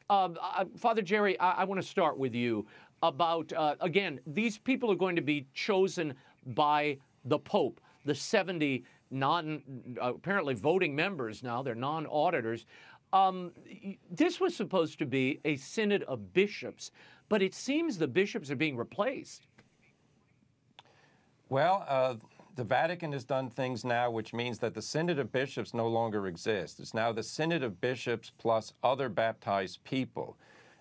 Uh, 0.10 0.30
uh, 0.42 0.66
Father 0.78 1.02
Jerry, 1.02 1.40
I, 1.40 1.52
I 1.52 1.64
want 1.66 1.82
to 1.82 1.88
start 1.88 2.18
with 2.18 2.34
you 2.34 2.66
about, 3.04 3.52
uh, 3.54 3.76
again, 3.82 4.20
these 4.26 4.58
people 4.58 4.92
are 4.92 4.96
going 4.96 5.16
to 5.16 5.22
be 5.22 5.48
chosen 5.54 6.14
by 6.48 6.98
the 7.26 7.40
Pope, 7.40 7.82
the 8.06 8.16
70 8.16 8.84
non, 9.12 9.62
uh, 10.02 10.14
apparently 10.16 10.54
voting 10.54 10.96
members 10.96 11.44
now, 11.44 11.62
they're 11.62 11.76
non 11.76 12.06
auditors. 12.08 12.66
Um, 13.14 13.52
this 14.12 14.40
was 14.40 14.56
supposed 14.56 15.00
to 15.00 15.06
be 15.06 15.40
a 15.46 15.56
synod 15.56 16.04
of 16.04 16.34
bishops, 16.34 16.92
but 17.30 17.42
it 17.42 17.54
seems 17.54 17.98
the 17.98 18.08
bishops 18.08 18.52
are 18.52 18.56
being 18.56 18.78
replaced. 18.78 19.48
Well, 21.50 21.86
uh, 21.88 22.16
the 22.56 22.64
Vatican 22.64 23.12
has 23.12 23.24
done 23.24 23.50
things 23.50 23.84
now 23.84 24.10
which 24.10 24.34
means 24.34 24.60
that 24.60 24.74
the 24.74 24.82
Synod 24.82 25.20
of 25.20 25.32
Bishops 25.32 25.74
no 25.74 25.88
longer 25.88 26.28
exists. 26.28 26.80
It's 26.80 26.94
now 26.94 27.12
the 27.12 27.24
Synod 27.24 27.64
of 27.64 27.82
Bishops 27.82 28.32
plus 28.38 28.74
other 28.82 29.10
baptized 29.10 29.84
people. 29.84 30.38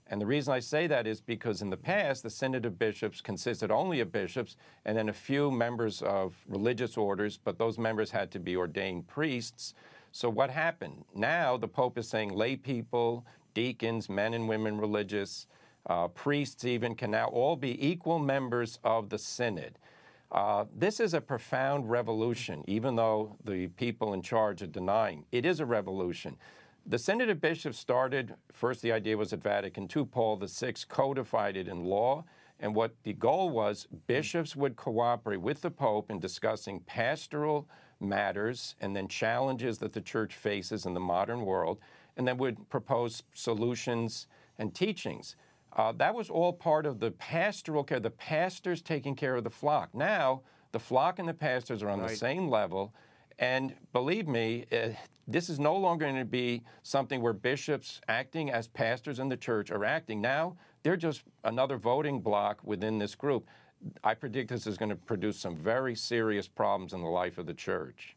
And 0.07 0.21
the 0.21 0.27
reason 0.27 0.53
I 0.53 0.61
say 0.61 0.87
that 0.87 1.07
is 1.07 1.21
because 1.21 1.63
in 1.63 1.71
the 1.71 1.77
past, 1.77 2.23
the 2.23 2.31
Synod 2.31 2.67
of 2.67 2.79
Bishops 2.79 3.21
consisted 3.21 3.71
only 3.71 4.01
of 4.01 4.13
bishops 4.13 4.57
and 4.85 4.97
then 4.97 5.09
a 5.09 5.15
few 5.15 5.51
members 5.51 6.03
of 6.03 6.35
religious 6.47 6.97
orders, 6.97 7.39
but 7.43 7.59
those 7.59 7.79
members 7.79 8.11
had 8.11 8.31
to 8.33 8.39
be 8.39 8.55
ordained 8.55 9.09
priests. 9.09 9.75
So 10.13 10.29
what 10.29 10.51
happened? 10.51 11.05
Now 11.15 11.57
the 11.57 11.69
Pope 11.69 11.99
is 11.99 12.09
saying 12.09 12.33
lay 12.35 12.55
people, 12.55 13.25
deacons, 13.55 14.09
men 14.09 14.35
and 14.35 14.49
women 14.49 14.79
religious, 14.79 15.47
uh, 15.87 16.09
priests 16.09 16.65
even 16.65 16.95
can 16.95 17.11
now 17.11 17.27
all 17.27 17.57
be 17.57 17.87
equal 17.87 18.19
members 18.19 18.79
of 18.85 19.11
the 19.11 19.19
Synod. 19.19 19.79
Uh, 20.33 20.65
this 20.75 20.99
is 20.99 21.15
a 21.15 21.21
profound 21.21 21.89
revolution, 21.89 22.65
even 22.67 22.97
though 22.97 23.37
the 23.45 23.69
people 23.69 24.15
in 24.15 24.23
charge 24.23 24.63
are 24.63 24.67
denying. 24.67 25.25
It 25.31 25.45
is 25.47 25.61
a 25.61 25.67
revolution. 25.67 26.37
The 26.87 26.99
Synod 26.99 27.31
of 27.31 27.41
Bishops 27.41 27.79
started, 27.79 28.35
first, 28.53 28.83
the 28.83 28.93
idea 28.93 29.17
was 29.17 29.33
at 29.33 29.43
Vatican 29.43 29.89
II. 29.95 30.07
Paul 30.07 30.37
VI 30.37 30.75
codified 30.89 31.57
it 31.57 31.69
in 31.69 31.85
law. 31.85 32.25
And 32.61 32.75
what 32.75 32.95
the 33.03 33.13
goal 33.13 33.51
was, 33.51 33.87
bishops 34.07 34.55
would 34.55 34.77
cooperate 34.77 35.41
with 35.41 35.61
the 35.61 35.71
Pope 35.71 36.11
in 36.11 36.19
discussing 36.19 36.81
pastoral 36.81 37.69
matters 38.01 38.75
and 38.81 38.95
then 38.95 39.09
challenges 39.09 39.79
that 39.79 39.93
the 39.93 40.01
church 40.01 40.35
faces 40.35 40.87
in 40.87 40.95
the 40.95 41.01
modern 41.01 41.45
world, 41.45 41.79
and 42.17 42.27
then 42.27 42.39
would 42.39 42.69
propose 42.69 43.23
solutions 43.33 44.27
and 44.59 44.75
teachings. 44.75 45.37
Uh, 45.77 45.93
that 45.93 46.15
was 46.15 46.31
all 46.31 46.53
part 46.53 46.87
of 46.87 47.01
the 47.01 47.11
pastoral 47.13 47.83
care, 47.83 47.99
the 47.99 48.11
pastors 48.11 48.81
taking 48.81 49.17
care 49.17 49.35
of 49.35 49.45
the 49.45 49.51
flock. 49.51 49.95
Now, 49.95 50.43
the 50.73 50.79
flock 50.79 51.19
and 51.19 51.29
the 51.29 51.35
pastors 51.35 51.83
are 51.83 51.89
on 51.89 52.01
right. 52.01 52.11
the 52.11 52.17
same 52.17 52.49
level. 52.49 52.95
And 53.39 53.75
believe 53.93 54.29
me, 54.29 54.67
uh, 54.71 54.91
this 55.27 55.49
is 55.49 55.59
no 55.59 55.75
longer 55.77 56.05
going 56.05 56.19
to 56.19 56.25
be 56.25 56.63
something 56.83 57.21
where 57.21 57.33
bishops 57.33 58.01
acting 58.07 58.51
as 58.51 58.69
pastors 58.69 59.19
in 59.19 59.29
the 59.29 59.37
church 59.37 59.73
are 59.73 59.85
acting. 59.85 60.21
Now, 60.21 60.57
they're 60.85 60.97
just 60.97 61.23
another 61.43 61.77
voting 61.77 62.21
block 62.21 62.61
within 62.63 62.99
this 62.99 63.15
group. 63.15 63.49
I 64.05 64.15
predict 64.15 64.51
this 64.51 64.67
is 64.67 64.77
going 64.77 64.91
to 64.91 64.97
produce 64.97 65.39
some 65.39 65.57
very 65.57 65.97
serious 65.97 66.47
problems 66.47 66.93
in 66.93 67.01
the 67.01 67.09
life 67.09 67.39
of 67.39 67.47
the 67.47 67.55
church. 67.55 68.17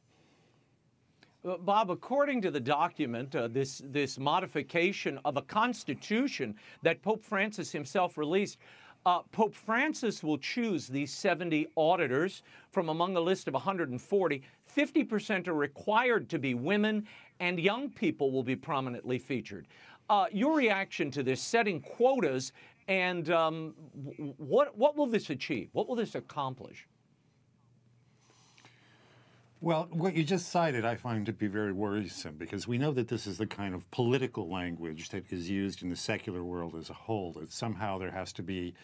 Uh, 1.48 1.56
Bob, 1.58 1.90
according 1.92 2.42
to 2.42 2.52
the 2.52 2.60
document, 2.60 3.34
uh, 3.36 3.48
this, 3.48 3.82
this 3.86 4.20
modification 4.20 5.18
of 5.24 5.38
a 5.38 5.42
constitution 5.42 6.54
that 6.82 7.02
Pope 7.02 7.24
Francis 7.24 7.72
himself 7.72 8.18
released, 8.18 8.58
uh, 9.06 9.22
Pope 9.32 9.56
Francis 9.56 10.22
will 10.24 10.38
choose 10.38 10.88
these 10.88 11.14
70 11.14 11.68
auditors 11.78 12.44
from 12.72 12.90
among 12.90 13.16
a 13.16 13.20
list 13.20 13.48
of 13.48 13.54
140. 13.54 14.44
50% 14.76 15.48
are 15.48 15.54
required 15.54 16.28
to 16.30 16.38
be 16.38 16.54
women, 16.54 17.08
and 17.40 17.60
young 17.60 17.90
people 17.90 18.32
will 18.32 18.44
be 18.44 18.56
prominently 18.56 19.18
featured. 19.18 19.68
Uh, 20.10 20.26
your 20.32 20.54
reaction 20.56 21.10
to 21.12 21.24
this, 21.24 21.42
setting 21.42 21.80
quotas, 21.80 22.52
and 22.90 23.30
um, 23.30 23.74
what, 24.38 24.78
what 24.78 24.98
will 24.98 25.08
this 25.08 25.30
achieve? 25.30 25.70
What 25.72 25.88
will 25.88 25.96
this 25.96 26.16
accomplish? 26.16 26.88
Well, 29.60 29.88
what 29.92 30.14
you 30.14 30.24
just 30.24 30.50
cited, 30.50 30.86
I 30.86 30.96
find 30.96 31.26
to 31.26 31.34
be 31.34 31.48
very 31.48 31.72
worrisome 31.72 32.36
because 32.36 32.68
we 32.68 32.78
know 32.78 32.92
that 32.92 33.08
this 33.08 33.26
is 33.26 33.40
the 33.40 33.48
kind 33.48 33.74
of 33.74 33.90
political 33.90 34.48
language 34.48 35.10
that 35.10 35.32
is 35.32 35.50
used 35.50 35.82
in 35.82 35.90
the 35.90 35.96
secular 35.96 36.44
world 36.44 36.76
as 36.76 36.92
a 36.92 36.94
whole. 36.94 37.32
That 37.34 37.52
somehow 37.52 37.98
there 37.98 38.12
has 38.12 38.32
to 38.34 38.44
be 38.44 38.76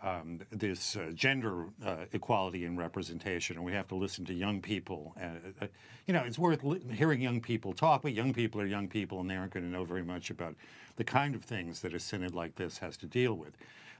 um, 0.00 0.38
this 0.52 0.94
uh, 0.94 1.10
gender 1.12 1.66
uh, 1.84 2.04
equality 2.12 2.66
and 2.66 2.78
representation, 2.78 3.56
and 3.56 3.64
we 3.64 3.72
have 3.72 3.88
to 3.88 3.96
listen 3.96 4.24
to 4.26 4.32
young 4.32 4.60
people. 4.60 5.12
Uh, 5.20 5.66
you 6.06 6.14
know, 6.14 6.22
it's 6.22 6.38
worth 6.38 6.62
li- 6.62 6.80
hearing 6.92 7.20
young 7.20 7.40
people 7.40 7.72
talk, 7.72 8.02
but 8.02 8.12
young 8.12 8.32
people 8.32 8.60
are 8.60 8.66
young 8.66 8.86
people, 8.86 9.20
and 9.20 9.28
they 9.28 9.36
aren't 9.36 9.52
going 9.52 9.64
to 9.64 9.70
know 9.70 9.84
very 9.84 10.04
much 10.04 10.30
about 10.30 10.54
the 10.96 11.04
kind 11.04 11.34
of 11.34 11.42
things 11.42 11.80
that 11.80 11.94
a 11.94 11.98
synod 11.98 12.32
like 12.32 12.54
this 12.54 12.78
has 12.78 12.96
to 12.98 13.06
deal 13.06 13.34
with. 13.34 13.56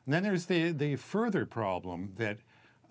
And 0.06 0.14
then 0.14 0.22
there's 0.22 0.46
the 0.46 0.70
the 0.70 0.94
further 0.94 1.46
problem 1.46 2.12
that 2.16 2.38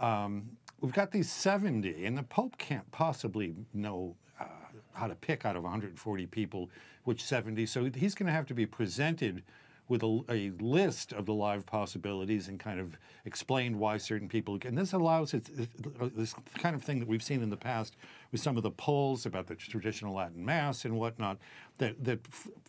um, 0.01 0.57
we've 0.81 0.93
got 0.93 1.11
these 1.11 1.31
70, 1.31 2.05
and 2.05 2.17
the 2.17 2.23
Pope 2.23 2.57
can't 2.57 2.89
possibly 2.91 3.55
know 3.73 4.15
uh, 4.39 4.45
how 4.93 5.07
to 5.07 5.15
pick 5.15 5.45
out 5.45 5.55
of 5.55 5.63
140 5.63 6.25
people 6.27 6.69
which 7.03 7.23
70. 7.23 7.65
So 7.67 7.89
he's 7.95 8.15
going 8.15 8.27
to 8.27 8.33
have 8.33 8.47
to 8.47 8.53
be 8.53 8.65
presented 8.65 9.43
with 9.87 10.03
a, 10.03 10.19
a, 10.29 10.51
list 10.61 11.11
of 11.11 11.25
the 11.25 11.33
live 11.33 11.65
possibilities 11.65 12.47
and 12.47 12.57
kind 12.57 12.79
of 12.79 12.95
explain 13.25 13.77
why 13.77 13.97
certain 13.97 14.29
people. 14.29 14.57
And 14.63 14.77
this 14.77 14.93
allows 14.93 15.31
this 15.31 16.33
kind 16.59 16.75
of 16.75 16.81
thing 16.81 16.99
that 16.99 17.07
we've 17.09 17.23
seen 17.23 17.43
in 17.43 17.49
the 17.49 17.57
past 17.57 17.97
with 18.31 18.39
some 18.39 18.55
of 18.55 18.63
the 18.63 18.71
polls 18.71 19.25
about 19.25 19.47
the 19.47 19.55
traditional 19.55 20.15
Latin 20.15 20.45
Mass 20.45 20.85
and 20.85 20.97
whatnot, 20.97 21.39
that, 21.79 22.01
that 22.05 22.19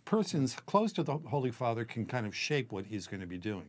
persons 0.04 0.56
close 0.66 0.92
to 0.94 1.04
the 1.04 1.16
Holy 1.18 1.52
Father 1.52 1.84
can 1.84 2.06
kind 2.06 2.26
of 2.26 2.34
shape 2.34 2.72
what 2.72 2.86
he's 2.86 3.06
going 3.06 3.20
to 3.20 3.26
be 3.26 3.38
doing. 3.38 3.68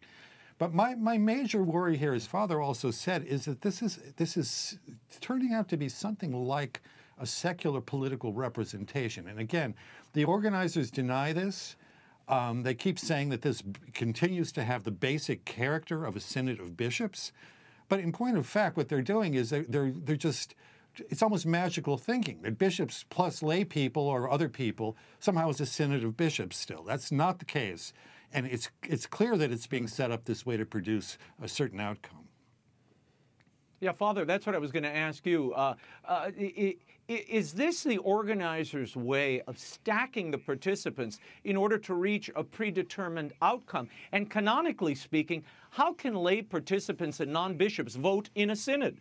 But 0.63 0.73
my, 0.73 0.95
my 0.95 1.17
major 1.17 1.61
worry 1.61 1.97
here, 1.97 2.13
as 2.13 2.25
Father 2.25 2.61
also 2.61 2.89
said, 2.89 3.25
is 3.25 3.43
that 3.43 3.59
this 3.63 3.81
is 3.81 3.99
this 4.15 4.37
is 4.37 4.79
turning 5.19 5.51
out 5.53 5.67
to 5.67 5.75
be 5.75 5.89
something 5.89 6.31
like 6.31 6.79
a 7.17 7.25
secular 7.25 7.81
political 7.81 8.31
representation. 8.31 9.27
And 9.27 9.41
again, 9.41 9.75
the 10.13 10.23
organizers 10.23 10.89
deny 10.89 11.33
this. 11.33 11.75
Um, 12.29 12.63
they 12.63 12.75
keep 12.75 12.97
saying 12.97 13.27
that 13.27 13.41
this 13.41 13.61
continues 13.93 14.53
to 14.53 14.63
have 14.63 14.85
the 14.85 14.91
basic 14.91 15.43
character 15.43 16.05
of 16.05 16.15
a 16.15 16.21
synod 16.21 16.61
of 16.61 16.77
bishops. 16.77 17.33
But 17.89 17.99
in 17.99 18.13
point 18.13 18.37
of 18.37 18.47
fact, 18.47 18.77
what 18.77 18.87
they're 18.87 19.01
doing 19.01 19.33
is 19.33 19.49
they're, 19.49 19.65
they're, 19.67 19.91
they're 19.91 20.15
just, 20.15 20.55
it's 20.97 21.21
almost 21.21 21.45
magical 21.45 21.97
thinking 21.97 22.41
that 22.43 22.57
bishops 22.57 23.03
plus 23.09 23.43
lay 23.43 23.65
people 23.65 24.03
or 24.03 24.31
other 24.31 24.47
people 24.47 24.95
somehow 25.19 25.49
is 25.49 25.59
a 25.59 25.65
synod 25.65 26.05
of 26.05 26.15
bishops 26.15 26.55
still. 26.55 26.83
That's 26.83 27.11
not 27.11 27.39
the 27.39 27.45
case 27.45 27.91
and 28.33 28.47
it's 28.47 28.69
it's 28.87 29.05
clear 29.05 29.37
that 29.37 29.51
it's 29.51 29.67
being 29.67 29.87
set 29.87 30.11
up 30.11 30.25
this 30.25 30.45
way 30.45 30.57
to 30.57 30.65
produce 30.65 31.17
a 31.41 31.47
certain 31.47 31.79
outcome. 31.79 32.23
Yeah, 33.79 33.91
Father, 33.91 34.23
that's 34.23 34.45
what 34.45 34.55
I 34.55 34.59
was 34.59 34.71
going 34.71 34.83
to 34.83 34.95
ask 34.95 35.25
you. 35.25 35.53
Uh, 35.53 35.75
uh, 36.05 36.31
is 37.09 37.51
this 37.51 37.83
the 37.83 37.97
organizer's 37.97 38.95
way 38.95 39.41
of 39.41 39.57
stacking 39.57 40.31
the 40.31 40.37
participants 40.37 41.19
in 41.43 41.57
order 41.57 41.77
to 41.79 41.93
reach 41.93 42.31
a 42.33 42.45
predetermined 42.45 43.33
outcome? 43.41 43.89
And 44.13 44.29
canonically 44.29 44.95
speaking, 44.95 45.43
how 45.69 45.91
can 45.91 46.15
lay 46.15 46.41
participants 46.41 47.19
and 47.19 47.33
non 47.33 47.57
bishops 47.57 47.95
vote 47.95 48.29
in 48.35 48.51
a 48.51 48.55
synod? 48.55 48.99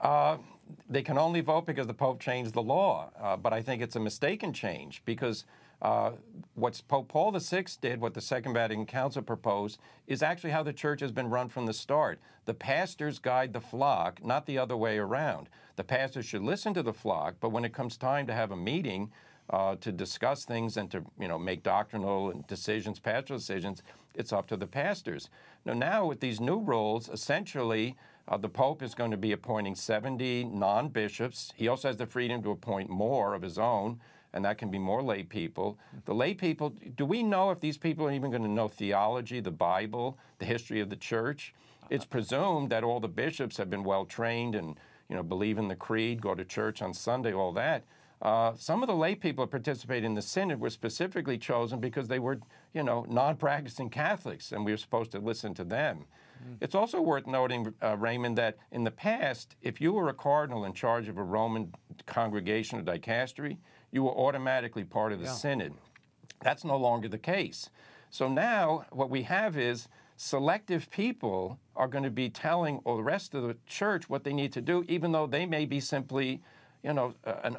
Uh, 0.00 0.38
they 0.88 1.02
can 1.02 1.18
only 1.18 1.40
vote 1.40 1.66
because 1.66 1.86
the 1.86 1.94
Pope 1.94 2.18
changed 2.18 2.52
the 2.52 2.62
law. 2.62 3.10
Uh, 3.20 3.36
but 3.36 3.52
I 3.52 3.62
think 3.62 3.80
it's 3.80 3.94
a 3.94 4.00
mistaken 4.00 4.52
change 4.52 5.02
because 5.04 5.44
uh, 5.82 6.12
what 6.54 6.80
Pope 6.86 7.08
Paul 7.08 7.32
VI 7.32 7.64
did, 7.80 8.00
what 8.00 8.14
the 8.14 8.20
Second 8.20 8.54
Vatican 8.54 8.86
Council 8.86 9.20
proposed, 9.20 9.78
is 10.06 10.22
actually 10.22 10.50
how 10.50 10.62
the 10.62 10.72
church 10.72 11.00
has 11.00 11.10
been 11.10 11.28
run 11.28 11.48
from 11.48 11.66
the 11.66 11.72
start. 11.72 12.20
The 12.44 12.54
pastors 12.54 13.18
guide 13.18 13.52
the 13.52 13.60
flock, 13.60 14.24
not 14.24 14.46
the 14.46 14.58
other 14.58 14.76
way 14.76 14.98
around. 14.98 15.48
The 15.74 15.84
pastors 15.84 16.24
should 16.24 16.42
listen 16.42 16.72
to 16.74 16.84
the 16.84 16.92
flock, 16.92 17.34
but 17.40 17.50
when 17.50 17.64
it 17.64 17.72
comes 17.72 17.96
time 17.96 18.28
to 18.28 18.32
have 18.32 18.52
a 18.52 18.56
meeting 18.56 19.10
uh, 19.50 19.74
to 19.80 19.90
discuss 19.90 20.44
things 20.44 20.76
and 20.76 20.88
to 20.92 21.04
you 21.18 21.26
know 21.26 21.38
make 21.38 21.64
doctrinal 21.64 22.32
decisions, 22.46 23.00
pastoral 23.00 23.40
decisions, 23.40 23.82
it's 24.14 24.32
up 24.32 24.46
to 24.48 24.56
the 24.56 24.68
pastors. 24.68 25.30
Now, 25.64 25.72
now 25.74 26.06
with 26.06 26.20
these 26.20 26.40
new 26.40 26.60
rules, 26.60 27.08
essentially. 27.08 27.96
Uh, 28.28 28.36
the 28.36 28.48
Pope 28.48 28.84
is 28.84 28.94
going 28.94 29.10
to 29.10 29.16
be 29.16 29.32
appointing 29.32 29.74
70 29.74 30.44
non 30.44 30.90
bishops. 30.90 31.52
He 31.56 31.66
also 31.66 31.88
has 31.88 31.96
the 31.96 32.06
freedom 32.06 32.40
to 32.44 32.52
appoint 32.52 32.88
more 32.88 33.34
of 33.34 33.42
his 33.42 33.58
own 33.58 33.98
and 34.32 34.44
that 34.44 34.58
can 34.58 34.70
be 34.70 34.78
more 34.78 35.02
lay 35.02 35.22
people. 35.22 35.78
The 36.04 36.14
lay 36.14 36.34
people, 36.34 36.74
do 36.96 37.04
we 37.04 37.22
know 37.22 37.50
if 37.50 37.60
these 37.60 37.76
people 37.76 38.06
are 38.06 38.12
even 38.12 38.30
going 38.30 38.42
to 38.42 38.48
know 38.48 38.68
theology, 38.68 39.40
the 39.40 39.50
Bible, 39.50 40.18
the 40.38 40.46
history 40.46 40.80
of 40.80 40.90
the 40.90 40.96
church? 40.96 41.54
It's 41.90 42.04
presumed 42.04 42.70
that 42.70 42.84
all 42.84 43.00
the 43.00 43.08
bishops 43.08 43.56
have 43.58 43.68
been 43.68 43.84
well 43.84 44.04
trained 44.04 44.54
and 44.54 44.76
you 45.12 45.16
know, 45.16 45.22
believe 45.22 45.58
in 45.58 45.68
the 45.68 45.76
creed, 45.76 46.22
go 46.22 46.34
to 46.34 46.42
church 46.42 46.80
on 46.80 46.94
Sunday, 46.94 47.34
all 47.34 47.52
that. 47.52 47.84
Uh, 48.22 48.52
some 48.56 48.82
of 48.82 48.86
the 48.86 48.94
lay 48.94 49.14
people 49.14 49.44
that 49.44 49.50
participated 49.50 50.04
in 50.04 50.14
the 50.14 50.22
synod 50.22 50.58
were 50.58 50.70
specifically 50.70 51.36
chosen 51.36 51.80
because 51.80 52.08
they 52.08 52.18
were, 52.18 52.38
you 52.72 52.82
know, 52.82 53.04
non-practicing 53.10 53.90
Catholics, 53.90 54.52
and 54.52 54.64
we 54.64 54.70
were 54.70 54.78
supposed 54.78 55.10
to 55.10 55.18
listen 55.18 55.52
to 55.52 55.64
them. 55.64 56.06
Mm. 56.42 56.56
It's 56.60 56.74
also 56.74 57.00
worth 57.00 57.26
noting, 57.26 57.74
uh, 57.82 57.96
Raymond, 57.98 58.38
that 58.38 58.56
in 58.70 58.84
the 58.84 58.90
past, 58.90 59.56
if 59.60 59.80
you 59.82 59.92
were 59.92 60.08
a 60.08 60.14
cardinal 60.14 60.64
in 60.64 60.72
charge 60.72 61.08
of 61.08 61.18
a 61.18 61.22
Roman 61.22 61.74
congregation 62.06 62.78
or 62.78 62.82
dicastery, 62.82 63.56
you 63.90 64.02
were 64.02 64.12
automatically 64.12 64.84
part 64.84 65.12
of 65.12 65.20
the 65.20 65.26
yeah. 65.26 65.32
synod. 65.32 65.74
That's 66.40 66.64
no 66.64 66.76
longer 66.76 67.08
the 67.08 67.18
case. 67.18 67.70
So 68.10 68.28
now 68.28 68.84
what 68.90 69.10
we 69.10 69.22
have 69.22 69.56
is 69.56 69.88
selective 70.16 70.90
people 70.90 71.58
are 71.74 71.88
going 71.88 72.04
to 72.04 72.10
be 72.10 72.28
telling 72.28 72.78
all 72.84 72.96
the 72.96 73.02
rest 73.02 73.34
of 73.34 73.42
the 73.44 73.56
church 73.66 74.08
what 74.08 74.24
they 74.24 74.32
need 74.32 74.52
to 74.52 74.60
do, 74.60 74.84
even 74.88 75.12
though 75.12 75.26
they 75.26 75.46
may 75.46 75.64
be 75.64 75.80
simply, 75.80 76.42
you 76.82 76.92
know, 76.92 77.14
a 77.24 77.56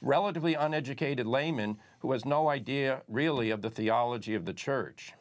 relatively 0.00 0.54
uneducated 0.54 1.26
layman 1.26 1.78
who 2.00 2.12
has 2.12 2.24
no 2.24 2.48
idea 2.48 3.02
really 3.08 3.50
of 3.50 3.62
the 3.62 3.70
theology 3.70 4.34
of 4.34 4.44
the 4.44 4.52
church. 4.52 5.12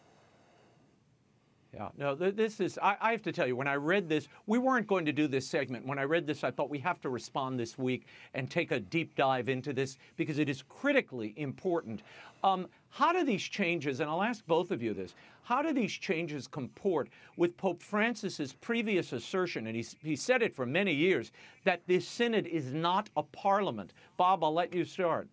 Yeah, 1.76 1.90
no, 1.98 2.16
this 2.16 2.62
is, 2.62 2.80
I, 2.82 2.96
I, 3.02 3.12
have 3.12 3.22
to 3.24 3.34
tell 3.34 3.46
you, 3.46 3.58
when 3.58 3.68
I 3.68 3.76
read 3.76 4.08
this, 4.08 4.30
we 4.46 4.58
weren't 4.58 4.88
going 4.88 5.04
to 5.06 5.12
do 5.12 5.28
this 5.28 5.46
segment. 5.46 5.86
When 5.86 6.00
I 6.00 6.04
read 6.04 6.26
this, 6.26 6.46
I 6.46 6.50
thought 6.50 6.70
we 6.70 6.80
have 6.80 7.02
to 7.02 7.10
respond 7.10 7.60
this 7.60 7.78
week 7.78 8.08
and 8.34 8.50
take 8.50 8.72
a 8.72 8.80
deep 8.80 9.14
dive 9.16 9.50
into 9.50 9.74
this 9.74 9.98
because 10.16 10.40
it 10.40 10.48
is 10.48 10.64
critically 10.70 11.34
important. 11.36 12.02
Um, 12.46 12.68
how 12.92 13.12
do 13.12 13.26
these 13.26 13.44
changes, 13.44 14.00
and 14.00 14.10
I'll 14.10 14.24
ask 14.24 14.46
both 14.48 14.72
of 14.72 14.82
you 14.82 14.94
this, 14.94 15.16
how 15.44 15.62
do 15.62 15.74
these 15.74 15.92
changes 15.92 16.48
comport 16.48 17.10
with 17.36 17.58
Pope 17.58 17.84
Francis's 17.84 18.54
previous 18.54 19.12
assertion, 19.12 19.68
and 19.68 19.76
he's, 19.76 19.98
he 20.02 20.16
said 20.16 20.42
it 20.42 20.56
for 20.56 20.66
many 20.66 20.94
years, 20.94 21.34
that 21.66 21.82
this 21.88 22.08
synod 22.08 22.48
is 22.48 22.72
not 22.72 23.10
a 23.18 23.24
parliament? 23.24 23.92
Bob, 24.16 24.46
I'll 24.46 24.54
let 24.54 24.74
you 24.74 24.86
start. 24.86 25.28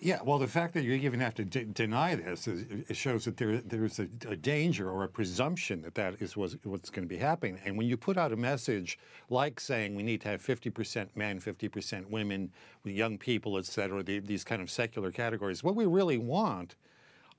Yeah, 0.00 0.20
well, 0.22 0.38
the 0.38 0.46
fact 0.46 0.74
that 0.74 0.84
you 0.84 0.92
even 0.92 1.18
have 1.18 1.34
to 1.34 1.44
de- 1.44 1.64
deny 1.64 2.14
this 2.14 2.46
is, 2.46 2.96
shows 2.96 3.24
that 3.24 3.36
there 3.36 3.60
there's 3.60 3.98
a, 3.98 4.06
a, 4.28 4.36
danger 4.36 4.88
or 4.88 5.02
a 5.02 5.08
presumption 5.08 5.82
that 5.82 5.96
that 5.96 6.22
is 6.22 6.36
what's, 6.36 6.56
what's 6.62 6.88
going 6.88 7.02
to 7.02 7.08
be 7.08 7.16
happening. 7.16 7.58
And 7.64 7.76
when 7.76 7.88
you 7.88 7.96
put 7.96 8.16
out 8.16 8.32
a 8.32 8.36
message 8.36 8.96
like 9.28 9.58
saying 9.58 9.96
we 9.96 10.04
need 10.04 10.20
to 10.20 10.28
have 10.28 10.40
50% 10.40 11.08
men, 11.16 11.40
50% 11.40 12.08
women, 12.10 12.52
young 12.84 13.18
people, 13.18 13.58
et 13.58 13.64
cetera, 13.64 14.04
the, 14.04 14.20
these 14.20 14.44
kind 14.44 14.62
of 14.62 14.70
secular 14.70 15.10
categories, 15.10 15.64
what 15.64 15.74
we 15.74 15.86
really 15.86 16.18
want 16.18 16.76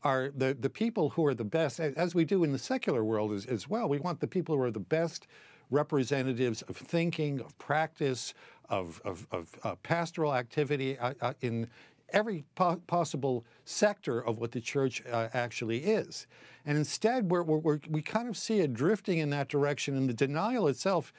are 0.03 0.32
the, 0.36 0.55
the 0.60 0.70
people 0.70 1.10
who 1.10 1.26
are 1.26 1.34
the 1.34 1.45
best, 1.45 1.80
as 1.80 2.14
we 2.14 2.26
do 2.26 2.43
in 2.43 2.51
the 2.51 2.60
secular 2.60 3.05
world 3.05 3.32
as, 3.32 3.45
as 3.45 3.70
well. 3.70 3.88
We 3.88 3.99
want 3.99 4.20
the 4.20 4.28
people 4.28 4.57
who 4.57 4.64
are 4.64 4.72
the 4.72 4.80
best 4.80 5.28
representatives 5.72 6.62
of 6.64 6.76
thinking, 6.76 7.39
of 7.41 7.57
practice, 7.57 8.34
of, 8.70 9.01
of, 9.03 9.28
of 9.32 9.55
uh, 9.64 9.76
pastoral 9.76 10.36
activity 10.36 10.97
uh, 10.99 11.14
uh, 11.22 11.34
in 11.41 11.68
every 12.14 12.45
po- 12.55 12.82
possible 12.88 13.45
sector 13.66 14.24
of 14.24 14.39
what 14.39 14.51
the 14.51 14.62
church 14.62 15.03
uh, 15.12 15.30
actually 15.34 15.80
is. 15.80 16.28
And 16.66 16.78
instead, 16.78 17.30
we're, 17.30 17.43
we're, 17.43 17.80
we 17.89 18.01
kind 18.01 18.28
of 18.28 18.38
see 18.38 18.60
it 18.60 18.74
drifting 18.74 19.20
in 19.20 19.30
that 19.32 19.49
direction, 19.49 19.95
and 19.95 20.10
the 20.10 20.14
denial 20.14 20.68
itself 20.68 21.14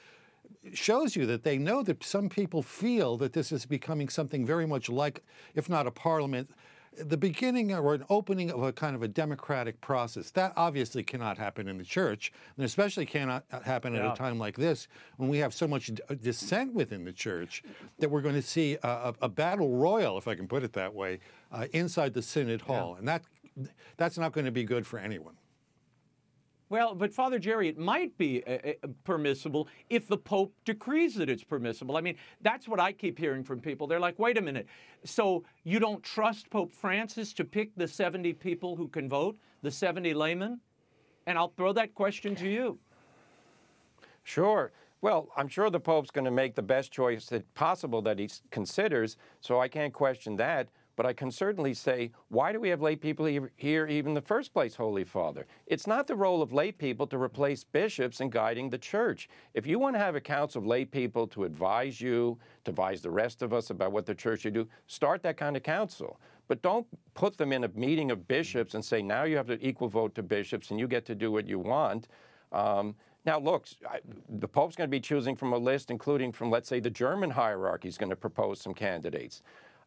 shows 0.73 1.15
you 1.15 1.25
that 1.25 1.43
they 1.43 1.57
know 1.57 1.81
that 1.83 2.03
some 2.03 2.29
people 2.29 2.61
feel 2.61 3.17
that 3.17 3.33
this 3.33 3.51
is 3.51 3.65
becoming 3.65 4.09
something 4.09 4.45
very 4.45 4.67
much 4.67 4.89
like, 4.89 5.23
if 5.55 5.69
not 5.69 5.87
a 5.87 5.91
parliament, 5.91 6.49
the 6.97 7.17
beginning 7.17 7.73
or 7.73 7.93
an 7.93 8.03
opening 8.09 8.51
of 8.51 8.63
a 8.63 8.73
kind 8.73 8.95
of 8.95 9.03
a 9.03 9.07
democratic 9.07 9.79
process. 9.81 10.31
That 10.31 10.53
obviously 10.55 11.03
cannot 11.03 11.37
happen 11.37 11.67
in 11.67 11.77
the 11.77 11.83
church, 11.83 12.31
and 12.57 12.65
especially 12.65 13.05
cannot 13.05 13.45
happen 13.63 13.93
yeah. 13.93 14.07
at 14.07 14.13
a 14.13 14.15
time 14.15 14.37
like 14.37 14.57
this 14.57 14.87
when 15.17 15.29
we 15.29 15.37
have 15.37 15.53
so 15.53 15.67
much 15.67 15.89
uh, 15.89 16.15
dissent 16.15 16.73
within 16.73 17.05
the 17.05 17.13
church 17.13 17.63
that 17.99 18.09
we're 18.09 18.21
going 18.21 18.35
to 18.35 18.41
see 18.41 18.77
a, 18.83 19.13
a 19.21 19.29
battle 19.29 19.77
royal, 19.77 20.17
if 20.17 20.27
I 20.27 20.35
can 20.35 20.47
put 20.47 20.63
it 20.63 20.73
that 20.73 20.93
way, 20.93 21.19
uh, 21.51 21.67
inside 21.71 22.13
the 22.13 22.21
synod 22.21 22.61
hall, 22.61 22.93
yeah. 22.93 22.99
and 22.99 23.07
that 23.07 23.23
that's 23.97 24.17
not 24.17 24.31
going 24.31 24.45
to 24.45 24.51
be 24.51 24.63
good 24.63 24.85
for 24.85 24.99
anyone. 24.99 25.35
Well, 26.71 26.95
but 26.95 27.13
Father 27.13 27.37
Jerry, 27.37 27.67
it 27.67 27.77
might 27.77 28.17
be 28.17 28.41
uh, 28.47 28.51
uh, 28.51 28.87
permissible 29.03 29.67
if 29.89 30.07
the 30.07 30.15
Pope 30.15 30.53
decrees 30.63 31.15
that 31.15 31.29
it's 31.29 31.43
permissible. 31.43 31.97
I 31.97 32.01
mean, 32.01 32.15
that's 32.39 32.65
what 32.65 32.79
I 32.79 32.93
keep 32.93 33.19
hearing 33.19 33.43
from 33.43 33.59
people. 33.59 33.87
They're 33.87 33.99
like, 33.99 34.17
wait 34.17 34.37
a 34.37 34.41
minute. 34.41 34.67
So 35.03 35.43
you 35.65 35.79
don't 35.79 36.01
trust 36.01 36.49
Pope 36.49 36.71
Francis 36.73 37.33
to 37.33 37.43
pick 37.43 37.75
the 37.75 37.89
70 37.89 38.31
people 38.35 38.77
who 38.77 38.87
can 38.87 39.09
vote, 39.09 39.37
the 39.61 39.69
70 39.69 40.13
laymen? 40.13 40.61
And 41.27 41.37
I'll 41.37 41.51
throw 41.57 41.73
that 41.73 41.93
question 41.93 42.35
to 42.35 42.47
you. 42.47 42.79
Sure. 44.23 44.71
Well, 45.01 45.27
I'm 45.35 45.49
sure 45.49 45.69
the 45.69 45.79
Pope's 45.81 46.09
going 46.09 46.23
to 46.23 46.31
make 46.31 46.55
the 46.55 46.61
best 46.61 46.93
choice 46.93 47.25
that 47.25 47.53
possible 47.53 48.01
that 48.03 48.17
he 48.17 48.29
considers, 48.49 49.17
so 49.41 49.59
I 49.59 49.67
can't 49.67 49.91
question 49.91 50.37
that. 50.37 50.69
But 50.95 51.05
I 51.05 51.13
can 51.13 51.31
certainly 51.31 51.73
say, 51.73 52.11
why 52.27 52.51
do 52.51 52.59
we 52.59 52.69
have 52.69 52.81
lay 52.81 52.95
people 52.95 53.25
here 53.55 53.87
even 53.87 54.11
in 54.11 54.13
the 54.13 54.21
first 54.21 54.53
place, 54.53 54.75
Holy 54.75 55.03
Father? 55.03 55.47
It's 55.65 55.87
not 55.87 56.05
the 56.05 56.15
role 56.15 56.41
of 56.41 56.51
lay 56.51 56.71
people 56.71 57.07
to 57.07 57.17
replace 57.17 57.63
bishops 57.63 58.19
in 58.19 58.29
guiding 58.29 58.69
the 58.69 58.77
church. 58.77 59.29
If 59.53 59.65
you 59.65 59.79
want 59.79 59.95
to 59.95 59.99
have 59.99 60.15
a 60.15 60.21
council 60.21 60.59
of 60.61 60.67
lay 60.67 60.85
people 60.85 61.27
to 61.27 61.45
advise 61.45 62.01
you, 62.01 62.37
to 62.65 62.71
advise 62.71 63.01
the 63.01 63.09
rest 63.11 63.41
of 63.41 63.53
us 63.53 63.69
about 63.69 63.93
what 63.93 64.05
the 64.05 64.15
church 64.15 64.41
should 64.41 64.53
do, 64.53 64.67
start 64.87 65.23
that 65.23 65.37
kind 65.37 65.55
of 65.55 65.63
council. 65.63 66.19
But 66.47 66.61
don't 66.61 66.85
put 67.13 67.37
them 67.37 67.53
in 67.53 67.63
a 67.63 67.69
meeting 67.69 68.11
of 68.11 68.27
bishops 68.27 68.73
and 68.73 68.83
say, 68.83 69.01
now 69.01 69.23
you 69.23 69.37
have 69.37 69.47
to 69.47 69.65
equal 69.65 69.87
vote 69.87 70.13
to 70.15 70.23
bishops 70.23 70.71
and 70.71 70.79
you 70.79 70.87
get 70.87 71.05
to 71.05 71.15
do 71.15 71.31
what 71.31 71.47
you 71.47 71.59
want. 71.59 72.09
Um, 72.51 72.95
now, 73.25 73.39
look, 73.39 73.67
I, 73.89 73.99
the 74.27 74.47
Pope's 74.47 74.75
going 74.75 74.89
to 74.89 74.91
be 74.91 74.99
choosing 74.99 75.35
from 75.35 75.53
a 75.53 75.57
list, 75.57 75.91
including 75.91 76.31
from, 76.31 76.49
let's 76.49 76.67
say, 76.67 76.79
the 76.79 76.89
German 76.89 77.29
hierarchy 77.29 77.87
is 77.87 77.97
going 77.97 78.09
to 78.09 78.15
propose 78.15 78.59
some 78.59 78.73
candidates. 78.73 79.43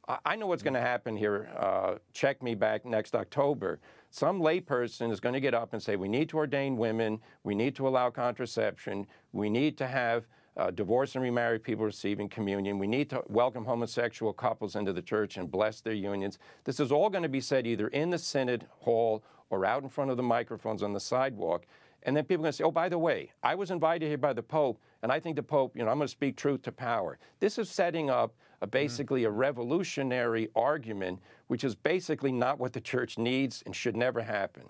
I 0.07 0.37
know 0.37 0.47
what's 0.47 0.63
going 0.63 0.75
to 0.75 0.81
happen 0.81 1.17
here. 1.17 1.49
Uh, 1.57 1.95
check 2.13 2.43
me 2.43 2.55
back 2.55 2.85
next 2.85 3.15
October. 3.15 3.81
Some 4.11 4.41
layperson 4.41 5.11
is 5.11 5.19
going 5.19 5.33
to 5.33 5.41
get 5.41 5.55
up 5.55 5.73
and 5.73 5.83
say, 5.83 5.97
we 5.97 6.09
need 6.09 6.29
to 6.31 6.37
ordain 6.37 6.77
women, 6.77 7.21
we 7.43 7.55
need 7.55 7.75
to 7.77 7.89
allow 7.89 8.11
contraception, 8.11 9.07
we 9.33 9.49
need 9.49 9.79
to 9.79 9.87
have 9.87 10.27
uh, 10.57 10.71
divorced 10.71 11.17
and 11.17 11.25
remarried 11.25 11.63
people 11.63 11.85
receiving 11.85 12.29
communion, 12.29 12.79
we 12.79 12.87
need 12.87 13.11
to 13.11 13.23
welcome 13.29 13.65
homosexual 13.65 14.33
couples 14.33 14.77
into 14.77 14.93
the 14.93 15.03
church 15.03 15.37
and 15.37 15.51
bless 15.51 15.81
their 15.81 15.95
unions. 15.95 16.39
This 16.65 16.81
is 16.81 16.93
all 16.93 17.09
going 17.09 17.23
to 17.23 17.29
be 17.29 17.41
said 17.41 17.67
either 17.67 17.89
in 17.89 18.11
the 18.11 18.19
Synod 18.19 18.67
Hall 18.81 19.25
or 19.51 19.65
out 19.65 19.83
in 19.83 19.89
front 19.89 20.11
of 20.11 20.17
the 20.17 20.23
microphones 20.23 20.83
on 20.83 20.93
the 20.93 21.01
sidewalk. 21.01 21.65
And 22.05 22.15
then 22.15 22.25
people 22.25 22.43
are 22.43 22.45
going 22.45 22.53
to 22.53 22.57
say, 22.59 22.65
oh, 22.65 22.71
by 22.71 22.91
the 22.91 22.99
way, 22.99 23.33
I 23.43 23.55
was 23.55 23.71
invited 23.71 24.07
here 24.07 24.19
by 24.19 24.35
the 24.35 24.43
Pope, 24.43 24.79
and 25.03 25.11
I 25.11 25.19
think 25.19 25.37
the 25.37 25.43
Pope, 25.43 25.75
you 25.75 25.83
know, 25.83 25.91
I'm 25.91 25.97
going 25.97 26.07
to 26.07 26.13
speak 26.13 26.37
truth 26.37 26.63
to 26.63 26.73
power. 26.73 27.19
This 27.41 27.59
is 27.59 27.71
setting 27.71 28.11
up 28.11 28.35
a 28.65 28.67
basically 28.67 29.25
a 29.25 29.31
revolutionary 29.31 30.49
argument, 30.57 31.21
which 31.49 31.65
is 31.65 31.75
basically 31.75 32.33
not 32.33 32.59
what 32.59 32.73
the 32.73 32.81
church 32.81 33.19
needs 33.19 33.63
and 33.67 33.77
should 33.77 33.95
never 33.95 34.23
happen. 34.23 34.65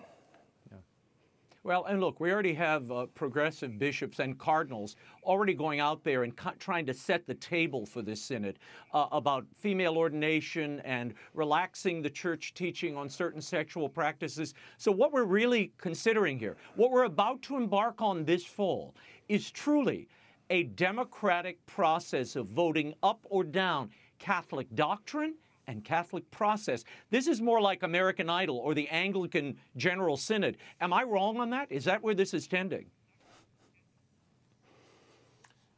Well, 1.63 1.85
and 1.85 1.99
look, 1.99 2.19
we 2.19 2.31
already 2.31 2.53
have 2.53 2.91
uh, 2.91 3.05
progressive 3.15 3.79
bishops 3.79 4.19
and 4.19 4.37
cardinals 4.37 4.97
already 5.23 5.55
going 5.55 5.79
out 5.79 6.03
there 6.03 6.21
and 6.23 6.35
co- 6.35 6.51
trying 6.59 6.85
to 6.85 6.93
set 6.93 7.25
the 7.25 7.33
table 7.33 7.87
for 7.87 8.03
this 8.03 8.21
synod 8.21 8.59
uh, 8.93 9.07
about 9.11 9.47
female 9.55 9.97
ordination 9.97 10.79
and 10.81 11.15
relaxing 11.33 12.03
the 12.03 12.09
church 12.09 12.53
teaching 12.53 12.95
on 12.95 13.09
certain 13.09 13.41
sexual 13.41 13.89
practices. 13.89 14.53
So, 14.77 14.91
what 14.91 15.11
we're 15.11 15.23
really 15.23 15.71
considering 15.79 16.37
here, 16.37 16.55
what 16.75 16.91
we're 16.91 17.05
about 17.05 17.41
to 17.43 17.55
embark 17.55 17.99
on 17.99 18.25
this 18.25 18.45
fall, 18.45 18.93
is 19.27 19.49
truly 19.49 20.07
a 20.49 20.63
democratic 20.63 21.65
process 21.65 22.35
of 22.35 22.47
voting 22.47 22.93
up 23.03 23.19
or 23.29 23.43
down 23.43 23.89
Catholic 24.19 24.73
doctrine 24.75 25.35
and 25.67 25.83
Catholic 25.83 26.29
process. 26.31 26.83
This 27.09 27.27
is 27.27 27.41
more 27.41 27.59
like 27.59 27.83
American 27.83 28.29
Idol 28.29 28.57
or 28.57 28.73
the 28.73 28.87
Anglican 28.89 29.57
General 29.77 30.17
Synod. 30.17 30.57
Am 30.79 30.93
I 30.93 31.03
wrong 31.03 31.37
on 31.37 31.49
that? 31.51 31.71
Is 31.71 31.85
that 31.85 32.03
where 32.03 32.15
this 32.15 32.33
is 32.33 32.47
tending? 32.47 32.85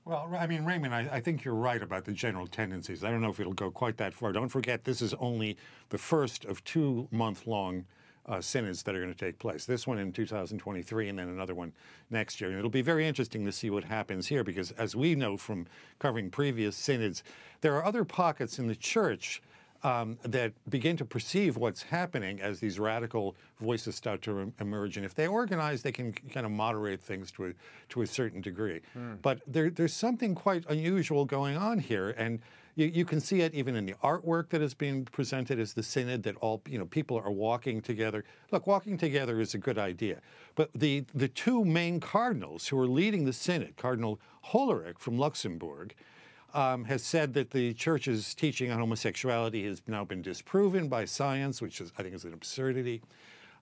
Well, 0.06 0.34
I 0.40 0.48
mean, 0.48 0.64
Raymond, 0.64 0.96
I, 0.96 1.10
I, 1.12 1.20
think 1.20 1.44
you're 1.44 1.54
right 1.54 1.84
about 1.84 2.06
the 2.06 2.14
general 2.14 2.48
tendencies. 2.48 3.04
I 3.04 3.12
don't 3.12 3.20
know 3.20 3.30
if 3.30 3.42
it'll 3.42 3.52
go 3.52 3.70
quite 3.70 3.98
that 3.98 4.14
far. 4.14 4.32
Don't 4.32 4.48
forget, 4.48 4.86
this 4.86 5.02
is 5.02 5.14
only 5.16 5.58
the 5.90 5.98
first 5.98 6.46
of 6.46 6.64
two 6.64 7.10
month 7.12 7.46
long 7.46 7.84
uh, 8.28 8.42
synods 8.42 8.84
that 8.84 8.96
are 8.96 9.02
going 9.02 9.14
to 9.14 9.18
take 9.18 9.40
place. 9.40 9.66
This 9.66 9.88
one 9.88 9.98
in 9.98 10.12
2023 10.12 11.10
and 11.10 11.20
then 11.20 11.30
another 11.30 11.56
one 11.56 11.72
next 12.10 12.42
year. 12.42 12.50
And 12.50 12.60
it'll 12.60 12.70
be 12.70 12.82
very 12.82 13.08
interesting 13.08 13.46
to 13.46 13.52
see 13.52 13.70
what 13.70 13.84
happens 13.84 14.28
here 14.28 14.44
because, 14.44 14.72
as 14.72 14.96
we 14.96 15.16
know 15.16 15.38
from 15.38 15.66
covering 16.00 16.30
previous 16.30 16.76
synods, 16.76 17.24
there 17.62 17.76
are 17.76 17.86
other 17.86 18.04
pockets 18.04 18.60
in 18.60 18.68
the 18.68 18.76
church 18.76 19.42
um, 19.84 20.18
that 20.24 20.54
begin 20.70 20.98
to 20.98 21.06
perceive 21.06 21.58
what's 21.58 21.84
happening 21.84 22.42
as 22.42 22.60
these 22.60 22.80
radical 22.80 23.36
voices 23.60 23.96
start 23.96 24.22
to 24.24 24.52
emerge. 24.60 24.98
And 24.98 25.06
if 25.06 25.14
they 25.14 25.28
organize, 25.28 25.82
they 25.82 25.92
can 25.92 26.14
kind 26.14 26.46
of 26.46 26.52
moderate 26.52 27.02
things 27.02 27.32
to 27.34 27.48
a, 27.48 27.54
to 27.90 28.02
a 28.02 28.08
certain 28.08 28.42
degree. 28.42 28.82
Mm. 28.98 29.22
But 29.22 29.42
there, 29.48 29.70
there's 29.70 29.94
something 29.94 30.36
quite 30.36 30.66
unusual 30.70 31.26
going 31.26 31.58
on 31.58 31.80
here. 31.80 32.10
And 32.18 32.40
You, 32.78 32.86
you 32.86 33.06
can 33.06 33.20
see 33.20 33.42
it 33.42 33.56
even 33.56 33.76
in 33.76 33.88
the 33.88 33.96
artwork 34.04 34.50
that 34.50 34.62
is 34.62 34.76
being 34.76 35.04
presented 35.06 35.60
as 35.60 35.74
the 35.74 35.82
synod. 35.82 36.22
That 36.24 36.38
all 36.38 36.62
you 36.70 36.78
know 36.78 36.86
people 36.86 37.18
are 37.18 37.32
walking 37.32 37.82
together. 37.82 38.24
Look, 38.52 38.68
walking 38.68 38.98
together 38.98 39.42
is 39.42 39.56
a 39.56 39.58
good 39.58 39.80
idea, 39.80 40.22
but 40.56 40.70
the 40.74 41.04
the 41.14 41.28
two 41.28 41.66
main 41.66 42.00
cardinals 42.00 42.68
who 42.68 42.80
are 42.80 42.88
leading 42.88 43.26
the 43.26 43.34
synod, 43.34 43.76
Cardinal 43.76 44.22
Hollerich 44.46 45.00
from 45.00 45.18
Luxembourg. 45.18 45.94
Um, 46.54 46.86
has 46.86 47.04
said 47.04 47.34
that 47.34 47.52
the 47.52 47.74
church's 47.74 48.34
teaching 48.34 48.72
on 48.72 48.80
homosexuality 48.80 49.66
has 49.66 49.82
now 49.86 50.06
been 50.06 50.22
disproven 50.22 50.88
by 50.88 51.04
science, 51.04 51.62
which 51.62 51.82
is, 51.82 51.92
I 52.00 52.04
think 52.04 52.16
is 52.16 52.24
an 52.24 52.34
absurdity. 52.34 53.02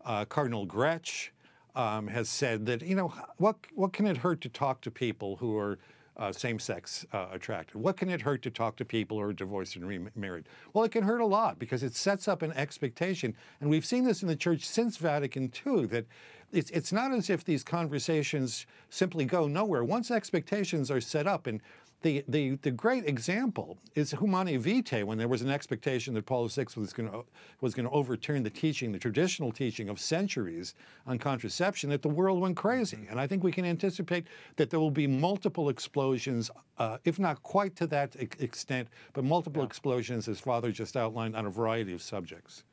Uh, 0.05 0.23
Cardinal 0.23 0.67
Grech 0.67 1.29
um, 1.75 2.05
has 2.07 2.29
said 2.29 2.67
that 2.67 2.83
you 2.83 2.95
know 2.95 3.11
what 3.37 3.55
what 3.73 3.91
can 3.91 4.05
it 4.05 4.17
hurt 4.17 4.39
to 4.41 4.49
talk 4.49 4.81
to 4.81 4.91
people 4.91 5.37
who 5.37 5.57
are 5.57 5.79
uh, 6.17 6.31
same-sex 6.31 7.05
uh, 7.13 7.27
attracted? 7.31 7.77
What 7.77 7.97
can 7.97 8.09
it 8.09 8.21
hurt 8.21 8.41
to 8.43 8.51
talk 8.51 8.75
to 8.77 8.85
people 8.85 9.17
who 9.17 9.23
are 9.23 9.33
divorced 9.33 9.75
and 9.75 9.87
remarried? 9.87 10.45
Well, 10.73 10.83
it 10.83 10.91
can 10.91 11.03
hurt 11.03 11.21
a 11.21 11.25
lot 11.25 11.59
because 11.59 11.83
it 11.83 11.95
sets 11.95 12.27
up 12.27 12.41
an 12.41 12.53
expectation, 12.53 13.35
and 13.61 13.69
we've 13.69 13.85
seen 13.85 14.03
this 14.03 14.21
in 14.21 14.27
the 14.27 14.35
church 14.35 14.65
since 14.65 14.97
Vatican 14.97 15.51
II 15.65 15.85
that. 15.87 16.05
It's, 16.51 16.69
it's 16.69 16.93
not 16.93 17.11
as 17.11 17.29
if 17.29 17.43
these 17.43 17.63
conversations 17.63 18.65
simply 18.89 19.25
go 19.25 19.47
nowhere. 19.47 19.83
Once 19.83 20.09
expectations 20.09 20.89
are 20.89 21.01
set 21.01 21.27
up, 21.27 21.47
and 21.47 21.59
the, 22.05 22.23
the, 22.27 22.51
the 22.61 22.69
great 22.69 23.05
example 23.05 23.79
is 23.95 24.11
Humanae 24.11 24.57
Vitae, 24.57 25.03
when 25.03 25.17
there 25.17 25.27
was 25.27 25.41
an 25.41 25.49
expectation 25.49 26.13
that 26.13 26.27
Paul 26.27 26.47
VI 26.47 26.67
was 26.77 26.93
going 26.93 27.09
to 27.09 27.25
was 27.61 27.73
going 27.73 27.87
to 27.87 27.91
overturn 27.91 28.43
the 28.43 28.49
teaching, 28.51 28.91
the 28.91 28.99
traditional 28.99 29.51
teaching 29.51 29.89
of 29.89 29.99
centuries 29.99 30.75
on 31.07 31.17
contraception, 31.17 31.89
that 31.89 32.03
the 32.03 32.07
world 32.07 32.39
went 32.39 32.55
crazy. 32.55 33.07
And 33.09 33.19
I 33.19 33.25
think 33.25 33.43
we 33.43 33.51
can 33.51 33.65
anticipate 33.65 34.27
that 34.57 34.69
there 34.69 34.79
will 34.79 34.91
be 34.91 35.07
multiple 35.07 35.69
explosions, 35.69 36.51
uh, 36.77 36.99
if 37.05 37.17
not 37.17 37.41
quite 37.41 37.75
to 37.77 37.87
that 37.87 38.15
extent, 38.39 38.87
but 39.13 39.23
multiple 39.23 39.63
yeah. 39.63 39.67
explosions, 39.67 40.27
as 40.27 40.39
Father 40.39 40.71
just 40.71 40.95
outlined, 40.95 41.35
on 41.35 41.47
a 41.47 41.49
variety 41.49 41.93
of 41.93 42.03
subjects. 42.03 42.65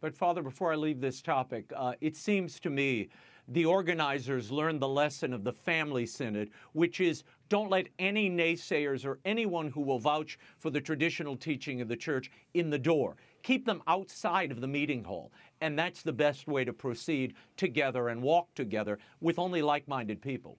But 0.00 0.14
Father, 0.14 0.42
before 0.42 0.72
I 0.72 0.76
leave 0.76 1.00
this 1.00 1.20
topic, 1.20 1.72
uh, 1.74 1.94
it 2.00 2.16
seems 2.16 2.60
to 2.60 2.70
me 2.70 3.08
the 3.48 3.64
organizers 3.64 4.50
learned 4.50 4.80
the 4.80 4.88
lesson 4.88 5.32
of 5.32 5.44
the 5.44 5.52
family 5.52 6.06
synod, 6.06 6.50
which 6.72 7.00
is 7.00 7.22
don't 7.48 7.70
let 7.70 7.86
any 7.98 8.30
naysayers 8.30 9.04
or 9.04 9.18
anyone 9.24 9.70
who 9.70 9.80
will 9.80 9.98
vouch 9.98 10.38
for 10.58 10.70
the 10.70 10.80
traditional 10.80 11.36
teaching 11.36 11.80
of 11.80 11.88
the 11.88 11.96
church 11.96 12.30
in 12.54 12.70
the 12.70 12.78
door. 12.78 13.16
Keep 13.42 13.66
them 13.66 13.82
outside 13.86 14.50
of 14.50 14.60
the 14.60 14.66
meeting 14.66 15.04
hall. 15.04 15.32
And 15.60 15.78
that's 15.78 16.02
the 16.02 16.12
best 16.12 16.48
way 16.48 16.64
to 16.64 16.72
proceed 16.72 17.34
together 17.56 18.08
and 18.08 18.22
walk 18.22 18.54
together 18.54 18.98
with 19.20 19.38
only 19.38 19.62
like 19.62 19.86
minded 19.88 20.20
people. 20.20 20.58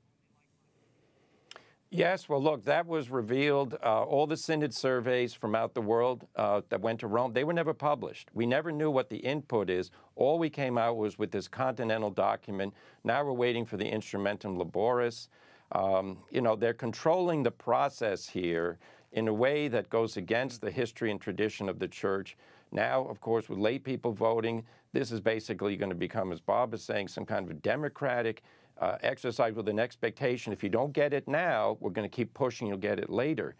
Yes, 1.89 2.27
well, 2.27 2.43
look, 2.43 2.65
that 2.65 2.85
was 2.85 3.09
revealed. 3.09 3.77
Uh, 3.81 4.03
all 4.03 4.27
the 4.27 4.35
synod 4.35 4.73
surveys 4.73 5.33
from 5.33 5.55
out 5.55 5.73
the 5.73 5.81
world 5.81 6.27
uh, 6.35 6.61
that 6.67 6.81
went 6.81 6.99
to 6.99 7.07
Rome, 7.07 7.31
they 7.31 7.45
were 7.45 7.53
never 7.53 7.73
published. 7.73 8.29
We 8.33 8.45
never 8.45 8.73
knew 8.73 8.91
what 8.91 9.09
the 9.09 9.17
input 9.17 9.69
is. 9.69 9.89
All 10.17 10.37
we 10.37 10.49
came 10.49 10.77
out 10.77 10.97
was 10.97 11.17
with 11.17 11.31
this 11.31 11.47
continental 11.47 12.11
document. 12.11 12.73
Now 13.05 13.23
we're 13.23 13.31
waiting 13.31 13.65
for 13.65 13.77
the 13.77 13.89
instrumentum 13.89 14.57
laboris. 14.57 15.29
Um, 15.71 16.17
you 16.31 16.41
know, 16.41 16.55
they're 16.55 16.73
controlling 16.73 17.43
the 17.43 17.51
process 17.51 18.27
here 18.27 18.77
in 19.11 19.27
a 19.27 19.33
way 19.33 19.67
that 19.67 19.89
goes 19.89 20.17
against 20.17 20.61
the 20.61 20.71
history 20.71 21.11
and 21.11 21.19
tradition 21.19 21.69
of 21.69 21.79
the 21.79 21.87
church. 21.87 22.37
Now, 22.71 23.05
of 23.05 23.21
course, 23.21 23.49
with 23.49 23.59
lay 23.59 23.79
people 23.79 24.11
voting, 24.11 24.65
this 24.93 25.11
is 25.11 25.19
basically 25.19 25.75
going 25.75 25.89
to 25.89 25.95
become, 25.95 26.31
as 26.31 26.39
Bob 26.39 26.73
is 26.73 26.83
saying, 26.83 27.07
some 27.07 27.25
kind 27.25 27.49
of 27.49 27.61
democratic 27.61 28.43
uh, 28.79 28.97
exercise 29.01 29.53
with 29.53 29.67
an 29.67 29.79
expectation. 29.79 30.53
If 30.53 30.63
you 30.63 30.69
don't 30.69 30.93
get 30.93 31.13
it 31.13 31.27
now, 31.27 31.77
we're 31.79 31.91
going 31.91 32.09
to 32.09 32.15
keep 32.15 32.33
pushing, 32.33 32.67
you'll 32.67 32.77
get 32.77 32.99
it 32.99 33.09
later. 33.09 33.55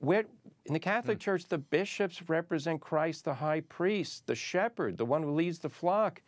Where, 0.00 0.24
in 0.66 0.72
the 0.72 0.78
Catholic 0.78 1.18
mm. 1.18 1.22
Church, 1.22 1.46
the 1.46 1.58
bishops 1.58 2.22
represent 2.28 2.80
Christ, 2.80 3.24
the 3.24 3.34
high 3.34 3.60
priest, 3.60 4.26
the 4.26 4.34
shepherd, 4.34 4.96
the 4.96 5.04
one 5.04 5.22
who 5.22 5.32
leads 5.32 5.58
the 5.58 5.68
flock. 5.68 6.22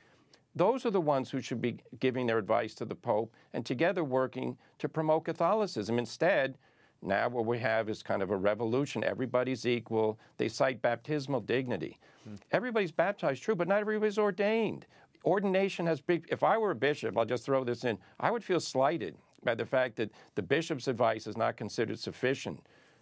Those 0.55 0.85
are 0.85 0.91
the 0.91 1.01
ones 1.01 1.31
who 1.31 1.41
should 1.41 1.61
be 1.61 1.79
giving 2.01 2.27
their 2.27 2.39
advice 2.39 2.75
to 2.77 2.85
the 2.85 2.95
Pope 2.95 3.35
and 3.53 3.65
together 3.65 4.03
working 4.03 4.59
to 4.79 4.89
promote 4.89 5.25
Catholicism. 5.25 5.99
Instead, 5.99 6.59
now 7.03 7.29
what 7.29 7.47
we 7.47 7.59
have 7.61 7.89
is 7.89 8.03
kind 8.03 8.23
of 8.23 8.31
a 8.31 8.37
revolution. 8.37 9.05
Everybody's 9.05 9.65
equal. 9.65 10.19
They 10.37 10.49
cite 10.49 10.83
baptismal 10.83 11.41
dignity. 11.41 11.99
Mm. 12.29 12.39
Everybody's 12.53 12.93
baptized, 12.93 13.43
true, 13.43 13.55
but 13.55 13.69
not 13.69 13.81
everybody's 13.81 14.19
ordained 14.19 14.87
ordination 15.25 15.87
has 15.87 16.01
big. 16.01 16.27
If 16.31 16.43
I 16.43 16.59
were 16.59 16.71
a 16.71 16.77
bishop, 16.77 17.17
I'll 17.17 17.25
just 17.25 17.45
throw 17.45 17.65
this 17.65 17.85
in. 17.85 17.99
I 18.19 18.31
would 18.31 18.45
feel 18.45 18.61
slighted 18.61 19.17
by 19.45 19.55
the 19.55 19.67
fact 19.67 19.97
that 19.97 20.11
the 20.35 20.43
bishop's 20.43 20.89
advice 20.89 21.27
is 21.27 21.37
not 21.37 21.57
considered 21.57 21.99
sufficient. 21.99 22.61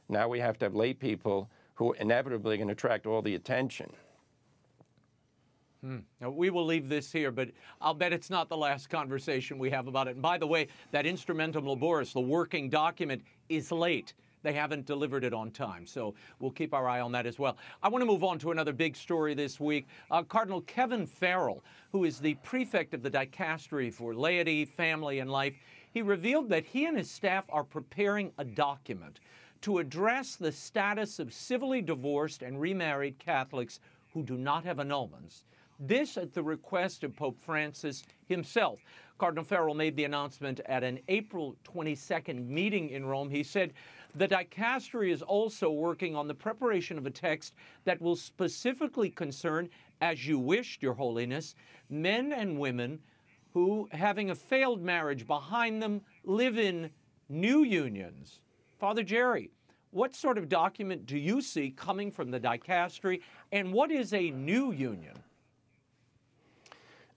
Now 0.09 0.28
we 0.28 0.40
have 0.40 0.59
to 0.59 0.66
have 0.66 0.74
lay 0.74 0.94
people 0.94 1.51
who 1.74 1.92
are 1.92 1.96
inevitably 1.96 2.57
going 2.57 2.68
to 2.68 2.72
attract 2.72 3.07
all 3.07 3.22
the 3.22 3.34
attention. 3.34 3.92
Hmm. 5.83 5.99
Now, 6.20 6.31
we 6.31 6.51
will 6.51 6.64
leave 6.64 6.89
this 6.89 7.12
here, 7.12 7.31
but 7.31 7.51
I'll 7.81 7.95
bet 7.95 8.12
it's 8.12 8.31
not 8.31 8.49
the 8.49 8.57
last 8.57 8.91
conversation 8.91 9.59
we 9.59 9.70
have 9.70 9.87
about 9.87 10.09
it. 10.09 10.12
And 10.14 10.22
by 10.22 10.37
the 10.37 10.47
way, 10.47 10.66
that 10.91 11.05
Instrumentum 11.05 11.62
Laboris, 11.62 12.12
the 12.12 12.20
working 12.20 12.68
document, 12.68 13.22
is 13.49 13.70
late. 13.70 14.14
They 14.43 14.53
haven't 14.53 14.87
delivered 14.87 15.22
it 15.24 15.33
on 15.33 15.53
time. 15.53 15.87
So 15.87 16.14
we'll 16.41 16.51
keep 16.51 16.74
our 16.74 16.89
eye 16.89 17.01
on 17.01 17.12
that 17.12 17.26
as 17.26 17.39
well. 17.39 17.57
I 17.83 17.89
want 17.89 18.03
to 18.03 18.07
move 18.07 18.24
on 18.24 18.39
to 18.41 18.51
another 18.51 18.72
big 18.72 18.97
story 18.97 19.35
this 19.35 19.61
week. 19.61 19.87
Uh, 20.11 20.22
Cardinal 20.22 20.62
Kevin 20.62 21.07
Farrell, 21.07 21.62
who 21.93 22.05
is 22.05 22.18
the 22.18 22.35
prefect 22.37 22.93
of 22.95 23.03
the 23.03 23.11
dicastery 23.11 23.93
for 23.93 24.14
laity, 24.14 24.64
family, 24.64 25.20
and 25.20 25.31
life, 25.31 25.55
he 25.93 26.03
revealed 26.03 26.49
that 26.51 26.64
he 26.64 26.87
and 26.87 26.97
his 26.97 27.11
staff 27.11 27.45
are 27.51 27.64
preparing 27.64 28.33
a 28.39 28.45
document 28.45 29.20
to 29.62 29.79
address 29.79 30.37
the 30.37 30.53
status 30.53 31.18
of 31.18 31.33
civilly 31.33 31.83
divorced 31.83 32.43
and 32.43 32.61
remarried 32.61 33.18
Catholics 33.18 33.81
who 34.12 34.22
do 34.22 34.37
not 34.37 34.64
have 34.64 34.79
annulments. 34.79 35.43
This 35.79 36.16
at 36.16 36.33
the 36.33 36.43
request 36.43 37.05
of 37.05 37.14
Pope 37.14 37.39
Francis 37.41 38.03
himself. 38.26 38.81
Cardinal 39.18 39.45
Farrell 39.45 39.74
made 39.74 39.97
the 39.97 40.05
announcement 40.05 40.61
at 40.66 40.83
an 40.83 40.99
April 41.09 41.57
22nd 41.64 42.47
meeting 42.47 42.91
in 42.91 43.07
Rome. 43.07 43.31
He 43.31 43.43
said, 43.43 43.72
the 44.14 44.26
dicastery 44.26 45.12
is 45.12 45.22
also 45.22 45.70
working 45.70 46.16
on 46.16 46.26
the 46.26 46.35
preparation 46.35 46.99
of 46.99 47.07
a 47.07 47.11
text 47.11 47.55
that 47.85 48.01
will 48.01 48.16
specifically 48.16 49.11
concern, 49.11 49.68
as 50.01 50.26
you 50.26 50.39
wished, 50.39 50.83
Your 50.83 50.95
Holiness, 50.95 51.55
men 51.91 52.33
and 52.33 52.59
women 52.59 52.99
who, 53.53 53.89
having 53.93 54.31
a 54.31 54.35
failed 54.35 54.83
marriage 54.83 55.26
behind 55.26 55.83
them, 55.83 56.01
live 56.24 56.59
in 56.59 56.91
new 57.29 57.62
unions. 57.62 58.41
Father 58.79 59.03
Jerry, 59.03 59.51
what 59.91 60.14
sort 60.14 60.39
of 60.39 60.49
document 60.49 61.07
do 61.07 61.16
you 61.16 61.41
see 61.41 61.70
coming 61.70 62.11
from 62.11 62.31
the 62.31 62.41
dicastery, 62.41 63.20
and 63.53 63.72
what 63.72 63.91
is 63.91 64.12
a 64.12 64.31
new 64.31 64.72
union? 64.72 65.18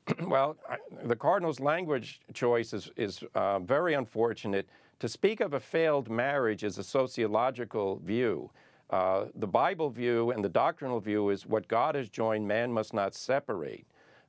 well, 0.27 0.57
the 1.03 1.15
Cardinal's 1.15 1.59
language 1.59 2.21
choice 2.33 2.73
is, 2.73 2.91
is 2.95 3.23
uh, 3.35 3.59
very 3.59 3.93
unfortunate. 3.93 4.67
To 4.99 5.07
speak 5.07 5.39
of 5.39 5.53
a 5.53 5.59
failed 5.59 6.09
marriage 6.09 6.63
is 6.63 6.77
a 6.77 6.83
sociological 6.83 7.97
view. 8.03 8.51
Uh, 8.89 9.25
the 9.35 9.47
Bible 9.47 9.89
view 9.89 10.31
and 10.31 10.43
the 10.43 10.49
doctrinal 10.49 10.99
view 10.99 11.29
is 11.29 11.45
what 11.45 11.67
God 11.67 11.95
has 11.95 12.09
joined, 12.09 12.47
man 12.47 12.71
must 12.71 12.93
not 12.93 13.15
separate. 13.15 13.85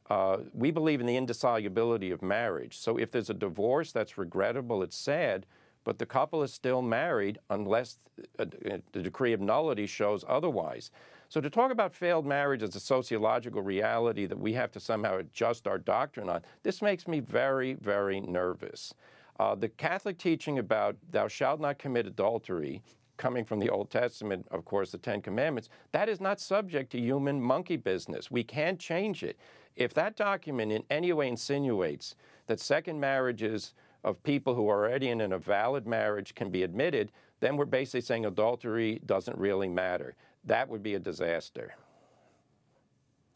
Uh, 0.09 0.39
we 0.53 0.71
believe 0.71 1.01
in 1.01 1.07
the 1.07 1.17
indissolubility 1.17 2.11
of 2.11 2.23
marriage. 2.23 2.79
So 2.79 2.97
if 2.97 3.11
there's 3.11 3.31
a 3.31 3.35
divorce, 3.35 3.93
that's 3.93 4.19
regrettable, 4.19 4.83
it's 4.83 4.97
sad, 4.97 5.47
but 5.85 5.99
the 5.99 6.07
couple 6.07 6.43
is 6.43 6.53
still 6.53 6.83
married 6.83 7.39
unless 7.51 7.99
a, 8.39 8.47
a, 8.67 8.81
the 8.93 9.03
decree 9.03 9.33
of 9.33 9.41
nullity 9.41 9.87
shows 9.87 10.25
otherwise. 10.29 10.91
So 11.33 11.41
to 11.41 11.49
talk 11.49 11.73
about 11.73 11.95
failed 11.95 12.27
marriage 12.27 12.63
as 12.63 12.77
a 12.77 12.81
sociological 12.81 13.63
reality 13.63 14.27
that 14.27 14.39
we 14.39 14.53
have 14.53 14.71
to 14.73 14.79
somehow 14.79 15.17
adjust 15.17 15.67
our 15.67 15.79
doctrine 15.79 16.29
on, 16.29 16.43
this 16.63 16.83
makes 16.83 17.09
me 17.09 17.21
very, 17.21 17.73
very 17.73 18.21
nervous. 18.21 18.93
Uh, 19.41 19.55
the 19.55 19.71
Catholic 19.71 20.19
teaching 20.19 20.59
about 20.59 20.95
thou 21.11 21.29
shalt 21.29 21.59
not 21.59 21.79
commit 21.79 22.07
adultery, 22.07 22.83
coming 23.17 23.47
from 23.47 23.61
the 23.61 23.71
Old 23.71 23.91
Testament, 23.91 24.47
of 24.51 24.67
course, 24.67 24.93
the 24.93 24.99
Ten 24.99 25.23
Commandments, 25.23 25.71
that 25.93 26.07
is 26.07 26.21
not 26.21 26.39
subject 26.39 26.93
to 26.93 27.01
human 27.01 27.41
monkey 27.41 27.79
business. 27.79 28.31
We 28.31 28.45
can't 28.45 28.79
change 28.79 29.23
it. 29.23 29.39
If 29.75 29.95
that 29.95 30.17
document 30.17 30.71
in 30.71 30.85
any 30.91 31.15
way 31.15 31.29
insinuates 31.29 32.15
that 32.47 32.61
second 32.61 33.01
marriages 33.01 33.73
of 34.05 34.23
people 34.23 34.55
who 34.55 34.69
are 34.69 34.85
already 34.85 35.09
in 35.09 35.23
a 35.23 35.39
valid 35.39 35.87
marriage 35.87 36.35
can 36.35 36.51
be 36.51 36.63
admitted, 36.63 37.11
then 37.41 37.57
we're 37.57 37.65
basically 37.65 38.03
saying 38.03 38.27
adultery 38.27 39.01
doesn't 39.07 39.39
really 39.39 39.71
matter. 39.71 40.15
That 40.45 40.69
would 40.69 40.83
be 40.83 40.95
a 40.95 40.99
disaster. 40.99 41.75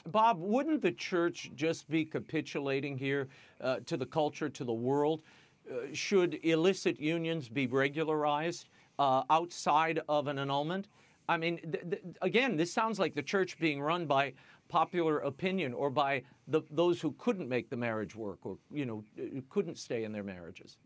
Bob, 0.07 0.39
wouldn't 0.41 0.83
the 0.83 0.93
church 0.93 1.51
just 1.55 1.89
be 1.89 2.05
capitulating 2.05 2.97
here 2.97 3.29
uh, 3.61 3.81
to 3.87 3.97
the 3.97 4.07
culture, 4.07 4.49
to 4.49 4.65
the 4.65 4.73
world? 4.73 5.23
Uh, 5.69 5.87
should 5.93 6.39
illicit 6.45 7.01
unions 7.01 7.49
be 7.49 7.67
regularized 7.67 8.69
uh, 8.99 9.25
outside 9.31 10.01
of 10.09 10.29
an 10.29 10.39
annulment? 10.39 10.89
I 11.29 11.37
mean, 11.37 11.59
th- 11.59 11.91
th- 11.91 12.03
again, 12.23 12.57
this 12.57 12.73
sounds 12.73 13.01
like 13.01 13.15
the 13.15 13.23
church 13.23 13.59
being 13.59 13.81
run 13.81 14.07
by 14.07 14.33
popular 14.69 15.19
opinion 15.19 15.75
or 15.75 15.91
by 15.91 16.23
the, 16.49 16.63
those 16.71 17.01
who 17.01 17.13
couldn't 17.19 17.49
make 17.49 17.69
the 17.69 17.77
marriage 17.77 18.15
work 18.15 18.39
or 18.45 18.59
you 18.71 18.85
know 18.85 19.05
couldn't 19.49 19.79
stay 19.79 20.05
in 20.05 20.13
their 20.13 20.23
marriages. 20.23 20.79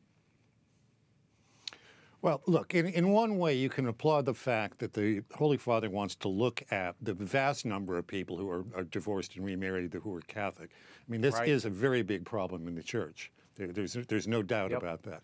Well, 2.23 2.43
look, 2.47 2.75
in, 2.75 2.87
in 2.87 3.11
one 3.11 3.39
way, 3.39 3.55
you 3.55 3.71
can 3.71 3.87
applaud 3.87 4.27
the 4.27 4.35
fact 4.35 4.79
that 4.81 4.93
the 4.93 5.23
Holy 5.35 5.57
Father 5.57 5.89
wants 5.89 6.15
to 6.17 6.29
look 6.29 6.63
at 6.71 6.95
the 7.01 7.15
vast 7.15 7.65
number 7.65 7.97
of 7.97 8.07
people 8.07 8.37
who 8.37 8.51
are, 8.51 8.65
are 8.77 8.85
divorced 8.85 9.37
and 9.37 9.45
remarried 9.45 9.95
who 9.95 10.15
are 10.17 10.21
Catholic. 10.23 10.71
I 10.73 11.11
mean, 11.11 11.23
this 11.23 11.37
Right. 11.37 11.49
is 11.49 11.65
a 11.65 11.71
very 11.71 12.03
big 12.03 12.25
problem 12.27 12.69
in 12.69 12.75
the 12.75 12.83
church. 12.83 13.33
There, 13.57 13.69
there's, 13.69 13.95
there's 13.95 14.29
no 14.29 14.43
doubt 14.43 14.71
Yep. 14.71 14.83
about 14.83 15.03
that. 15.05 15.23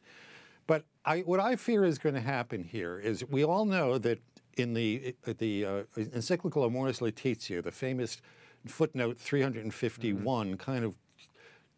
But 0.66 0.84
I, 1.04 1.20
what 1.20 1.38
I 1.38 1.56
fear 1.56 1.84
is 1.84 1.98
going 1.98 2.14
to 2.14 2.20
happen 2.20 2.64
here 2.64 2.98
is 2.98 3.24
we 3.28 3.44
all 3.44 3.66
know 3.66 3.98
that 3.98 4.18
in 4.56 4.72
the, 4.72 5.14
the 5.38 5.64
uh, 5.66 5.82
encyclical 5.96 6.64
Amoris 6.64 7.02
Laetitia, 7.02 7.60
the 7.60 7.70
famous 7.70 8.22
footnote 8.66 9.18
351 9.18 10.56
kind 10.56 10.84
of 10.84 10.96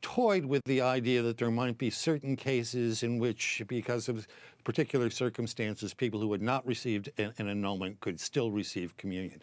toyed 0.01 0.47
with 0.47 0.63
the 0.65 0.81
idea 0.81 1.23
that 1.23 1.39
there 1.39 1.51
might 1.51 1.77
be 1.77 1.91
certain 1.91 2.37
cases 2.37 3.03
in 3.03 3.19
which, 3.19 3.63
because 3.67 4.09
of 4.09 4.27
particular 4.65 5.11
circumstances, 5.11 5.95
people 5.95 6.21
who 6.21 6.33
had 6.33 6.43
not 6.43 6.67
received 6.67 7.11
an, 7.19 7.33
an 7.39 7.49
annulment 7.49 8.01
could 8.01 8.21
still 8.21 8.51
receive 8.51 8.97
communion. 8.97 9.41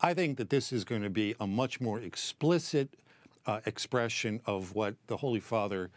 I 0.00 0.12
think 0.12 0.36
that 0.38 0.50
this 0.50 0.72
is 0.72 0.84
going 0.84 1.02
to 1.02 1.10
be 1.10 1.34
a 1.40 1.46
much 1.46 1.80
more 1.80 2.00
explicit 2.00 2.90
uh, 3.46 3.60
expression 3.66 4.40
of 4.46 4.74
what 4.74 4.94
the 5.06 5.16
Holy 5.16 5.40
Father 5.40 5.90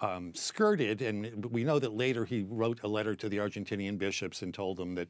um, 0.00 0.34
skirted, 0.34 1.02
and 1.02 1.44
we 1.46 1.64
know 1.64 1.78
that 1.78 1.92
later 1.92 2.24
he 2.24 2.44
wrote 2.48 2.80
a 2.82 2.88
letter 2.88 3.14
to 3.14 3.28
the 3.28 3.36
Argentinian 3.36 3.98
bishops 3.98 4.42
and 4.42 4.52
told 4.52 4.76
them 4.76 4.94
that 4.94 5.08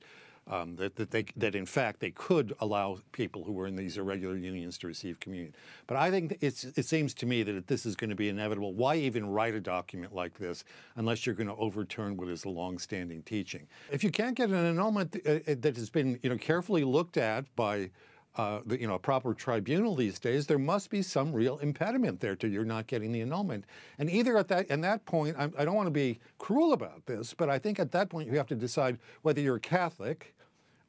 um, 0.49 0.77
that 0.77 0.97
that, 0.97 1.11
they, 1.11 1.25
that 1.37 1.55
in 1.55 1.67
fact 1.67 2.01
they 2.01 2.11
could 2.11 2.53
allow 2.61 2.99
people 3.13 3.45
who 3.45 3.53
were 3.53 3.67
in 3.67 3.77
these 3.77 3.97
irregular 3.97 4.37
unions 4.37 4.79
to 4.79 4.87
receive 4.87 5.21
communion. 5.21 5.55
But 5.87 5.97
I 5.97 6.11
think 6.11 6.39
it 6.41 6.85
seems 6.85 7.15
to 7.15 7.27
me 7.27 7.43
that 7.45 7.67
this 7.67 7.87
is 7.87 7.95
going 7.97 8.11
to 8.11 8.17
be 8.17 8.29
inevitable. 8.29 8.75
Why 8.75 8.97
even 8.97 9.29
write 9.29 9.55
a 9.55 9.61
document 9.61 10.15
like 10.15 10.39
this 10.39 10.65
unless 10.97 11.27
you're 11.27 11.35
going 11.35 11.49
to 11.49 11.57
overturn 11.57 12.17
what 12.17 12.29
is 12.29 12.45
a 12.45 12.49
long-standing 12.49 13.23
teaching? 13.23 13.67
If 13.91 14.03
you 14.03 14.11
can't 14.11 14.37
get 14.37 14.51
an 14.51 14.55
annulment 14.55 15.17
uh, 15.27 15.31
uh, 15.31 15.55
that 15.61 15.77
has 15.77 15.91
been 15.91 16.19
you 16.23 16.31
know 16.31 16.39
carefully 16.39 16.85
looked 16.85 17.17
at 17.17 17.45
by 17.57 17.91
uh, 18.37 18.61
you 18.79 18.87
know, 18.87 18.95
a 18.95 18.99
proper 18.99 19.35
tribunal 19.35 19.95
these 19.95 20.19
days, 20.19 20.47
there 20.47 20.59
must 20.59 20.89
be 20.91 21.03
some 21.03 21.33
real 21.33 21.59
impediment 21.59 22.21
there 22.21 22.35
to 22.37 22.49
your 22.49 22.65
not 22.65 22.87
getting 22.87 23.13
the 23.13 23.21
annulment. 23.21 23.65
And 23.99 24.09
either 24.09 24.39
at 24.39 24.49
that, 24.49 24.67
and 24.71 24.83
that 24.85 25.05
point, 25.05 25.37
I, 25.39 25.51
I 25.59 25.65
don't 25.65 25.75
want 25.75 25.87
to 25.87 25.93
be 25.93 26.19
cruel 26.39 26.73
about 26.73 27.05
this, 27.07 27.35
but 27.35 27.51
I 27.51 27.59
think 27.59 27.79
at 27.79 27.93
that 27.93 28.09
point 28.09 28.31
you 28.31 28.37
have 28.39 28.47
to 28.49 28.55
decide 28.55 28.99
whether 29.21 29.41
you're 29.41 29.57
a 29.57 29.61
Catholic 29.61 30.35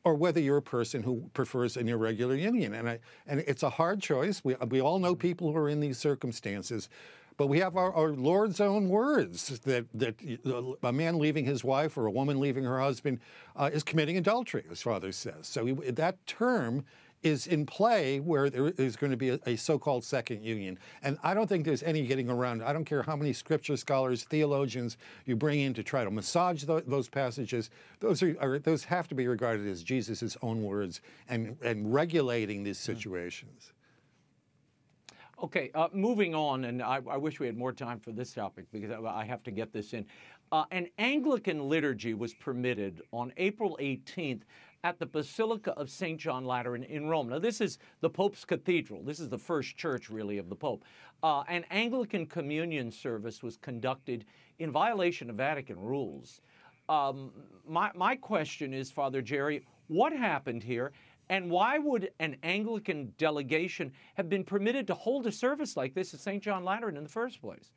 or 0.05 0.15
whether 0.15 0.39
you're 0.39 0.57
a 0.57 0.61
person 0.61 1.03
who 1.03 1.29
prefers 1.33 1.77
an 1.77 1.87
irregular 1.87 2.35
union. 2.35 2.73
And 2.73 2.89
I, 2.89 2.99
and 3.27 3.41
it's 3.41 3.63
a 3.63 3.69
hard 3.69 4.01
choice. 4.01 4.41
We, 4.43 4.55
we 4.69 4.81
all 4.81 4.99
know 4.99 5.15
people 5.15 5.51
who 5.51 5.57
are 5.57 5.69
in 5.69 5.79
these 5.79 5.97
circumstances. 5.97 6.89
But 7.35 7.47
we 7.47 7.59
have 7.59 7.77
our, 7.77 7.91
our 7.93 8.09
Lord's 8.09 8.61
own 8.61 8.89
words 8.89 9.59
that, 9.61 9.87
that 9.95 10.15
a 10.83 10.93
man 10.93 11.17
leaving 11.17 11.45
his 11.45 11.63
wife 11.63 11.97
or 11.97 12.05
a 12.05 12.11
woman 12.11 12.39
leaving 12.39 12.63
her 12.63 12.79
husband 12.79 13.19
uh, 13.55 13.69
is 13.73 13.81
committing 13.81 14.17
adultery, 14.17 14.65
as 14.69 14.81
Father 14.81 15.11
says. 15.11 15.47
So 15.47 15.65
he, 15.65 15.73
that 15.73 16.25
term 16.27 16.85
is 17.23 17.47
in 17.47 17.65
play 17.65 18.19
where 18.19 18.49
there 18.49 18.67
is 18.77 18.95
going 18.95 19.11
to 19.11 19.17
be 19.17 19.29
a, 19.29 19.39
a 19.45 19.55
so-called 19.55 20.03
second 20.03 20.43
union. 20.43 20.77
And 21.01 21.17
I 21.23 21.33
don't 21.33 21.47
think 21.47 21.65
there's 21.65 21.83
any 21.83 22.05
getting 22.05 22.29
around. 22.29 22.61
it. 22.61 22.67
I 22.67 22.73
don't 22.73 22.85
care 22.85 23.01
how 23.01 23.15
many 23.15 23.33
scripture 23.33 23.77
scholars, 23.77 24.23
theologians 24.23 24.97
you 25.25 25.35
bring 25.35 25.61
in 25.61 25.73
to 25.75 25.83
try 25.83 26.03
to 26.03 26.11
massage 26.11 26.63
tho- 26.63 26.81
those 26.81 27.09
passages. 27.09 27.69
Those 27.99 28.21
are, 28.21 28.35
are 28.39 28.59
those 28.59 28.83
have 28.83 29.07
to 29.07 29.15
be 29.15 29.27
regarded 29.27 29.67
as 29.67 29.83
Jesus' 29.83 30.37
own 30.41 30.63
words 30.63 31.01
and 31.29 31.57
and 31.63 31.93
regulating 31.93 32.63
these 32.63 32.77
situations. 32.77 33.73
Okay, 35.41 35.71
uh, 35.75 35.89
moving 35.91 36.33
on, 36.33 36.63
and 36.65 36.81
I, 36.81 37.01
I 37.09 37.17
wish 37.17 37.39
we 37.39 37.47
had 37.47 37.57
more 37.57 37.73
time 37.73 37.99
for 37.99 38.11
this 38.11 38.33
topic 38.33 38.65
because 38.71 38.91
I, 38.91 39.03
I 39.03 39.25
have 39.25 39.43
to 39.43 39.51
get 39.51 39.73
this 39.73 39.93
in. 39.93 40.05
Uh, 40.53 40.65
an 40.71 40.87
Anglican 40.99 41.67
liturgy 41.67 42.13
was 42.13 42.33
permitted 42.33 43.01
on 43.11 43.33
April 43.37 43.77
18th 43.81 44.43
at 44.83 44.99
the 44.99 45.05
Basilica 45.05 45.71
of 45.71 45.89
St. 45.89 46.19
John 46.19 46.43
Lateran 46.43 46.83
in 46.83 47.07
Rome. 47.07 47.29
Now, 47.29 47.39
this 47.39 47.61
is 47.61 47.77
the 48.01 48.09
Pope's 48.09 48.43
cathedral. 48.43 49.01
This 49.01 49.19
is 49.19 49.29
the 49.29 49.37
first 49.37 49.77
church, 49.77 50.09
really, 50.09 50.37
of 50.37 50.49
the 50.49 50.55
Pope. 50.55 50.83
Uh, 51.23 51.43
an 51.47 51.63
Anglican 51.71 52.25
communion 52.25 52.91
service 52.91 53.41
was 53.41 53.55
conducted 53.57 54.25
in 54.59 54.71
violation 54.71 55.29
of 55.29 55.37
Vatican 55.37 55.79
rules. 55.79 56.41
Um, 56.89 57.31
my, 57.65 57.91
my 57.95 58.15
question 58.17 58.73
is, 58.73 58.91
Father 58.91 59.21
Jerry, 59.21 59.65
what 59.87 60.11
happened 60.11 60.63
here? 60.63 60.91
And 61.29 61.49
why 61.49 61.79
would 61.79 62.11
an 62.19 62.35
Anglican 62.43 63.13
delegation 63.17 63.93
have 64.15 64.27
been 64.27 64.43
permitted 64.43 64.85
to 64.87 64.93
hold 64.93 65.25
a 65.25 65.31
service 65.31 65.77
like 65.77 65.93
this 65.93 66.13
at 66.13 66.19
St. 66.19 66.43
John 66.43 66.65
Lateran 66.65 66.97
in 66.97 67.03
the 67.03 67.09
first 67.09 67.41
place? 67.41 67.71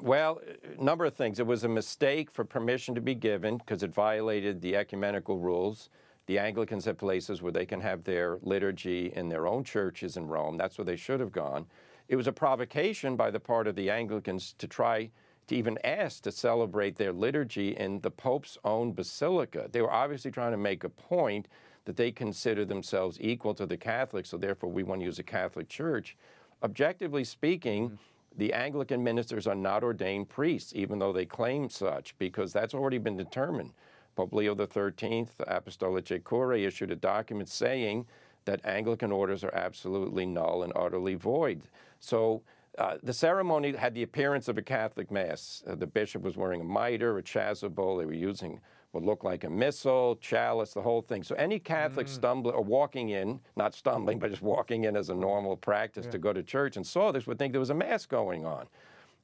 Well, 0.00 0.40
a 0.78 0.82
number 0.82 1.04
of 1.04 1.14
things. 1.14 1.40
It 1.40 1.46
was 1.46 1.64
a 1.64 1.68
mistake 1.68 2.30
for 2.30 2.44
permission 2.44 2.94
to 2.94 3.00
be 3.00 3.14
given 3.14 3.58
because 3.58 3.82
it 3.82 3.92
violated 3.92 4.60
the 4.60 4.76
ecumenical 4.76 5.38
rules. 5.38 5.90
The 6.26 6.38
Anglicans 6.38 6.84
have 6.86 6.96
places 6.96 7.42
where 7.42 7.52
they 7.52 7.66
can 7.66 7.80
have 7.80 8.04
their 8.04 8.38
liturgy 8.42 9.12
in 9.14 9.28
their 9.28 9.46
own 9.46 9.64
churches 9.64 10.16
in 10.16 10.26
Rome. 10.26 10.56
That's 10.56 10.78
where 10.78 10.84
they 10.84 10.96
should 10.96 11.20
have 11.20 11.32
gone. 11.32 11.66
It 12.08 12.16
was 12.16 12.26
a 12.26 12.32
provocation 12.32 13.16
by 13.16 13.30
the 13.30 13.40
part 13.40 13.66
of 13.66 13.76
the 13.76 13.90
Anglicans 13.90 14.54
to 14.58 14.66
try 14.66 15.10
to 15.46 15.56
even 15.56 15.78
ask 15.84 16.22
to 16.22 16.32
celebrate 16.32 16.96
their 16.96 17.12
liturgy 17.12 17.76
in 17.76 18.00
the 18.00 18.10
Pope's 18.10 18.56
own 18.64 18.92
basilica. 18.92 19.68
They 19.70 19.82
were 19.82 19.92
obviously 19.92 20.30
trying 20.30 20.52
to 20.52 20.58
make 20.58 20.84
a 20.84 20.88
point 20.88 21.48
that 21.84 21.96
they 21.96 22.10
consider 22.10 22.64
themselves 22.64 23.18
equal 23.20 23.52
to 23.54 23.66
the 23.66 23.76
Catholics, 23.76 24.30
so 24.30 24.38
therefore 24.38 24.70
we 24.70 24.82
want 24.82 25.02
to 25.02 25.04
use 25.04 25.18
a 25.18 25.22
Catholic 25.22 25.68
church. 25.68 26.16
Objectively 26.62 27.24
speaking, 27.24 27.90
mm-hmm. 27.90 27.96
The 28.36 28.52
Anglican 28.52 29.04
ministers 29.04 29.46
are 29.46 29.54
not 29.54 29.84
ordained 29.84 30.28
priests, 30.28 30.72
even 30.74 30.98
though 30.98 31.12
they 31.12 31.26
claim 31.26 31.68
such, 31.68 32.16
because 32.18 32.52
that's 32.52 32.74
already 32.74 32.98
been 32.98 33.16
determined. 33.16 33.72
Pope 34.16 34.32
Leo 34.32 34.56
XIII, 34.56 35.28
Apostolicae 35.40 36.22
Curae, 36.22 36.66
issued 36.66 36.90
a 36.90 36.96
document 36.96 37.48
saying 37.48 38.06
that 38.44 38.64
Anglican 38.64 39.12
orders 39.12 39.44
are 39.44 39.54
absolutely 39.54 40.26
null 40.26 40.62
and 40.62 40.72
utterly 40.76 41.14
void. 41.14 41.62
So 42.00 42.42
uh, 42.78 42.96
the 43.02 43.12
ceremony 43.12 43.72
had 43.72 43.94
the 43.94 44.02
appearance 44.02 44.48
of 44.48 44.58
a 44.58 44.62
Catholic 44.62 45.10
Mass. 45.10 45.62
Uh, 45.66 45.74
the 45.74 45.86
bishop 45.86 46.22
was 46.22 46.36
wearing 46.36 46.60
a 46.60 46.64
mitre, 46.64 47.18
a 47.18 47.22
chasuble. 47.22 47.98
They 47.98 48.06
were 48.06 48.12
using 48.12 48.60
what 48.94 49.04
look 49.04 49.24
like 49.24 49.44
a 49.44 49.50
missal, 49.50 50.16
chalice, 50.16 50.72
the 50.72 50.82
whole 50.82 51.02
thing. 51.02 51.22
So 51.22 51.34
any 51.34 51.58
Catholic 51.58 52.06
stumbling 52.08 52.54
or 52.54 52.62
walking 52.62 53.10
in, 53.10 53.40
not 53.56 53.74
stumbling, 53.74 54.18
but 54.20 54.30
just 54.30 54.42
walking 54.42 54.84
in 54.84 54.96
as 54.96 55.10
a 55.10 55.14
normal 55.14 55.56
practice 55.56 56.06
to 56.06 56.18
go 56.18 56.32
to 56.32 56.42
church 56.42 56.76
and 56.76 56.86
saw 56.86 57.12
this 57.12 57.26
would 57.26 57.38
think 57.38 57.52
there 57.52 57.60
was 57.60 57.70
a 57.70 57.74
Mass 57.74 58.06
going 58.06 58.44
on. 58.46 58.66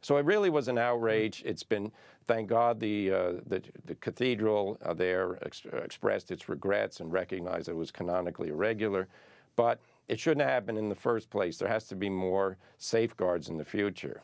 So 0.02 0.16
it 0.16 0.24
really 0.24 0.50
was 0.50 0.68
an 0.68 0.78
outrage. 0.78 1.42
It's 1.44 1.62
been, 1.62 1.92
thank 2.26 2.48
God, 2.48 2.80
the 2.80 3.12
uh, 3.12 3.32
the, 3.46 3.62
the 3.84 3.94
cathedral 3.96 4.78
uh, 4.82 4.94
there 4.94 5.38
ex- 5.44 5.66
expressed 5.84 6.30
its 6.30 6.48
regrets 6.48 7.00
and 7.00 7.12
recognized 7.12 7.68
it 7.68 7.76
was 7.76 7.90
canonically 7.90 8.48
irregular, 8.48 9.08
but 9.56 9.78
it 10.08 10.18
shouldn't 10.18 10.40
have 10.40 10.50
happened 10.50 10.78
in 10.78 10.88
the 10.88 10.94
first 10.94 11.30
place. 11.30 11.58
There 11.58 11.68
has 11.68 11.86
to 11.88 11.96
be 11.96 12.08
more 12.08 12.56
safeguards 12.78 13.48
in 13.48 13.58
the 13.58 13.64
future. 13.64 14.22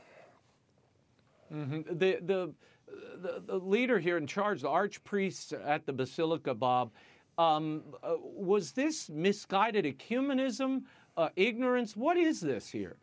hmm 1.52 1.82
The, 1.90 2.18
the, 2.22 2.54
the, 2.86 3.42
the 3.44 3.58
leader 3.58 3.98
here 3.98 4.16
in 4.16 4.26
charge, 4.26 4.62
the 4.62 4.68
archpriest 4.68 5.52
at 5.66 5.86
the 5.86 5.92
Basilica, 5.92 6.54
Bob, 6.54 6.90
um, 7.38 7.82
uh, 8.02 8.14
was 8.18 8.72
this 8.72 9.08
misguided 9.10 9.84
ecumenism, 9.84 10.82
uh, 11.16 11.28
ignorance? 11.36 11.96
What 11.96 12.16
is 12.16 12.40
this 12.40 12.68
here? 12.68 12.96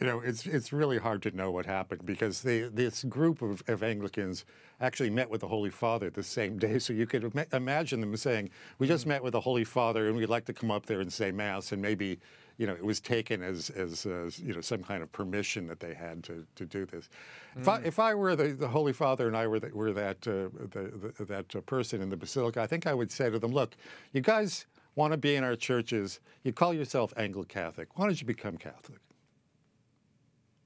You 0.00 0.06
know, 0.06 0.20
it's 0.20 0.44
it's 0.44 0.74
really 0.74 0.98
hard 0.98 1.22
to 1.22 1.30
know 1.34 1.50
what 1.50 1.64
happened 1.64 2.04
because 2.04 2.42
they, 2.42 2.62
this 2.62 3.02
group 3.04 3.40
of, 3.40 3.62
of 3.66 3.82
Anglicans 3.82 4.44
actually 4.78 5.08
met 5.08 5.30
with 5.30 5.40
the 5.40 5.48
Holy 5.48 5.70
Father 5.70 6.10
the 6.10 6.22
same 6.22 6.58
day. 6.58 6.78
So 6.78 6.92
you 6.92 7.06
could 7.06 7.24
ima- 7.24 7.46
imagine 7.54 8.02
them 8.02 8.14
saying, 8.18 8.50
"We 8.78 8.86
just 8.86 9.06
met 9.06 9.22
with 9.22 9.32
the 9.32 9.40
Holy 9.40 9.64
Father, 9.64 10.08
and 10.08 10.16
we'd 10.16 10.28
like 10.28 10.44
to 10.46 10.52
come 10.52 10.70
up 10.70 10.84
there 10.84 11.00
and 11.00 11.10
say 11.10 11.32
Mass." 11.32 11.72
And 11.72 11.80
maybe, 11.80 12.18
you 12.58 12.66
know, 12.66 12.72
it 12.72 12.84
was 12.84 13.00
taken 13.00 13.42
as 13.42 13.70
as 13.70 14.06
uh, 14.06 14.30
you 14.38 14.54
know 14.54 14.60
some 14.60 14.82
kind 14.82 15.02
of 15.02 15.12
permission 15.12 15.66
that 15.66 15.80
they 15.80 15.94
had 15.94 16.24
to, 16.24 16.46
to 16.54 16.64
do 16.64 16.86
this. 16.86 17.08
If, 17.56 17.68
I, 17.68 17.80
Mm. 17.80 17.86
if 17.86 17.98
I 17.98 18.14
were 18.14 18.34
the, 18.36 18.48
the 18.48 18.68
Holy 18.68 18.92
Father 18.92 19.28
and 19.28 19.36
I 19.36 19.46
were, 19.46 19.60
the, 19.60 19.68
were 19.74 19.92
that 19.92 20.26
uh, 20.26 20.48
the, 20.70 21.12
the, 21.18 21.24
that 21.24 21.56
uh, 21.56 21.60
person 21.60 22.00
in 22.00 22.08
the 22.08 22.16
basilica, 22.16 22.62
I 22.62 22.66
think 22.66 22.86
I 22.86 22.94
would 22.94 23.12
say 23.12 23.30
to 23.30 23.38
them, 23.38 23.52
"Look, 23.52 23.76
you 24.12 24.20
guys 24.20 24.66
want 24.94 25.12
to 25.12 25.18
be 25.18 25.34
in 25.36 25.44
our 25.44 25.56
churches. 25.56 26.20
You 26.44 26.52
call 26.52 26.72
yourself 26.72 27.12
Anglo-Catholic. 27.16 27.98
Why 27.98 28.06
don't 28.06 28.20
you 28.20 28.26
become 28.26 28.56
Catholic?" 28.56 29.00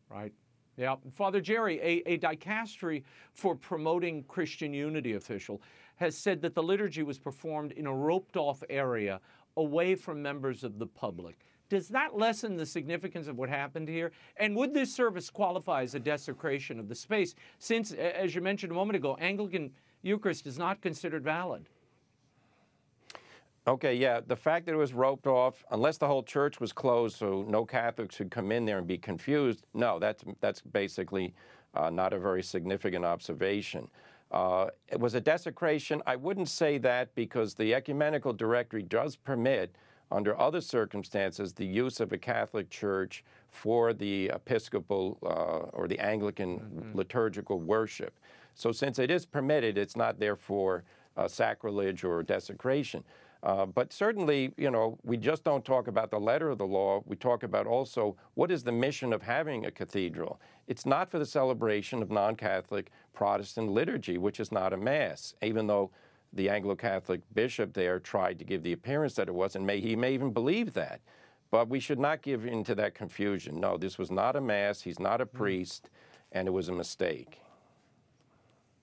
Right. 0.09 0.33
Yeah. 0.77 0.97
Father 1.13 1.41
Jerry, 1.41 1.79
a, 1.81 2.15
a 2.15 2.19
dicastery 2.19 3.03
for 3.33 3.55
promoting 3.55 4.25
Christian 4.25 4.73
unity 4.73 5.15
official, 5.15 5.61
has 5.97 6.17
said 6.17 6.41
that 6.43 6.55
the 6.55 6.63
liturgy 6.63 7.03
was 7.03 7.19
performed 7.19 7.73
in 7.73 7.87
a 7.87 7.95
roped 7.95 8.37
off 8.37 8.63
area 8.71 9.21
away 9.57 9.95
from 9.95 10.23
members 10.23 10.65
of 10.65 10.79
the 10.79 10.87
public. 10.87 11.39
Does 11.71 11.89
that 11.89 12.19
lessen 12.19 12.57
the 12.57 12.67
significance 12.67 13.29
of 13.29 13.39
what 13.39 13.49
happened 13.49 13.89
here? 13.89 14.11
And 14.37 14.55
would 14.57 14.75
this 14.75 14.93
service 14.93 15.31
qualify 15.31 15.83
as 15.83 15.95
a 15.95 16.01
desecration 16.01 16.81
of 16.81 16.89
the 16.89 16.95
space, 16.97 17.37
since, 17.61 17.93
as 17.93 18.35
you 18.35 18.41
mentioned 18.41 18.73
a 18.73 18.75
moment 18.75 18.97
ago, 18.97 19.17
Anglican 19.21 19.71
Eucharist 20.03 20.47
is 20.47 20.59
not 20.59 20.83
considered 20.83 21.23
valid? 21.23 21.65
Okay, 23.69 23.95
yeah. 23.95 24.21
The 24.27 24.35
fact 24.35 24.67
that 24.67 24.73
it 24.73 24.79
was 24.79 24.93
roped 24.93 25.29
off, 25.29 25.65
unless 25.71 25.97
the 25.97 26.09
whole 26.09 26.25
church 26.25 26.59
was 26.59 26.73
closed 26.73 27.17
so 27.17 27.45
no 27.47 27.65
Catholics 27.65 28.17
could 28.17 28.33
come 28.33 28.51
in 28.51 28.65
there 28.65 28.79
and 28.79 28.87
be 28.87 28.99
confused, 28.99 29.65
no, 29.73 30.01
that's, 30.01 30.25
that's 30.41 30.61
basically 30.61 31.35
uh, 31.75 31.89
not 31.89 32.13
a 32.13 32.19
very 32.19 32.43
significant 32.43 33.05
observation. 33.05 33.87
Uh, 34.33 34.71
it 34.89 34.99
was 34.99 35.15
a 35.15 35.21
desecration. 35.21 36.03
I 36.05 36.17
wouldn't 36.17 36.49
say 36.49 36.79
that 36.79 37.15
because 37.15 37.55
the 37.55 37.75
ecumenical 37.75 38.33
directory 38.33 38.83
does 38.83 39.15
permit, 39.15 39.77
under 40.11 40.39
other 40.41 40.61
circumstances, 40.61 41.53
the 41.53 41.67
use 41.67 42.01
of 42.01 42.13
a 42.13 42.19
Catholic 42.19 42.69
church 42.71 43.25
for 43.51 43.93
the 43.93 44.31
Episcopal 44.35 45.19
uh, 45.23 45.77
or 45.77 45.89
the 45.89 45.99
Anglican 45.99 46.59
mm-hmm. 46.59 46.97
liturgical 46.97 47.61
worship. 47.61 48.19
So, 48.55 48.73
since 48.73 48.99
it 48.99 49.11
is 49.11 49.25
permitted, 49.25 49.79
it's 49.79 49.97
not 49.97 50.19
therefore 50.19 50.85
uh, 51.17 51.29
sacrilege 51.29 52.05
or 52.05 52.23
desecration. 52.23 53.05
Uh, 53.43 53.65
but 53.65 53.93
certainly, 53.93 54.53
you 54.59 54.71
know, 54.71 54.99
we 55.03 55.17
just 55.17 55.45
don't 55.45 55.65
talk 55.65 55.89
about 55.89 56.11
the 56.11 56.21
letter 56.21 56.51
of 56.51 56.59
the 56.59 56.67
law. 56.67 57.03
We 57.07 57.17
talk 57.17 57.43
about 57.43 57.67
also 57.67 58.17
what 58.35 58.51
is 58.51 58.63
the 58.63 58.73
mission 58.73 59.13
of 59.13 59.23
having 59.23 59.65
a 59.65 59.71
cathedral. 59.71 60.41
It's 60.69 60.85
not 60.85 61.11
for 61.11 61.19
the 61.19 61.27
celebration 61.27 62.03
of 62.03 62.11
non 62.11 62.37
Catholic 62.37 62.91
Protestant 63.15 63.71
liturgy, 63.71 64.19
which 64.19 64.41
is 64.41 64.53
not 64.53 64.73
a 64.73 64.77
Mass, 64.77 65.35
even 65.43 65.67
though 65.67 65.91
the 66.33 66.49
Anglo 66.49 66.77
Catholic 66.77 67.21
bishop 67.35 67.73
there 67.73 67.99
tried 67.99 68.39
to 68.39 68.45
give 68.45 68.63
the 68.63 68.73
appearance 68.73 69.15
that 69.15 69.29
it 69.29 69.35
was, 69.35 69.57
and 69.57 69.67
may, 69.67 69.81
he 69.81 69.97
may 69.97 70.15
even 70.15 70.33
believe 70.33 70.75
that. 70.75 71.01
But 71.51 71.69
we 71.69 71.81
should 71.81 71.99
not 71.99 72.23
give 72.23 72.47
into 72.47 72.75
that 72.77 72.95
confusion. 72.95 73.59
No, 73.59 73.77
this 73.77 73.99
was 73.99 74.11
not 74.11 74.37
a 74.37 74.41
Mass, 74.41 74.83
he's 74.83 75.01
not 75.01 75.21
a 75.21 75.25
hmm. 75.25 75.37
priest, 75.37 75.91
and 76.33 76.47
it 76.47 76.53
was 76.53 76.69
a 76.69 76.73
mistake. 76.73 77.41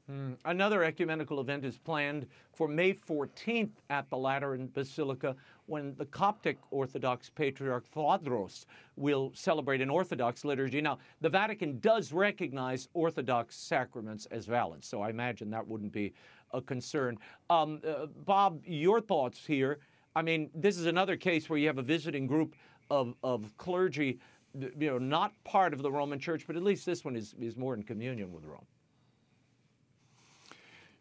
Mm. 0.10 0.38
Another 0.46 0.84
ecumenical 0.84 1.42
event 1.42 1.66
is 1.66 1.78
planned 1.78 2.28
for 2.54 2.68
May 2.68 2.94
14th 2.94 3.72
at 3.90 4.10
the 4.10 4.16
Lateran 4.16 4.68
Basilica 4.68 5.36
when 5.66 5.94
the 5.98 6.06
Coptic 6.06 6.58
Orthodox 6.72 7.30
Patriarch 7.30 7.84
Tawadros 7.94 8.66
will 8.96 9.32
celebrate 9.36 9.82
an 9.82 9.90
Orthodox 9.90 10.46
liturgy. 10.46 10.80
Now, 10.80 10.98
the 11.20 11.28
Vatican 11.28 11.80
does 11.80 12.14
recognize 12.14 12.88
Orthodox 12.94 13.58
sacraments 13.58 14.28
as 14.28 14.46
valid, 14.46 14.84
so 14.84 15.02
I 15.02 15.10
imagine 15.10 15.50
that 15.50 15.68
wouldn't 15.68 15.92
be 15.92 16.14
a 16.54 16.62
concern. 16.62 17.18
Um, 17.50 17.82
uh, 17.88 18.08
Bob, 18.26 18.62
your 18.66 19.02
thoughts 19.02 19.46
here? 19.46 19.80
I 20.16 20.22
mean, 20.22 20.50
this 20.56 20.78
is 20.78 20.86
another 20.86 21.16
case 21.16 21.50
where 21.50 21.60
you 21.60 21.68
have 21.68 21.78
a 21.78 21.84
visiting 21.84 22.28
group 22.28 22.56
of, 22.90 23.14
of 23.24 23.56
clergy, 23.58 24.20
you 24.60 24.90
know, 24.90 24.98
not 24.98 25.34
part 25.44 25.74
of 25.74 25.82
the 25.82 25.92
Roman 25.92 26.20
Church, 26.20 26.46
but 26.48 26.56
at 26.56 26.64
least 26.64 26.86
this 26.86 27.06
one 27.06 27.16
is, 27.16 27.36
is 27.40 27.56
more 27.56 27.74
in 27.74 27.84
communion 27.84 28.32
with 28.32 28.46
Rome. 28.46 28.66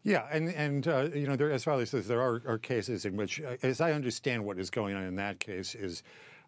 Yeah, 0.03 0.25
and 0.31 0.49
and 0.49 0.87
uh, 0.87 1.09
you 1.13 1.27
know, 1.27 1.35
there, 1.35 1.51
as 1.51 1.65
Father 1.65 1.85
says, 1.85 2.07
there 2.07 2.21
are, 2.21 2.41
are, 2.47 2.57
cases 2.57 3.03
in 3.03 3.17
which, 3.17 3.41
uh, 3.41 3.57
as 3.61 3.81
I 3.81 3.91
understand 3.91 4.45
what 4.45 4.57
is 4.57 4.69
going 4.69 4.95
on 4.95 5.03
in 5.03 5.17
that 5.17 5.37
case, 5.39 5.75
is 5.75 6.01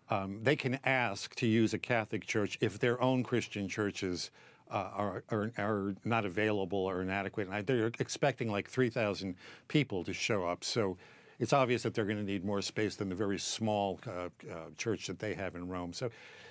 um, 0.10 0.39
they 0.41 0.56
can 0.56 0.80
ask 0.86 1.36
to 1.36 1.45
use 1.45 1.74
a 1.74 1.78
Catholic 1.78 2.26
church 2.26 2.58
if 2.62 2.80
their 2.80 3.02
own 3.02 3.22
Christian 3.22 3.68
churches 3.68 4.32
uh, 4.70 4.90
are, 4.94 5.24
are, 5.30 5.52
are 5.58 5.96
not 6.06 6.26
available 6.26 6.80
or 6.80 7.02
inadequate. 7.02 7.48
And 7.52 7.66
they're 7.66 7.92
expecting 8.00 8.52
like 8.52 8.70
three 8.70 8.90
thousand 8.90 9.36
people 9.68 10.04
to 10.04 10.14
show 10.14 10.46
up, 10.46 10.64
so 10.64 10.98
it's 11.40 11.54
obvious 11.54 11.84
that 11.84 11.94
they're 11.94 12.06
going 12.06 12.18
to 12.18 12.24
need 12.24 12.44
more 12.44 12.62
space 12.62 12.96
than 12.96 13.08
the 13.08 13.16
very 13.16 13.40
small 13.40 14.00
uh, 14.06 14.12
uh, 14.12 14.56
church 14.78 15.08
that 15.08 15.20
they 15.20 15.34
have 15.34 15.56
in 15.56 15.68
Rome. 15.68 15.94
So 15.94 16.10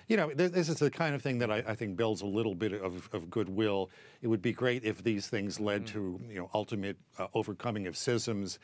you 0.08 0.16
know, 0.16 0.32
this 0.32 0.70
is 0.70 0.78
the 0.78 0.90
kind 0.90 1.14
of 1.14 1.20
thing 1.20 1.38
that 1.38 1.50
I, 1.50 1.62
I 1.68 1.74
think 1.74 1.96
builds 1.96 2.22
a 2.22 2.26
little 2.26 2.54
bit 2.54 2.72
of, 2.72 3.08
of, 3.12 3.28
goodwill. 3.28 3.90
It 4.22 4.28
would 4.28 4.40
be 4.40 4.52
great 4.52 4.82
if 4.82 5.04
these 5.04 5.28
things 5.28 5.60
led 5.60 5.84
mm-hmm. 5.84 5.98
to, 5.98 6.20
you 6.32 6.38
know, 6.38 6.50
ultimate 6.54 6.96
uh, 7.18 7.26
overcoming 7.34 7.86
of 7.86 7.94
schisms, 7.94 8.58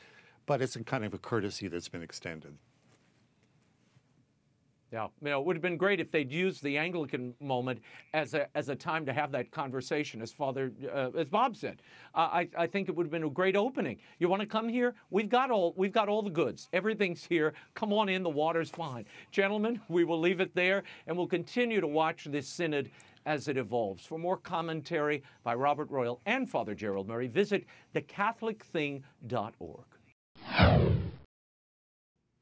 but 0.47 0.63
it's 0.63 0.75
a 0.77 0.83
kind 0.83 1.05
of 1.05 1.13
a 1.13 1.19
courtesy 1.19 1.69
that's 1.69 1.89
been 1.89 2.03
extended. 2.03 2.57
Yeah, 4.95 5.09
you 5.20 5.30
know, 5.30 5.40
it 5.40 5.47
would 5.47 5.57
have 5.57 5.62
been 5.62 5.76
great 5.76 5.99
if 5.99 6.12
they'd 6.12 6.30
used 6.30 6.62
the 6.62 6.78
Anglican 6.78 7.34
moment 7.40 7.80
as 8.12 8.32
a 8.34 8.47
as 8.57 8.68
a 8.68 8.76
time 8.76 9.05
to 9.07 9.12
have 9.12 9.32
that 9.32 9.51
conversation, 9.51 10.22
as 10.22 10.32
Father 10.32 10.70
uh, 10.88 11.11
as 11.18 11.28
Bob 11.28 11.57
said. 11.57 11.82
Uh, 12.14 12.28
I 12.30 12.49
I 12.57 12.68
think 12.68 12.88
it 12.88 12.95
would 12.95 13.05
have 13.05 13.11
been 13.11 13.24
a 13.24 13.28
great 13.28 13.57
opening. 13.57 13.99
You 14.20 14.28
want 14.28 14.42
to 14.42 14.47
come 14.47 14.68
here? 14.68 14.95
We've 15.11 15.28
got 15.28 15.51
all 15.51 15.74
we've 15.76 15.92
got 15.92 16.09
all 16.09 16.22
the 16.22 16.30
goods. 16.30 16.68
Everything's 16.72 17.24
here. 17.24 17.55
Come 17.74 17.92
on 17.92 18.09
in. 18.09 18.22
The 18.22 18.30
water's 18.30 18.70
fine, 18.70 19.05
gentlemen. 19.32 19.80
We 19.88 20.05
will 20.05 20.20
leave 20.20 20.38
it 20.38 20.55
there, 20.55 20.84
and 21.09 21.16
we'll 21.16 21.26
continue 21.26 21.80
to 21.80 21.88
watch 21.88 22.26
this 22.26 22.47
synod 22.47 22.88
as 23.26 23.49
it 23.49 23.57
evolves. 23.57 24.07
For 24.07 24.16
more 24.16 24.36
commentary 24.36 25.24
by 25.42 25.57
Robert 25.57 25.90
Royal 25.90 26.20
and 26.24 26.49
Father 26.49 26.76
Gerald 26.76 27.09
Murray, 27.09 27.26
visit 27.26 27.64
thecatholicthing.org 27.97 29.93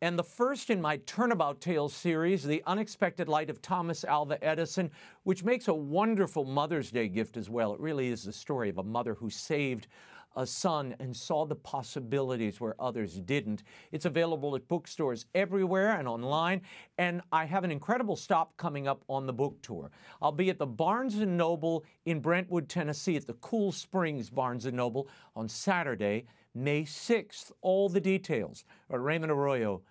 and 0.02 0.18
the 0.18 0.24
first 0.24 0.68
in 0.68 0.80
my 0.80 0.96
Turnabout 1.06 1.60
Tales 1.60 1.94
series, 1.94 2.42
The 2.42 2.60
Unexpected 2.66 3.28
Light 3.28 3.48
of 3.48 3.62
Thomas 3.62 4.02
Alva 4.02 4.36
Edison, 4.44 4.90
which 5.22 5.44
makes 5.44 5.68
a 5.68 5.74
wonderful 5.74 6.44
Mother's 6.44 6.90
Day 6.90 7.06
gift 7.06 7.36
as 7.36 7.48
well. 7.48 7.72
It 7.72 7.78
really 7.78 8.08
is 8.08 8.24
the 8.24 8.32
story 8.32 8.68
of 8.68 8.78
a 8.78 8.82
mother 8.82 9.14
who 9.14 9.30
saved 9.30 9.86
a 10.34 10.44
son 10.44 10.96
and 10.98 11.16
saw 11.16 11.46
the 11.46 11.54
possibilities 11.54 12.60
where 12.60 12.74
others 12.80 13.20
didn't. 13.20 13.62
It's 13.92 14.04
available 14.04 14.56
at 14.56 14.66
bookstores 14.66 15.26
everywhere 15.36 15.92
and 15.92 16.08
online, 16.08 16.62
and 16.98 17.22
I 17.30 17.44
have 17.44 17.62
an 17.62 17.70
incredible 17.70 18.16
stop 18.16 18.56
coming 18.56 18.88
up 18.88 19.04
on 19.08 19.26
the 19.26 19.32
book 19.32 19.62
tour. 19.62 19.92
I'll 20.20 20.32
be 20.32 20.50
at 20.50 20.58
the 20.58 20.66
Barnes 20.66 21.14
& 21.16 21.18
Noble 21.18 21.84
in 22.06 22.18
Brentwood, 22.18 22.68
Tennessee 22.68 23.14
at 23.14 23.28
the 23.28 23.34
Cool 23.34 23.70
Springs 23.70 24.30
Barnes 24.30 24.66
& 24.66 24.72
Noble 24.72 25.06
on 25.36 25.48
Saturday, 25.48 26.24
May 26.56 26.82
6th. 26.82 27.52
All 27.60 27.88
the 27.88 28.00
details 28.00 28.64
at 28.90 29.00
Raymond 29.00 29.30
Arroyo 29.30 29.82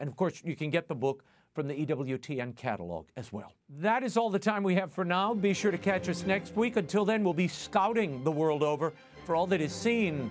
and 0.00 0.08
of 0.08 0.16
course, 0.16 0.42
you 0.44 0.56
can 0.56 0.70
get 0.70 0.88
the 0.88 0.94
book 0.94 1.24
from 1.54 1.68
the 1.68 1.74
EWTN 1.74 2.56
catalog 2.56 3.06
as 3.16 3.32
well. 3.32 3.52
That 3.68 4.02
is 4.02 4.16
all 4.16 4.30
the 4.30 4.38
time 4.38 4.62
we 4.62 4.74
have 4.74 4.90
for 4.90 5.04
now. 5.04 5.34
Be 5.34 5.52
sure 5.52 5.70
to 5.70 5.78
catch 5.78 6.08
us 6.08 6.24
next 6.24 6.56
week. 6.56 6.76
Until 6.76 7.04
then, 7.04 7.22
we'll 7.22 7.34
be 7.34 7.48
scouting 7.48 8.24
the 8.24 8.32
world 8.32 8.62
over 8.62 8.92
for 9.24 9.36
all 9.36 9.46
that 9.48 9.60
is 9.60 9.72
seen 9.72 10.30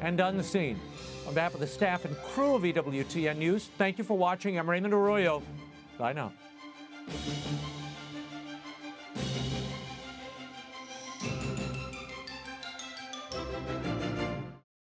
and 0.00 0.20
unseen. 0.20 0.78
On 1.26 1.34
behalf 1.34 1.54
of 1.54 1.60
the 1.60 1.66
staff 1.66 2.04
and 2.04 2.16
crew 2.18 2.54
of 2.54 2.62
EWTN 2.62 3.36
News, 3.36 3.70
thank 3.78 3.98
you 3.98 4.04
for 4.04 4.16
watching. 4.16 4.58
I'm 4.58 4.70
Raymond 4.70 4.94
Arroyo. 4.94 5.42
Bye 5.98 6.12
now. 6.12 6.32